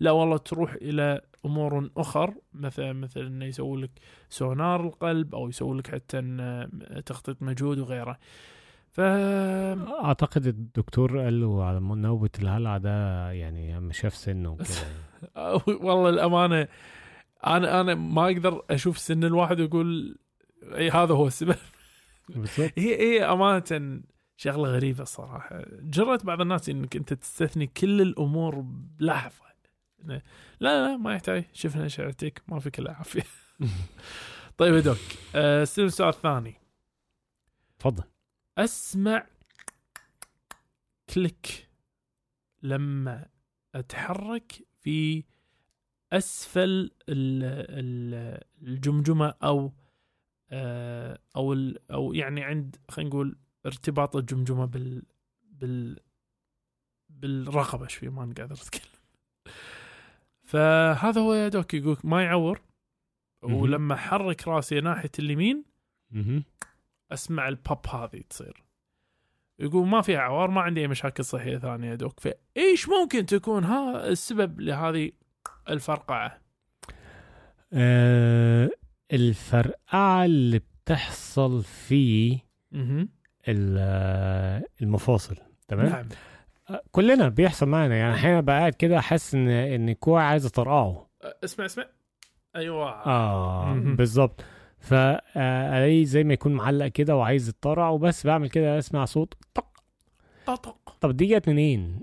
لا 0.00 0.10
والله 0.10 0.36
تروح 0.36 0.72
إلى 0.72 1.20
أمور 1.46 1.90
أخر 1.96 2.34
مثلا 2.54 2.92
مثل 2.92 3.20
إنه 3.20 3.44
يسوي 3.44 3.82
لك 3.82 3.90
سونار 4.28 4.80
القلب 4.86 5.34
أو 5.34 5.48
يسوي 5.48 5.78
لك 5.78 5.86
حتى 5.86 6.20
إن- 6.20 7.02
تخطيط 7.02 7.42
مجهود 7.42 7.78
وغيره. 7.78 8.18
ف 8.92 9.00
أعتقد 9.00 10.46
الدكتور 10.46 11.18
قال 11.18 11.40
له 11.40 11.64
على 11.64 11.80
نوبة 11.80 12.30
الهلع 12.38 12.78
ده 12.78 13.30
يعني 13.32 13.76
لما 13.76 13.92
شاف 13.92 14.14
سنه 14.14 14.50
وكده. 14.50 14.66
والله 15.86 16.08
الأمانة 16.08 16.68
أنا 17.46 17.80
أنا 17.80 17.94
ما 17.94 18.26
أقدر 18.26 18.64
أشوف 18.70 18.98
سن 18.98 19.24
الواحد 19.24 19.60
وأقول 19.60 20.18
إي 20.62 20.90
هذا 20.90 21.14
هو 21.14 21.26
السبب. 21.26 21.56
بالظبط 22.28 22.72
هي 22.78 22.96
هي 23.00 23.24
أمانة 23.24 24.02
شغلة 24.36 24.68
غريبة 24.68 25.02
الصراحه 25.02 25.64
جرت 25.80 26.24
بعض 26.26 26.40
الناس 26.40 26.68
إنك 26.68 26.96
أنت 26.96 27.12
تستثني 27.12 27.66
كل 27.66 28.00
الأمور 28.02 28.60
بلحظه 28.98 29.42
لا 30.04 30.20
لا 30.60 30.96
ما 30.96 31.14
يحتاج. 31.14 31.44
شفنا 31.52 31.86
اشعتك 31.86 32.42
ما 32.48 32.60
فيك 32.60 32.78
إلا 32.78 32.92
عافيه 32.92 33.22
طيب 34.58 34.74
يا 34.74 34.80
دوك 34.80 34.98
أه 35.34 35.62
السؤال 35.62 36.08
الثاني 36.08 36.54
اتفضل 37.76 38.04
أسمع 38.58 39.26
كليك 41.14 41.68
لما 42.62 43.26
أتحرك 43.74 44.52
في 44.80 45.24
أسفل 46.12 46.90
ال- 47.08 47.44
ال- 47.78 48.44
الجمجمة 48.62 49.34
أو 49.42 49.72
آه، 50.50 51.18
أو 51.36 51.52
أو 51.90 52.12
يعني 52.14 52.44
عند 52.44 52.76
خلينا 52.90 53.10
نقول 53.10 53.36
ارتباط 53.66 54.16
الجمجمة 54.16 54.64
بال 54.64 55.02
بال 55.42 56.00
بالرقبة 57.08 57.86
شوي 57.86 58.08
ما 58.08 58.22
قادر 58.22 58.52
اتكلم 58.54 58.92
فهذا 60.44 61.20
هو 61.20 61.34
يا 61.34 61.48
دوك 61.48 61.74
يقول 61.74 61.96
ما 62.04 62.24
يعور. 62.24 62.60
ولما 63.42 63.94
احرك 63.94 64.48
راسي 64.48 64.80
ناحية 64.80 65.10
اليمين. 65.18 65.64
أسمع 67.12 67.48
البوب 67.48 67.86
هذه 67.86 68.22
تصير. 68.30 68.62
يقول 69.58 69.86
ما 69.88 70.02
في 70.02 70.16
عوار 70.16 70.50
ما 70.50 70.60
عندي 70.60 70.80
أي 70.80 70.88
مشاكل 70.88 71.24
صحية 71.24 71.58
ثانية 71.58 71.90
يا 71.90 71.94
دوك. 71.94 72.20
فإيش 72.20 72.88
ممكن 72.88 73.26
تكون 73.26 73.64
ها 73.64 74.08
السبب 74.08 74.60
لهذه 74.60 75.10
الفرقعة؟ 75.70 76.38
آه 77.72 78.70
الفرقعة 79.12 80.24
اللي 80.24 80.58
بتحصل 80.84 81.62
في 81.62 82.38
آه، 83.54 84.62
المفاصل 84.82 85.36
تمام؟ 85.68 85.86
نعم. 85.86 86.08
آه، 86.70 86.82
كلنا 86.92 87.28
بيحصل 87.28 87.68
معنا. 87.68 87.96
يعني 87.96 88.14
أحيانا 88.14 88.40
بقى 88.40 88.58
قاعد 88.58 88.74
كده 88.74 89.00
حاسس 89.00 89.34
ان 89.34 89.48
إن 89.48 89.88
الكوع 89.88 90.22
عايز 90.22 90.46
اطرقعه 90.46 91.10
أه، 91.22 91.36
اسمع 91.44 91.64
اسمع. 91.64 91.86
أيوه. 92.56 92.90
آه. 92.90 93.74
بالظبط 93.74 94.44
فالاقي 94.82 96.04
زي 96.04 96.24
ما 96.24 96.32
يكون 96.34 96.52
معلق 96.52 96.86
كده 96.86 97.16
وعايز 97.16 97.48
يتطرع 97.48 97.88
وبس. 97.90 98.26
بعمل 98.26 98.50
كده 98.50 98.78
اسمع 98.78 99.04
صوت 99.04 99.34
طق. 99.54 99.66
طقطق 100.46 100.96
طب 101.00 101.16
دي 101.16 101.26
جت 101.26 101.48
منين؟ 101.48 102.00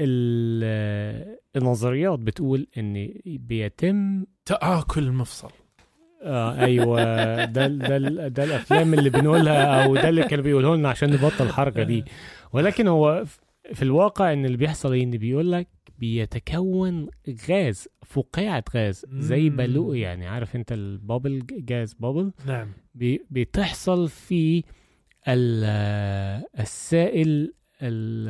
ال- 0.00 1.36
النظريات 1.56 2.18
بتقول 2.18 2.66
إن 2.78 3.08
بيتم 3.26 4.24
تآكل 4.44 5.02
المفصل 5.02 5.50
آه 6.22 6.60
أيوه. 6.64 7.04
ده 7.44 7.66
ده 7.66 7.98
ده 8.28 8.44
الأفلام 8.44 8.94
اللي 8.94 9.10
بنقولها 9.10 9.84
أو 9.84 9.94
ده 9.94 10.08
اللي 10.08 10.22
كانوا 10.22 10.44
بيقولوا 10.44 10.76
لنا 10.76 10.88
عشان 10.88 11.10
نبطل 11.10 11.44
الحركة 11.46 11.82
دي. 11.82 12.04
ولكن 12.52 12.88
هو 12.88 13.24
في 13.74 13.82
الواقع 13.82 14.32
إن 14.32 14.44
اللي 14.44 14.56
بيحصل 14.56 14.92
إيه؟ 14.92 15.04
إن 15.04 15.10
بيقول 15.10 15.52
لك 15.52 15.68
بيتكون 15.98 17.08
غاز 17.50 17.88
فقاعة 18.06 18.64
غاز 18.74 19.06
زي. 19.12 19.48
bubble 19.50 19.92
يعني 19.92 20.26
عارف 20.26 20.56
انت 20.56 20.72
ال 20.72 20.82
bubble 20.82 21.42
gas 21.50 21.94
bubble؟ 21.94 22.32
نعم. 22.46 22.68
بي- 22.94 23.22
بتحصل 23.30 24.08
في 24.08 24.64
ال- 25.28 26.44
السائل 26.60 27.52
ال- 27.82 28.28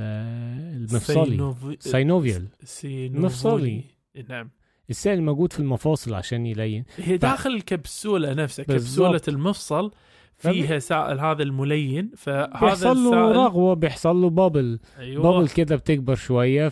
المفصلي. 0.77 1.25
synovi- 1.37 1.77
synovial. 1.81 2.47
سينوفولي. 2.65 3.17
المفصلي. 3.19 3.81
نعم. 4.29 4.51
السائل 4.91 5.19
الموجود 5.19 5.53
في 5.53 5.61
المفاصل 5.61 6.15
عشان 6.15 6.47
يلين. 6.47 6.85
هي 6.97 7.17
داخل 7.17 7.51
الكبسولة 7.51 8.33
نفسها. 8.35 8.65
كبسولة 8.65 9.21
المفصل 9.29 9.91
فيها 10.37 10.79
سائل 10.79 11.21
هذا 11.21 11.43
الملين 11.43 12.11
فهذا 12.17 12.47
بيحصل 12.61 12.97
له 12.97 13.09
السائل 13.09 13.37
رغوة 13.37 13.75
بيحصل 13.75 14.17
له 14.17 14.31
bubble 14.31 14.79
أيوه. 14.99 15.23
bubble 15.23 15.49
كده 15.49 15.77
بتكبر 15.77 16.15
شوية 16.15 16.69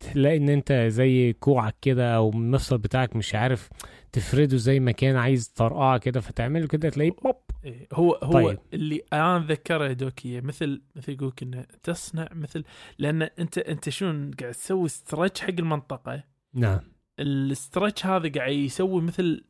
فتلاقي 0.00 0.36
إن 0.36 0.48
أنت 0.48 0.72
زي 0.72 1.32
كوعك 1.32 1.76
كده 1.82 2.16
أو 2.16 2.30
المفصل 2.30 2.78
بتاعك 2.78 3.16
مش 3.16 3.34
عارف 3.34 3.70
تفرده 4.12 4.56
زي 4.56 4.80
ما 4.80 4.92
كان 4.92 5.16
عايز 5.16 5.48
طرقعة 5.48 5.98
كده 5.98 6.20
فتعمله 6.20 6.66
كده 6.66 6.88
تلاقيه 6.88 7.12
بوب. 7.24 7.36
إيه، 7.64 7.88
هو 7.92 8.14
هو 8.22 8.32
طيب. 8.32 8.58
اللي 8.72 9.02
أنا 9.12 9.36
أتذكره 9.36 9.92
doc 9.92 10.40
مثل 10.40 10.82
مثل 10.96 11.12
يقولك 11.12 11.42
انه 11.42 11.66
تصنع 11.82 12.28
مثل 12.32 12.64
لأن 12.98 13.22
أنت 13.22 13.58
أنت 13.58 13.88
شلون 13.88 14.30
قاعد 14.30 14.52
تسوي 14.52 14.88
stretch 14.88 15.40
حق 15.40 15.48
المنطقة؟ 15.58 16.24
نعم. 16.54 16.80
ال 17.20 17.31
stretch 17.31 18.06
هذا 18.06 18.28
قاعد 18.28 18.52
يسوي 18.52 19.02
مثل 19.02 19.44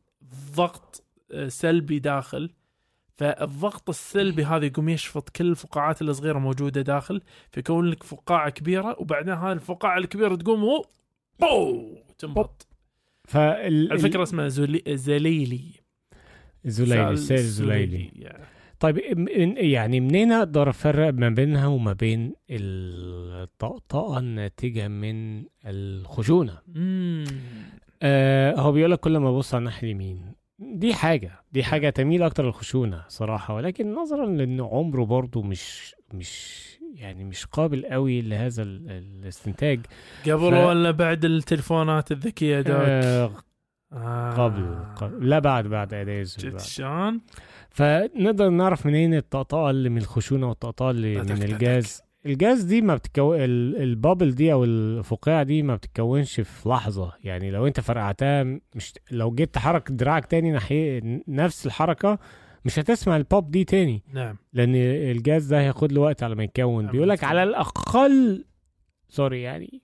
ضغط 0.55 1.03
آه، 1.31 1.47
سلبي 1.47 1.99
داخل. 1.99 2.53
فالضغط 3.17 3.89
السلبي 3.89 4.45
هذا 4.45 4.65
يقوم 4.65 4.89
يشفط 4.89 5.29
كل 5.29 5.47
الفقاعات 5.47 6.01
الصغيرة 6.01 6.39
موجودة 6.39 6.81
داخل 6.81 7.21
فيكون 7.51 7.85
لك 7.89 8.03
فقاعة 8.03 8.49
كبيرة 8.49 8.95
وبعدين 8.99 9.33
هاي 9.33 9.51
الفقاعة 9.53 9.97
الكبيرة 9.97 10.35
تقوم 10.35 10.63
و 10.63 10.85
بو! 11.39 11.95
تنبط. 12.17 12.67
فال 13.27 13.91
الفكرة 13.91 14.23
اسمها 14.23 14.47
زولي... 14.47 14.83
زليلي. 14.87 15.61
الزليلي 16.65 17.09
السائل 17.09 17.39
الزليلي 17.39 18.11
طيب 18.79 18.97
يعني 19.57 19.99
منين 19.99 20.31
أقدر 20.31 20.69
أفرق 20.69 21.13
ما 21.13 21.29
بينها 21.29 21.67
وما 21.67 21.93
بين 21.93 22.33
الطقطقة 22.49 24.19
الناتجة 24.19 24.87
من 24.87 25.45
الخشونة؟ 25.65 26.57
امم 26.75 27.25
آه 28.01 28.55
هو 28.55 28.71
بيقول 28.71 28.91
لك 28.91 28.99
كل 28.99 29.17
ما 29.17 29.29
ابص 29.29 29.53
على 29.53 29.59
الناحيه 29.59 29.87
اليمين. 29.87 30.21
دي 30.59 30.93
حاجة 30.93 31.31
دي 31.51 31.63
حاجة 31.63 31.89
تميل 31.89 32.23
أكتر 32.23 32.45
للخشونة 32.45 33.03
صراحة 33.07 33.53
ولكن 33.55 33.93
نظرا 33.93 34.25
لأن 34.25 34.61
عمره 34.61 35.03
برضه 35.05 35.41
مش 35.41 35.95
مش 36.13 36.63
يعني 36.93 37.23
مش 37.23 37.45
قابل 37.45 37.85
قوي 37.85 38.21
لهذا 38.21 38.63
ال- 38.63 38.91
الاستنتاج. 38.91 39.79
قبل 40.23 40.51
ف- 40.51 40.65
ولا 40.67 40.91
بعد 40.91 41.25
التلفونات 41.25 42.11
الذكية 42.11 42.61
doc 42.61 42.75
آه 42.75 43.31
آه. 43.93 44.31
قبل, 44.45 44.75
قبل. 44.95 45.29
لا 45.29 45.39
بعد 45.39 45.67
بعد 45.67 46.23
شفت 46.25 46.59
شلون؟ 46.59 47.21
فنقدر 47.69 48.49
نعرف 48.49 48.85
منين 48.85 49.13
الطقطقة 49.13 49.69
اللي 49.69 49.89
من 49.89 49.97
الخشونة 49.97 50.49
والطقطقة 50.49 50.91
اللي 50.91 51.17
من 51.21 51.43
الجاز 51.43 52.01
الجاز 52.25 52.63
دي 52.63 52.81
ما 52.81 52.95
بتكون 52.95 53.37
ال- 53.37 53.81
ال 53.81 53.89
bubble 53.89 54.35
دي 54.35 54.53
أو 54.53 54.63
الفقاعة 54.63 55.43
دي 55.43 55.63
ما 55.63 55.75
بتتكونش 55.75 56.39
في 56.39 56.69
لحظة. 56.69 57.13
يعني 57.23 57.51
لو 57.51 57.67
أنت 57.67 57.79
فرقعتها 57.79 58.43
مش 58.75 58.93
لو 59.11 59.31
جيت 59.31 59.53
تحرك 59.53 59.91
دراعك 59.91 60.25
تاني 60.25 60.51
ناحيه 60.51 61.01
نفس 61.27 61.65
الحركة 61.65 62.19
مش 62.65 62.79
هتسمع 62.79 63.17
البوب 63.17 63.51
دي 63.51 63.63
تاني. 63.63 64.03
نعم. 64.13 64.37
لأن 64.53 64.75
الجاز 64.75 65.45
ده 65.45 65.59
هياخد 65.59 65.91
له 65.91 66.01
وقت 66.01 66.23
على 66.23 66.35
ما 66.35 66.43
يتكون. 66.43 66.83
نعم، 66.83 66.91
بيقول 66.91 67.09
لك. 67.09 67.23
على 67.23 67.43
الأقل 67.43 68.45
sorry 69.09 69.41
يعني. 69.41 69.81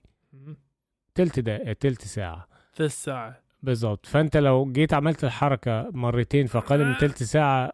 تلت 1.14 1.40
ده 1.40 1.72
تلت 1.72 2.02
ساعة. 2.02 2.48
ثلث 2.74 3.04
ساعة. 3.04 3.40
بالظبط. 3.62 4.06
فأنت 4.06 4.36
لو 4.36 4.72
جيت 4.72 4.94
عملت 4.94 5.24
الحركة 5.24 5.90
مرتين 5.92 6.46
في 6.46 6.58
أقل 6.58 6.84
من 6.84 6.96
تلت 6.96 7.22
ساعة 7.22 7.72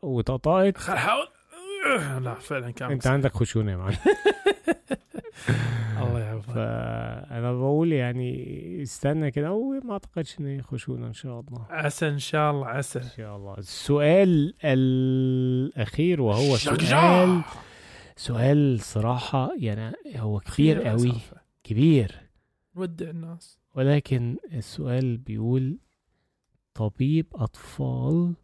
حاول 0.78 1.26
لا 2.24 2.34
فعلا 2.34 2.70
كان 2.70 2.90
أنت 2.90 3.06
عندك 3.06 3.32
خشونة 3.34 3.76
معلم. 3.76 3.96
الله 6.00 6.20
يعافيك. 6.20 6.50
فانا 6.50 7.52
بقول 7.52 7.92
يعني 7.92 8.82
استنى 8.82 9.30
كده 9.30 9.52
وما 9.52 9.92
أعتقدش 9.92 10.40
إن 10.40 10.46
هي 10.46 10.62
خشونة 10.62 11.06
إن 11.06 11.12
شاء 11.12 11.40
الله. 11.40 11.66
عسى 11.70 12.08
إن 12.08 12.18
شاء 12.18 12.50
الله 12.50 12.66
عسى. 12.66 12.98
إن 12.98 13.08
شاء 13.16 13.36
الله. 13.36 13.58
السؤال 13.58 14.54
الأخير 14.64 16.20
وهو. 16.20 16.56
سؤال 16.56 17.42
سؤال 18.16 18.80
صراحة 18.80 19.50
يعني 19.56 19.96
هو 20.16 20.40
كبير 20.40 20.82
قوي. 20.82 21.12
كبير. 21.64 22.20
نودع 22.76 23.10
الناس. 23.10 23.58
ولكن 23.74 24.36
السؤال 24.52 25.16
بيقول 25.16 25.78
طبيب 26.74 27.26
أطفال. 27.34 28.34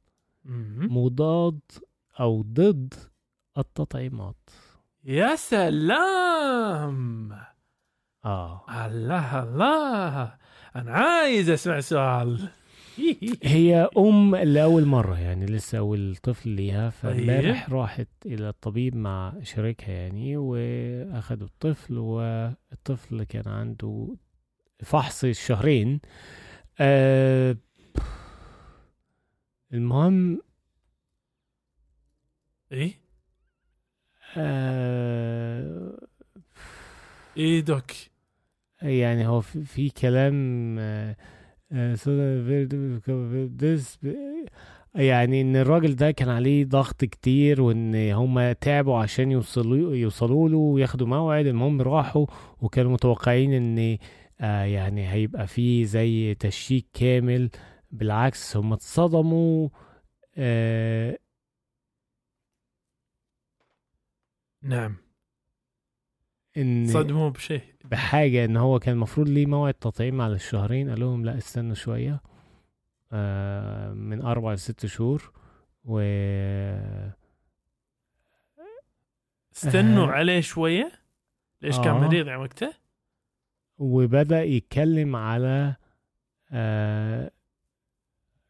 مضاد 0.78 1.60
أو 2.20 2.42
ضد 2.42 2.94
التطعيمات. 3.58 4.50
يا 5.04 5.36
سلام! 5.36 7.32
آه. 8.24 8.86
الله 8.86 9.42
الله! 9.42 10.34
أنا 10.76 10.92
عايز 10.92 11.50
أسمع 11.50 11.80
سؤال. 11.80 12.48
هي 13.42 13.88
أم 13.98 14.36
لأول 14.36 14.84
مرة 14.84 15.18
يعني 15.18 15.46
لسه 15.46 15.78
أول 15.78 16.16
طفل 16.16 16.48
ليها 16.50 16.90
فامبارح 16.90 17.70
راحت 17.70 18.08
إلى 18.26 18.48
الطبيب 18.48 18.96
مع 18.96 19.34
شريكها 19.42 19.92
يعني 19.92 20.36
واخدوا 20.36 21.46
الطفل 21.46 21.98
والطفل 21.98 23.22
كان 23.24 23.48
عنده 23.52 24.16
فحص 24.82 25.24
الشهرين 25.24 26.00
آه 26.80 27.56
المهم 29.72 30.42
إيه؟ 32.72 33.05
آه 34.36 35.98
إيه 37.36 37.60
دوك؟ 37.60 37.90
يعني 38.82 39.26
هو 39.26 39.40
في, 39.40 39.64
في 39.64 39.90
كلام 39.90 40.76
آه 40.78 41.16
آه 41.72 41.96
يعني 44.94 45.40
إن 45.40 45.56
الراجل 45.56 45.96
ده 45.96 46.10
كان 46.10 46.28
عليه 46.28 46.64
ضغط 46.64 47.04
كتير 47.04 47.62
وإن 47.62 48.10
هم 48.12 48.52
تعبوا 48.52 48.98
عشان 48.98 49.30
يوصلوا 49.30 49.94
يوصلوا 49.96 50.48
له 50.48 50.56
وياخدوا 50.58 51.06
موعد 51.06 51.46
المهم 51.46 51.82
راحوا 51.82 52.26
وكانوا 52.60 52.92
متوقعين 52.92 53.52
إن 53.52 53.98
آه 54.40 54.62
يعني 54.64 55.08
هيبقى 55.12 55.46
فيه 55.46 55.84
زي 55.84 56.34
تشيك 56.34 56.86
كامل. 56.94 57.50
بالعكس 57.90 58.56
هم 58.56 58.72
اتصدموا 58.72 59.68
آه 60.36 61.18
نعم 64.62 64.96
إن 66.56 66.86
صدموا 66.86 67.30
بشيء 67.30 67.62
بحاجة 67.84 68.44
إن 68.44 68.56
هو 68.56 68.78
كان 68.78 68.94
المفروض 68.94 69.28
ليه 69.28 69.46
موعد 69.46 69.74
تطعيم 69.74 70.20
على 70.20 70.34
الشهرين 70.34 70.90
قال 70.90 71.00
لهم 71.00 71.24
لا 71.24 71.38
استنوا 71.38 71.74
شوية 71.74 72.20
آه، 73.12 73.92
من 73.92 74.22
أربع 74.22 74.52
لست 74.52 74.86
شهور 74.86 75.32
و 75.84 76.00
استنوا 79.56 80.06
آه. 80.06 80.10
عليه 80.10 80.40
شوية 80.40 80.92
ليش 81.62 81.76
كان 81.76 81.88
آه. 81.88 82.00
مريض 82.08 82.26
يعني 82.26 82.40
وقته؟ 82.42 82.72
وبدأ 83.78 84.42
يتكلم 84.42 85.16
على 85.16 85.76
آه 86.50 87.30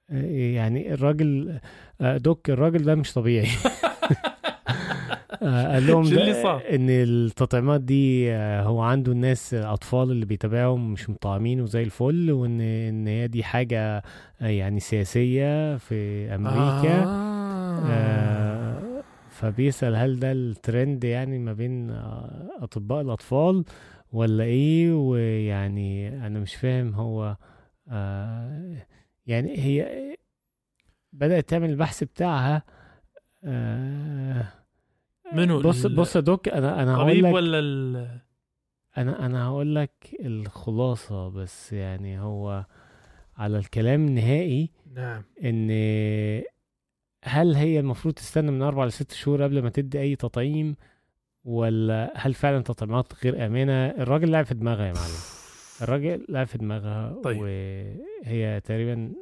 يعني 0.08 0.94
الراجل 0.94 1.60
آه 2.00 2.16
دوك 2.16 2.50
الراجل 2.50 2.84
ده 2.84 2.94
مش 2.94 3.12
طبيعي 3.12 3.48
قال 5.46 5.86
لهم؟ 5.86 6.04
إن 6.74 6.90
التطعيمات 6.90 7.80
دي 7.80 8.32
آه 8.32 8.62
هو 8.62 8.80
عنده 8.80 9.12
الناس 9.12 9.54
الاطفال 9.54 10.10
اللي 10.10 10.26
بيتابعهم 10.26 10.92
مش 10.92 11.10
مطعمين 11.10 11.60
وزي 11.60 11.82
الفل 11.82 12.30
وإن 12.32 12.60
إن 12.60 13.06
هي 13.06 13.28
دي 13.28 13.44
حاجة 13.44 14.02
آه 14.40 14.46
يعني 14.46 14.80
سياسية 14.80 15.76
في 15.76 16.28
أمريكا 16.34 17.04
آه. 17.04 17.82
آه 17.90 19.02
فبيسأل 19.30 19.96
هل 19.96 20.18
ده 20.18 20.32
الترند 20.32 21.04
يعني 21.04 21.38
ما 21.38 21.52
بين 21.52 21.90
آه، 21.90 22.48
أطباء 22.60 23.00
الأطفال 23.00 23.64
ولا 24.12 24.44
إيه 24.44 24.92
ويعني 24.92 26.08
أنا 26.26 26.38
مش 26.38 26.54
فاهم 26.54 26.94
هو 26.94 27.36
آه 27.88 28.76
يعني 29.26 29.58
هي 29.58 29.86
بدأت 31.12 31.48
تعمل 31.48 31.70
البحث 31.70 32.04
بتاعها 32.04 32.62
آه 33.44 34.44
منو 35.32 35.60
بص 35.60 35.84
ال- 35.84 35.94
بص 35.94 36.16
يا 36.16 36.20
دوك 36.20 36.48
أنا 36.48 36.82
أنا 36.82 36.96
هقول 36.96 37.22
لك 37.22 37.34
ولا 37.34 37.58
ال... 37.58 37.96
أنا 38.98 39.26
أنا 39.26 39.44
هقول 39.46 39.74
لك 39.74 39.90
الخلاصة 40.20 41.28
بس 41.28 41.72
يعني 41.72 42.20
هو 42.20 42.64
على 43.36 43.58
الكلام 43.58 44.06
النهائي 44.06 44.70
نعم. 44.94 45.22
إن 45.44 45.70
هل 47.24 47.54
هي 47.54 47.80
المفروض 47.80 48.14
تستنى 48.14 48.50
من 48.50 48.62
أربع 48.62 48.84
لست 48.84 49.12
شهور 49.12 49.42
قبل 49.42 49.62
ما 49.62 49.70
تدي 49.70 50.00
أي 50.00 50.16
تطعيم 50.16 50.76
ولا 51.44 52.12
هل 52.16 52.34
فعلا 52.34 52.60
تطعيمات 52.62 53.12
غير 53.24 53.46
آمنة؟ 53.46 53.72
الراجل 53.86 54.30
لعب 54.30 54.44
في 54.44 54.54
دماغها 54.54 54.86
يا 54.86 54.92
معلم. 54.92 55.14
الراجل 55.82 56.26
لعب 56.28 56.46
في 56.46 56.58
دماغها 56.58 57.20
طيب. 57.24 57.38
وهي 57.40 58.60
تقريبا 58.64 59.12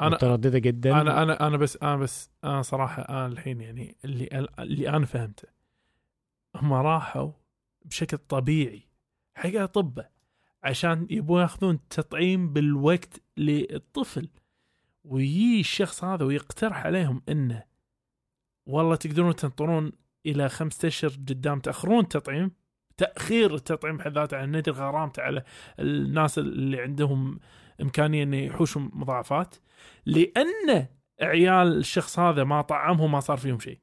أنا- 0.00 0.04
مترددة 0.04 0.58
جدا. 0.58 1.00
أنا 1.00 1.22
أنا 1.22 1.46
أنا 1.46 1.56
بس 1.56 1.76
أنا 1.76 1.96
بس 1.96 2.30
أنا 2.44 2.62
صراحة 2.62 3.02
أنا 3.02 3.26
الحين 3.26 3.60
يعني 3.60 3.96
اللي 4.04 4.46
اللي 4.58 4.88
أنا 4.88 5.06
فهمته. 5.06 5.48
هم 6.56 6.72
راحوا 6.72 7.32
بشكل 7.84 8.18
طبيعي. 8.18 8.82
حق 9.34 9.54
اطباء 9.54 10.10
عشان 10.62 11.06
يبون 11.10 11.40
ياخذون 11.42 11.88
تطعيم 11.88 12.52
بالوقت 12.52 13.20
للطفل. 13.36 14.28
ويجي 15.04 15.60
الشخص 15.60 16.04
هذا 16.04 16.24
ويقترح 16.24 16.86
عليهم 16.86 17.22
إنه 17.28 17.62
والله 18.66 18.96
تقدرون 18.96 19.36
تنطرون 19.36 19.92
إلى 20.26 20.48
خمسة 20.48 20.88
أشهر 20.88 21.10
قدام 21.10 21.60
تأخرون 21.60 22.00
التطعيم 22.00 22.50
تأخير 22.96 23.54
التطعيم 23.54 23.96
بحد 23.96 24.12
ذاته 24.12 24.36
على 24.36 24.46
ندر 24.46 24.72
غرامته 24.72 25.22
على 25.22 25.42
الناس 25.78 26.38
اللي 26.38 26.80
عندهم 26.80 27.38
إمكانية 27.82 28.22
انه 28.22 28.36
يحوشوا 28.36 28.82
مضاعفات 28.92 29.54
لأن 30.06 30.86
عيال 31.20 31.78
الشخص 31.78 32.18
هذا 32.18 32.44
ما 32.44 32.62
طعمهم 32.62 33.12
ما 33.12 33.20
صار 33.20 33.36
فيهم 33.36 33.58
شيء. 33.60 33.78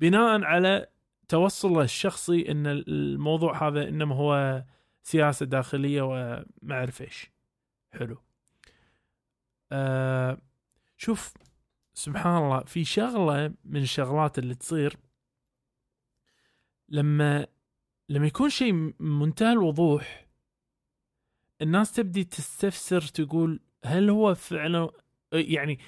بناء 0.00 0.42
على 0.44 0.86
توصله 1.28 1.82
الشخصي 1.82 2.50
إن 2.50 2.66
الموضوع 2.66 3.68
هذا 3.68 3.88
إنما 3.88 4.14
هو 4.14 4.64
سياسة 5.02 5.46
داخلية 5.46 6.02
وما 6.02 6.44
أعرف 6.70 7.02
إيش. 7.02 7.30
حلو. 7.92 8.16
آه 9.72 10.38
شوف 10.96 11.34
سبحان 11.94 12.42
الله 12.42 12.60
في 12.60 12.84
شغلة 12.84 13.54
من 13.64 13.82
الشغلات 13.82 14.38
اللي 14.38 14.54
تصير 14.54 14.96
لما 16.88 17.46
لما 18.08 18.26
يكون 18.26 18.50
شيء 18.50 18.72
منتهى 19.00 19.52
الوضوح 19.52 20.23
الناس 21.62 21.92
تبدي 21.92 22.24
تستفسر 22.24 23.00
تقول 23.00 23.60
هل 23.84 24.10
هو 24.10 24.34
فعلا 24.34 24.90
يعني 25.32 25.78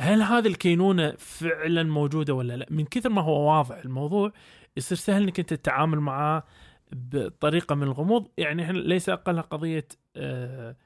هل 0.00 0.22
هذه 0.22 0.46
الكينونة 0.46 1.10
فعلا 1.18 1.82
موجودة 1.82 2.34
ولا 2.34 2.56
لا؟ 2.56 2.66
من 2.70 2.84
كثر 2.84 3.10
ما 3.10 3.22
هو 3.22 3.48
واضح 3.48 3.76
الموضوع 3.76 4.32
يصير 4.76 4.98
سهل 4.98 5.22
إنك 5.22 5.40
أنت 5.40 5.54
تتعامل 5.54 6.00
معاه 6.00 6.44
بطريقة 6.92 7.74
من 7.74 7.82
الغموض، 7.82 8.28
يعني 8.38 8.62
إحنا 8.62 8.78
ليس 8.78 9.08
اقلها 9.08 9.42
قضية 9.42 9.88
آه 10.16 10.76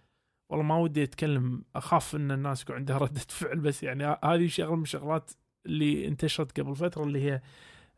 والله 0.50 0.64
ما 0.64 0.78
ودي 0.78 1.02
أتكلم 1.02 1.64
أخاف 1.74 2.16
إن 2.16 2.30
الناس 2.30 2.62
يكون 2.62 2.76
عندها 2.76 2.98
ردة 2.98 3.20
فعل 3.40 3.60
بس 3.60 3.82
يعني 3.82 4.18
هذه 4.24 4.46
شغله 4.46 4.76
من 4.76 4.82
الشغلات 4.82 5.30
اللي 5.66 6.08
انتشرت 6.08 6.60
قبل 6.60 6.76
فترة 6.76 7.04
اللي 7.04 7.22
هي 7.22 7.42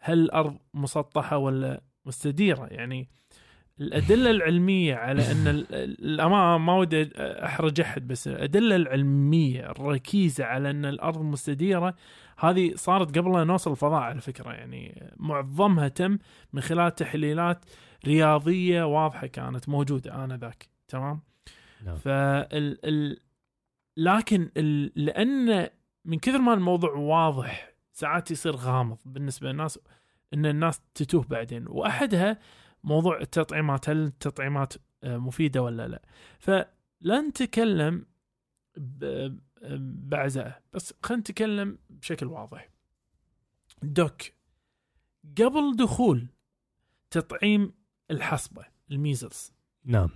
هل 0.01 0.19
الأرض 0.19 0.59
مسطحة 0.75 1.37
ولا 1.37 1.83
مستديرة؟ 2.07 2.67
يعني 2.67 3.09
الأدلة 3.81 4.31
العلمية 4.31 4.95
على 4.95 5.33
أن 5.33 5.47
ال- 5.49 5.75
ال- 5.75 6.05
الامانه 6.05 6.59
ما 6.59 6.77
ودي 6.77 7.11
أحرج 7.19 7.81
أحد 7.81 8.09
بس 8.09 8.29
الأدلة 8.29 8.77
العلمية 8.77 9.71
الركيزة 9.71 10.45
على 10.45 10.71
أن 10.71 10.85
الأرض 10.85 11.23
مستديرة 11.23 11.95
هذه 12.39 12.73
صارت 12.75 13.19
قبل 13.19 13.33
لا 13.33 13.45
نوصل 13.45 13.71
الفضاء 13.71 14.01
على 14.01 14.21
فكرة. 14.21 14.53
يعني 14.53 15.13
معظمها 15.17 15.89
تم 15.89 16.19
من 16.53 16.61
خلال 16.61 16.95
تحليلات 16.95 17.65
رياضية 18.07 18.83
واضحة 18.83 19.27
كانت 19.27 19.69
موجودة 19.69 20.25
آنذاك. 20.25 20.69
تمام؟ 20.89 21.21
نعم. 21.85 21.97
فال 21.97 22.79
ال 22.87 23.19
لكن 23.97 24.51
ال 24.57 24.93
لأن 25.05 25.69
من 26.05 26.19
كثر 26.19 26.39
ما 26.39 26.55
الموضوع 26.55 26.91
واضح 26.93 27.73
ساعات 27.93 28.31
يصير 28.31 28.57
غامض 28.57 28.99
بالنسبة 29.05 29.49
للناس 29.49 29.79
إن 30.35 30.47
الناس 30.47 30.83
تتوه 30.95 31.25
بعدين. 31.31 31.65
وأحدها 31.69 32.39
موضوع 32.89 33.21
التطعيمات 33.21 33.89
هل 33.91 34.05
التطعيمات 34.05 34.75
آه، 35.05 35.17
مفيدة 35.17 35.63
ولا 35.63 35.89
لا؟ 35.89 36.03
فلا 36.39 37.21
نتكلم 37.29 38.07
ب- 38.77 39.39
بعزاء 40.09 40.63
بس 40.73 40.95
خلينا 41.03 41.21
نتكلم 41.21 41.79
بشكل 41.91 42.27
واضح. 42.27 42.69
دوك 43.83 44.23
قبل 45.43 45.77
دخول 45.77 46.27
تطعيم 47.11 47.73
الحصبة 48.11 48.65
الميزلز. 48.91 49.53
نعم. 49.85 50.09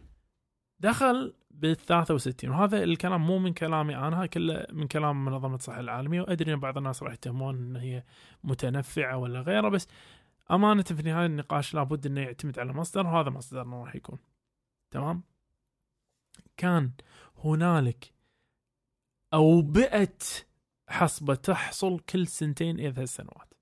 دخل 0.81 1.35
بال 1.51 1.77
63 1.77 2.51
وهذا 2.51 2.83
الكلام 2.85 3.27
مو 3.27 3.39
من 3.39 3.53
كلامي 3.53 3.97
أنا 3.97 4.27
كله 4.27 4.67
من 4.73 4.87
كلام 4.87 5.25
منظمة 5.25 5.55
الصحة 5.55 5.81
العالمية 5.81 6.21
وأدري 6.21 6.55
إن 6.55 6.61
بعض 6.61 6.79
الناس 6.79 7.03
راح 7.03 7.13
يتهمون 7.13 7.55
إن 7.57 7.77
هي 7.77 8.05
متنفعة 8.45 9.17
ولا 9.17 9.41
غيره 9.41 9.69
بس 9.69 9.89
أمانة 10.53 10.83
في 10.83 11.03
نهاية 11.03 11.27
النقاش 11.27 11.75
لابد 11.75 12.07
إنه 12.07 12.21
يعتمد 12.21 12.59
على 12.59 12.73
مصدر 12.73 13.07
وهذا 13.07 13.31
مصدرنا 13.31 13.81
راح 13.81 13.97
يكون. 13.97 14.19
تمام؟ 14.91 15.23
كان 16.57 16.93
هنالك 17.45 18.15
اوبئه 19.35 20.19
حصبة 20.89 21.35
تحصل 21.35 21.99
كل 22.01 22.27
سنتين 22.27 22.81
إلى 22.81 22.93
ثلاث 22.93 23.15
سنوات. 23.15 23.55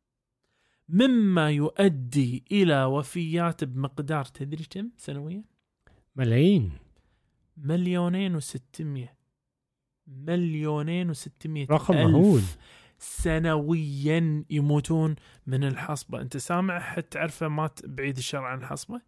مما 0.88 1.50
يؤدي 1.50 2.44
إلى 2.52 2.84
وفيات 2.84 3.64
بمقدار 3.64 4.24
تدري 4.24 4.64
كم 4.64 4.90
سنويا؟ 4.96 5.44
ملايين. 6.16 6.72
مليونين 7.56 8.36
وستمية. 8.36 9.16
مليونين 10.06 11.10
وستمية 11.10 11.66
رقم 11.70 11.94
ألف 11.94 12.10
مهول. 12.10 12.42
سنويا 13.00 14.44
يموتون 14.50 15.16
من 15.46 15.64
الحصبة. 15.64 16.20
أنت 16.20 16.36
سامع 16.36 16.80
حد 16.80 17.02
تعرفه 17.02 17.48
مات 17.48 17.86
بعيد 17.86 18.16
الشر 18.16 18.44
عن 18.44 18.58
الحصبة؟ 18.58 19.00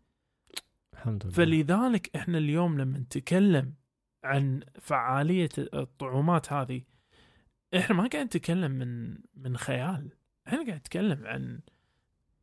الحمد 0.95 1.25
لله. 1.25 1.35
فلذلك 1.35 2.17
إحنا 2.17 2.39
اليوم 2.39 2.79
لما 2.79 2.99
نتكلم 2.99 3.75
عن 4.25 4.61
فعالية 4.81 5.49
الطعومات 5.59 6.53
هذه 6.53 6.83
إحنا 7.77 7.97
ما 7.97 8.09
قاعد 8.09 8.25
نتكلم 8.27 8.71
من 8.71 9.19
من 9.35 9.57
خيال. 9.57 10.11
إحنا 10.49 10.67
قاعد 10.67 10.79
نتكلم 10.79 11.27
عن 11.27 11.61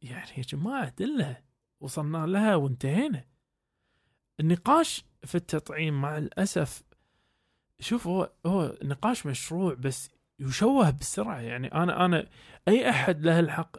يعني 0.02 0.32
يا 0.38 0.44
جماعة 0.44 0.88
أدلة 0.88 1.38
وصلنا 1.80 2.26
لها 2.26 2.56
وانتهينا. 2.56 3.26
النقاش 4.40 5.06
في 5.24 5.36
التطعيم 5.36 6.02
مع 6.02 6.18
الأسف 6.18 6.84
شوف 7.80 8.08
هو 8.08 8.32
هو 8.46 8.78
نقاش 8.84 9.26
مشروع 9.26 9.74
بس 9.74 10.10
يشوه 10.40 10.90
بسرعة. 10.90 11.40
يعني 11.40 11.68
أنا 11.68 12.06
أنا 12.06 12.26
أي 12.68 12.90
أحد 12.90 13.26
له 13.26 13.40
الحق 13.40 13.78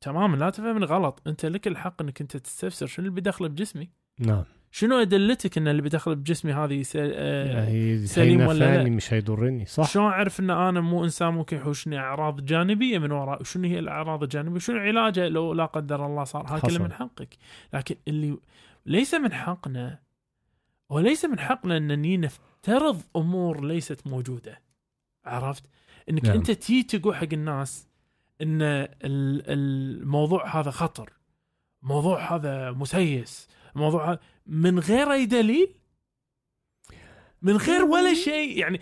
تماما 0.00 0.36
لا 0.36 0.50
تفهمني 0.50 0.84
غلط. 0.84 1.22
أنت 1.26 1.46
لك 1.46 1.66
الحق 1.66 2.02
أنك 2.02 2.20
أنت 2.20 2.36
تستفسر 2.36 2.86
شنو 2.86 3.06
اللي 3.06 3.14
بيدخله 3.14 3.48
بجسمي. 3.48 3.90
نعم. 4.18 4.44
شنو 4.70 4.98
أدلتك 4.98 5.58
إن 5.58 5.68
اللي 5.68 5.82
بيدخل 5.82 6.16
بجسمي 6.16 6.52
هذه 6.52 6.82
س... 6.82 6.92
آه 6.96 7.68
هي 7.68 8.06
سليم 8.06 8.40
ولا 8.40 8.82
لا؟ 8.82 8.90
مش 8.90 9.12
هيضرني. 9.12 9.66
صح. 9.66 9.90
شلون 9.90 10.06
أعرف 10.06 10.40
إن 10.40 10.50
أنا 10.50 10.80
مو 10.80 11.04
إنسان 11.04 11.34
ممكن 11.34 11.56
يحوشني 11.56 11.98
أعراض 11.98 12.44
جانبية 12.44 12.98
من 12.98 13.12
وراء؟ 13.12 13.40
وشنو 13.40 13.68
هي 13.68 13.78
الأعراض 13.78 14.22
الجانبية؟ 14.22 14.54
وشنو 14.56 14.78
علاجها 14.78 15.28
لو 15.28 15.52
لا 15.52 15.64
قدر 15.64 16.06
الله 16.06 16.24
صار. 16.24 16.46
هذا 16.46 16.60
كله. 16.60 16.84
من 16.84 16.92
حقك. 16.92 17.36
لكن 17.74 17.96
اللي 18.08 18.38
ليس 18.86 19.14
من 19.14 19.32
حقنا 19.32 19.98
وليس 20.90 21.24
من 21.24 21.38
حقنا 21.38 21.76
ان 21.76 22.20
نفترض 22.20 23.02
أمور 23.16 23.64
ليست 23.64 24.06
موجودة. 24.06 24.60
عرفت؟ 25.24 25.64
إنك 26.10 26.24
نعم. 26.24 26.36
أنت 26.36 26.50
تي 26.50 26.82
تقول 26.82 27.16
حق 27.16 27.28
الناس 27.32 27.88
إن 28.42 28.62
ال- 28.62 29.42
الموضوع 29.46 30.60
هذا 30.60 30.70
خطر 30.70 31.12
موضوع 31.82 32.34
هذا 32.36 32.70
مسيس 32.70 33.48
الموضوع 33.76 34.10
هذا 34.10 34.18
من 34.46 34.78
غير 34.78 35.12
أي 35.12 35.26
دليل؟ 35.26 35.74
من 37.42 37.56
غير 37.56 37.84
ولا 37.84 38.14
شيء؟ 38.14 38.58
يعني 38.58 38.80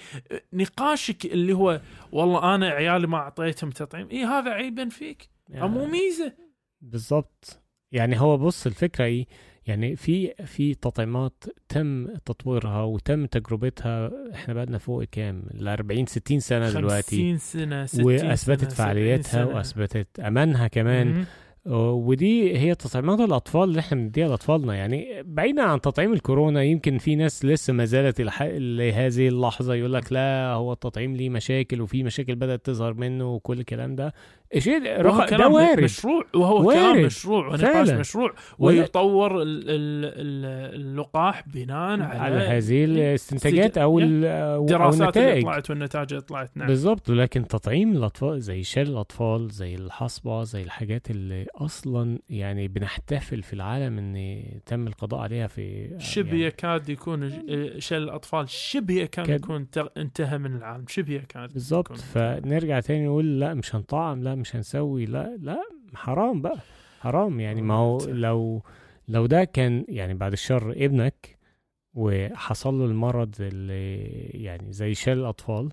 نقاشك 0.52 1.26
اللي 1.26 1.52
هو 1.52 1.80
والله 2.12 2.54
أنا 2.54 2.68
عيالي 2.68 3.06
ما 3.06 3.16
أعطيتهم 3.16 3.70
تطعيم 3.70 4.08
اي 4.10 4.24
هذا 4.24 4.50
عيبا 4.50 4.88
فيك؟ 4.88 5.28
يعني 5.48 5.68
مو 5.68 5.86
ميزة. 5.86 6.32
بالضبط. 6.80 7.62
يعني 7.92 8.20
هو 8.20 8.38
بص 8.38 8.66
الفكرة 8.66 9.04
إيه؟ 9.04 9.26
يعني 9.66 9.96
في 9.96 10.32
في 10.44 10.74
تطعيمات 10.74 11.44
تم 11.68 12.06
تطويرها 12.24 12.82
وتم 12.82 13.26
تجربتها 13.26 14.10
إحنا 14.34 14.54
بقالنا 14.54 14.78
فوق 14.78 15.04
كام؟ 15.04 15.42
ال 15.54 15.68
40 15.68 16.06
60 16.06 16.40
سنة 16.40 16.70
دلوقتي. 16.70 17.16
50 17.16 17.38
سنة 17.38 17.86
60 17.86 18.04
وأثبتت 18.04 18.60
سنة، 18.60 18.68
70 18.68 18.68
فعاليتها 18.70 19.22
سنة. 19.44 19.46
وأثبتت 19.46 20.20
أمانها 20.20 20.68
كمان. 20.68 21.06
مم. 21.14 21.24
ودي 22.06 22.58
هي 22.58 22.74
تطعيمات 22.74 23.20
الأطفال 23.20 23.62
اللي 23.64 23.80
إحنا 23.80 23.98
بنديها 23.98 24.28
لأطفالنا. 24.28 24.74
يعني 24.74 25.22
بعيدا 25.22 25.62
عن 25.62 25.80
تطعيم 25.80 26.12
الكورونا 26.12 26.62
يمكن 26.62 26.98
في 26.98 27.14
ناس 27.16 27.44
لسه 27.44 27.72
ما 27.72 27.84
زالت 27.84 28.20
الح- 28.20 28.42
لهذه 28.56 29.28
اللحظة 29.28 29.74
يقول 29.74 29.92
لك 29.92 30.12
لا 30.12 30.52
هو 30.52 30.72
التطعيم 30.72 31.16
ليه 31.16 31.30
مشاكل 31.30 31.80
وفي 31.80 32.02
مشاكل 32.02 32.34
بدأت 32.34 32.66
تظهر 32.66 32.94
منه 32.94 33.34
وكل 33.34 33.60
الكلام 33.60 33.96
ده. 33.96 34.14
شيء 34.60 35.00
رخ... 35.00 35.30
ده 35.30 35.48
وارد 35.48 35.80
مشروع 35.80 36.24
وهو 36.34 36.66
وارد. 36.68 36.76
كلام 36.78 37.02
مشروع 37.06 37.46
ونقاش. 37.48 37.90
مشروع 37.90 38.34
ويطور 38.58 39.42
ال- 39.42 39.48
ال- 39.48 40.04
ال- 40.04 40.74
اللقاح 40.80 41.48
بناء 41.48 42.00
على, 42.02 42.18
على 42.18 42.36
هذه 42.38 42.84
الاستنتاجات 42.84 43.78
أو 43.78 43.98
الدراسات 44.00 45.16
اللي 45.16 45.28
النتائج 45.30 45.42
طلعت 45.44 45.70
والنتائج 45.70 46.06
اللي 46.12 46.22
طلعت 46.22 46.50
نعم 46.54 46.66
بالظبط 46.68 47.10
لكن 47.10 47.46
تطعيم 47.46 47.92
الأطفال 47.96 48.40
زي 48.40 48.62
شلل 48.62 48.86
الأطفال 48.90 49.48
زي 49.50 49.74
الحصبة 49.74 50.42
زي 50.42 50.62
الحاجات 50.62 51.10
اللي 51.10 51.46
أصلا 51.54 52.18
يعني 52.30 52.68
بنحتفل 52.68 53.42
في 53.42 53.52
العالم 53.52 53.98
إن 53.98 54.42
تم 54.66 54.86
القضاء 54.86 55.20
عليها 55.20 55.46
في 55.46 55.90
شبه 55.98 56.28
يعني 56.28 56.42
يكاد 56.44 56.88
يكون 56.88 57.30
شل 57.78 57.96
الأطفال 57.96 58.48
شبه 58.48 58.94
يكاد 58.94 59.26
كاد. 59.26 59.40
يكون 59.40 59.66
انتهى 59.96 60.38
من 60.38 60.56
العالم 60.56 60.84
شبه 60.88 61.14
يكاد 61.14 61.52
بالظبط 61.52 61.84
يكون. 61.86 61.96
فنرجع 61.96 62.80
تاني 62.80 63.06
نقول 63.06 63.40
لا 63.40 63.54
مش 63.54 63.74
هنطعم 63.74 64.22
لا 64.22 64.34
مش 64.34 64.45
هنسوي 64.54 65.04
لا 65.06 65.36
لا 65.40 65.58
حرام 65.94 66.42
بقى 66.42 66.58
حرام 67.00 67.40
يعني 67.40 67.62
ما 67.62 67.74
هو 67.74 67.98
لو 68.06 68.62
لو 69.08 69.26
ده 69.26 69.44
كان 69.44 69.84
يعني 69.88 70.14
بعد 70.14 70.32
الشر 70.32 70.70
ابنك 70.76 71.36
وحصل 71.94 72.78
له 72.78 72.84
المرض 72.84 73.34
اللي 73.40 73.96
يعني 74.44 74.72
زي 74.72 74.94
شلل 74.94 75.20
الاطفال. 75.20 75.68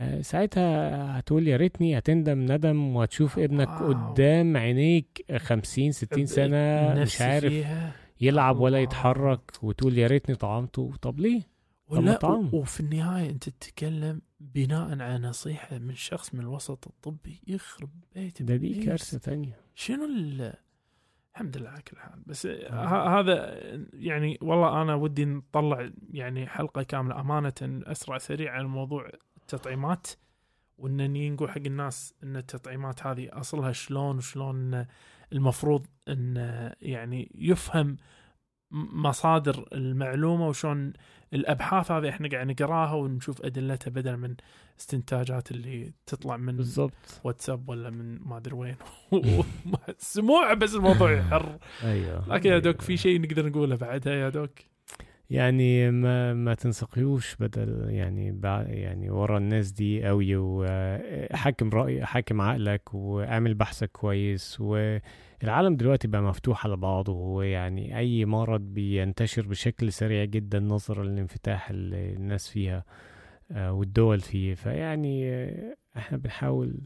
آه، 0.00 0.20
ساعتها 0.20 1.18
هتقول 1.18 1.48
يا 1.48 1.56
ريتني 1.56 1.98
هتندم 1.98 2.52
ندم 2.52 2.96
وهتشوف 2.96 3.38
ابنك 3.38 3.68
واو. 3.68 3.92
قدام 3.92 4.56
عينيك 4.56 5.24
50 5.36 5.92
60 5.92 6.26
سنة 6.26 6.94
مش 7.02 7.20
عارف 7.20 7.52
فيها. 7.52 7.92
يلعب 8.20 8.60
ولا. 8.60 8.78
يتحرك 8.80 9.40
وتقول 9.62 9.98
يا 9.98 10.06
ريتني 10.06 10.34
طعمته 10.34 10.92
طب 11.02 11.20
ليه؟ 11.20 11.40
طب 11.40 11.96
ولا. 11.96 12.24
و- 12.26 12.48
وفي 12.52 12.80
النهاية 12.80 13.30
أنت 13.30 13.48
تتكلم 13.48 14.20
بناء 14.40 14.90
على 15.02 15.18
نصيحة 15.18 15.78
من 15.78 15.94
شخص 15.94 16.34
من 16.34 16.40
الوسط 16.40 16.86
الطبي 16.86 17.40
يخرب 17.46 17.90
بيت 18.14 18.42
ده 18.42 18.56
دي. 18.56 18.84
كارثة 18.84 19.18
تانية 19.18 19.56
شنو 19.74 20.04
ال 20.04 20.54
الحمد 21.34 21.56
لله 21.56 21.68
على 21.70 21.82
كل 21.82 21.96
حال. 21.98 22.22
بس 22.26 22.46
ه- 22.46 23.18
هذا 23.20 23.58
يعني 23.94 24.38
والله 24.42 24.82
أنا 24.82 24.94
ودي 24.94 25.24
نطلع 25.24 25.90
يعني 26.10 26.46
حلقة 26.46 26.82
كاملة. 26.82 27.20
أمانة 27.20 27.52
أسرع 27.62 28.18
سريع 28.18 28.52
عن 28.52 28.66
موضوع 28.66 29.10
التطعيمات 29.36 30.06
وانني 30.78 31.30
نقول 31.30 31.50
حق 31.50 31.60
الناس 31.66 32.14
إن 32.22 32.36
التطعيمات 32.36 33.06
هذه 33.06 33.28
أصلها 33.32 33.72
شلون 33.72 34.16
وشلون 34.16 34.86
المفروض 35.32 35.86
إن 36.08 36.36
يعني 36.80 37.32
يفهم 37.34 37.96
مصادر 38.70 39.68
المعلومة 39.72 40.48
وشلون 40.48 40.92
الأبحاث 41.32 41.90
هذه 41.90 42.08
إحنا 42.08 42.28
قاعد 42.28 42.46
نقراها 42.46 42.92
ونشوف 42.92 43.42
أدلتها 43.42 43.90
بدل 43.90 44.16
من 44.16 44.34
استنتاجات 44.80 45.50
اللي 45.50 45.92
تطلع 46.06 46.36
من 46.36 46.56
بالظبط 46.56 47.20
واتساب 47.24 47.68
ولا 47.68 47.90
من 47.90 48.18
ما 48.22 48.36
أدري 48.36 48.54
وين. 48.54 48.76
سموع 49.98 50.54
بس 50.54 50.74
الموضوع 50.74 51.12
يحر. 51.12 51.58
أيوه. 51.84 52.28
لكن 52.28 52.50
يا 52.50 52.58
دوك 52.58 52.74
أيوة. 52.74 52.86
في 52.86 52.96
شيء 52.96 53.20
نقدر 53.20 53.46
نقوله 53.48 53.76
بعدها 53.76 54.14
يا 54.14 54.28
دوك؟ 54.28 54.50
يعني 55.30 55.90
ما 55.90 56.34
ما 56.34 56.54
تنسقيوش 56.54 57.36
بدل 57.36 57.86
يعني 57.90 58.40
يعني 58.66 59.10
ورا 59.10 59.38
الناس 59.38 59.72
دي 59.72 60.04
قوي 60.04 60.36
وحاكم 60.36 61.70
رأي 61.70 62.04
حاكم 62.04 62.40
عقلك 62.40 62.94
وأعمل 62.94 63.54
بحثك 63.54 63.90
كويس 63.92 64.60
والعالم 65.42 65.76
دلوقتي 65.76 66.08
بقى 66.08 66.22
مفتوح 66.22 66.66
على 66.66 66.76
بعضه 66.76 67.12
ويعني 67.12 67.98
أي 67.98 68.24
مرض 68.24 68.60
بينتشر 68.60 69.46
بشكل 69.46 69.92
سريع 69.92 70.24
جدا 70.24 70.60
نظرا 70.60 71.04
للانفتاح 71.04 71.70
اللي 71.70 72.12
الناس 72.12 72.48
فيها 72.48 72.84
آه، 73.50 73.72
والدول 73.72 74.20
فيه. 74.20 74.54
فيعني 74.54 75.30
آه، 75.30 75.76
إحنا 75.96 76.18
بنحاول 76.18 76.80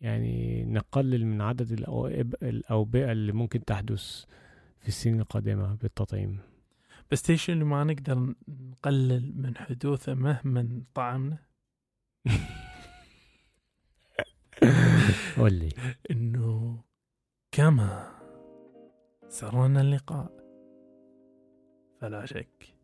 يعني 0.00 0.64
نقلل 0.64 1.26
من 1.26 1.40
عدد 1.40 1.72
الأوبئة 2.42 3.12
اللي 3.12 3.32
ممكن 3.32 3.64
تحدث 3.64 4.24
في 4.80 4.88
السنين 4.88 5.20
القادمة 5.20 5.74
بالتطعيم. 5.74 6.38
بس 7.10 7.50
اللي 7.50 7.64
ما 7.64 7.84
نقدر 7.84 8.34
نقلل 8.48 9.32
من 9.36 9.56
حدوثه 9.56 10.14
مهما 10.14 10.82
طعمنا؟ 10.94 11.38
قول 15.38 15.52
لي. 15.52 15.68
إنه 16.10 16.78
كما 17.56 18.10
سرنا 19.28 19.80
اللقاء. 19.80 20.32
فلا 22.00 22.24
شك 22.24 22.74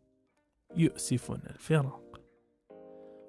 يؤسفنا 0.75 1.49
الفراق. 1.49 2.21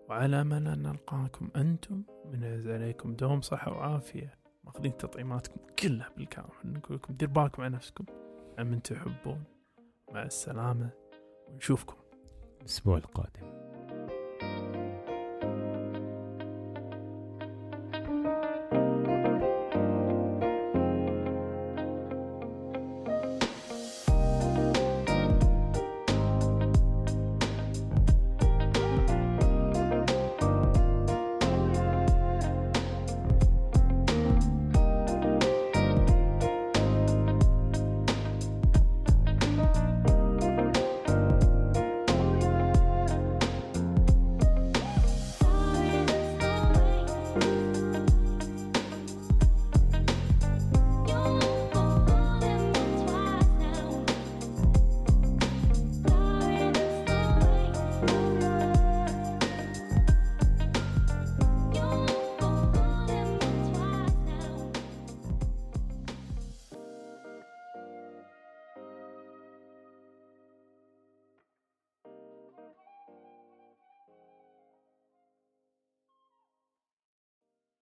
وعلى 0.08 0.40
ان 0.40 0.82
نلقاكم 0.82 1.48
أنتم 1.56 2.02
من 2.24 2.44
عليكم 2.70 3.14
دوم 3.14 3.40
صحة 3.40 3.72
وعافية. 3.72 4.38
ماخذين 4.64 4.96
تطعيماتكم 4.96 5.60
كلها 5.78 6.10
بالكامل. 6.16 6.48
نقول 6.64 6.96
لكم 6.96 7.14
دير 7.14 7.28
بالكم 7.28 7.62
على 7.62 7.74
نفسكم. 7.74 8.04
على 8.58 8.68
من 8.68 8.82
تحبون. 8.82 9.44
مع 10.12 10.22
السلامة. 10.22 10.90
ونشوفكم 11.48 11.96
الأسبوع 12.60 12.96
القادم. 12.96 13.61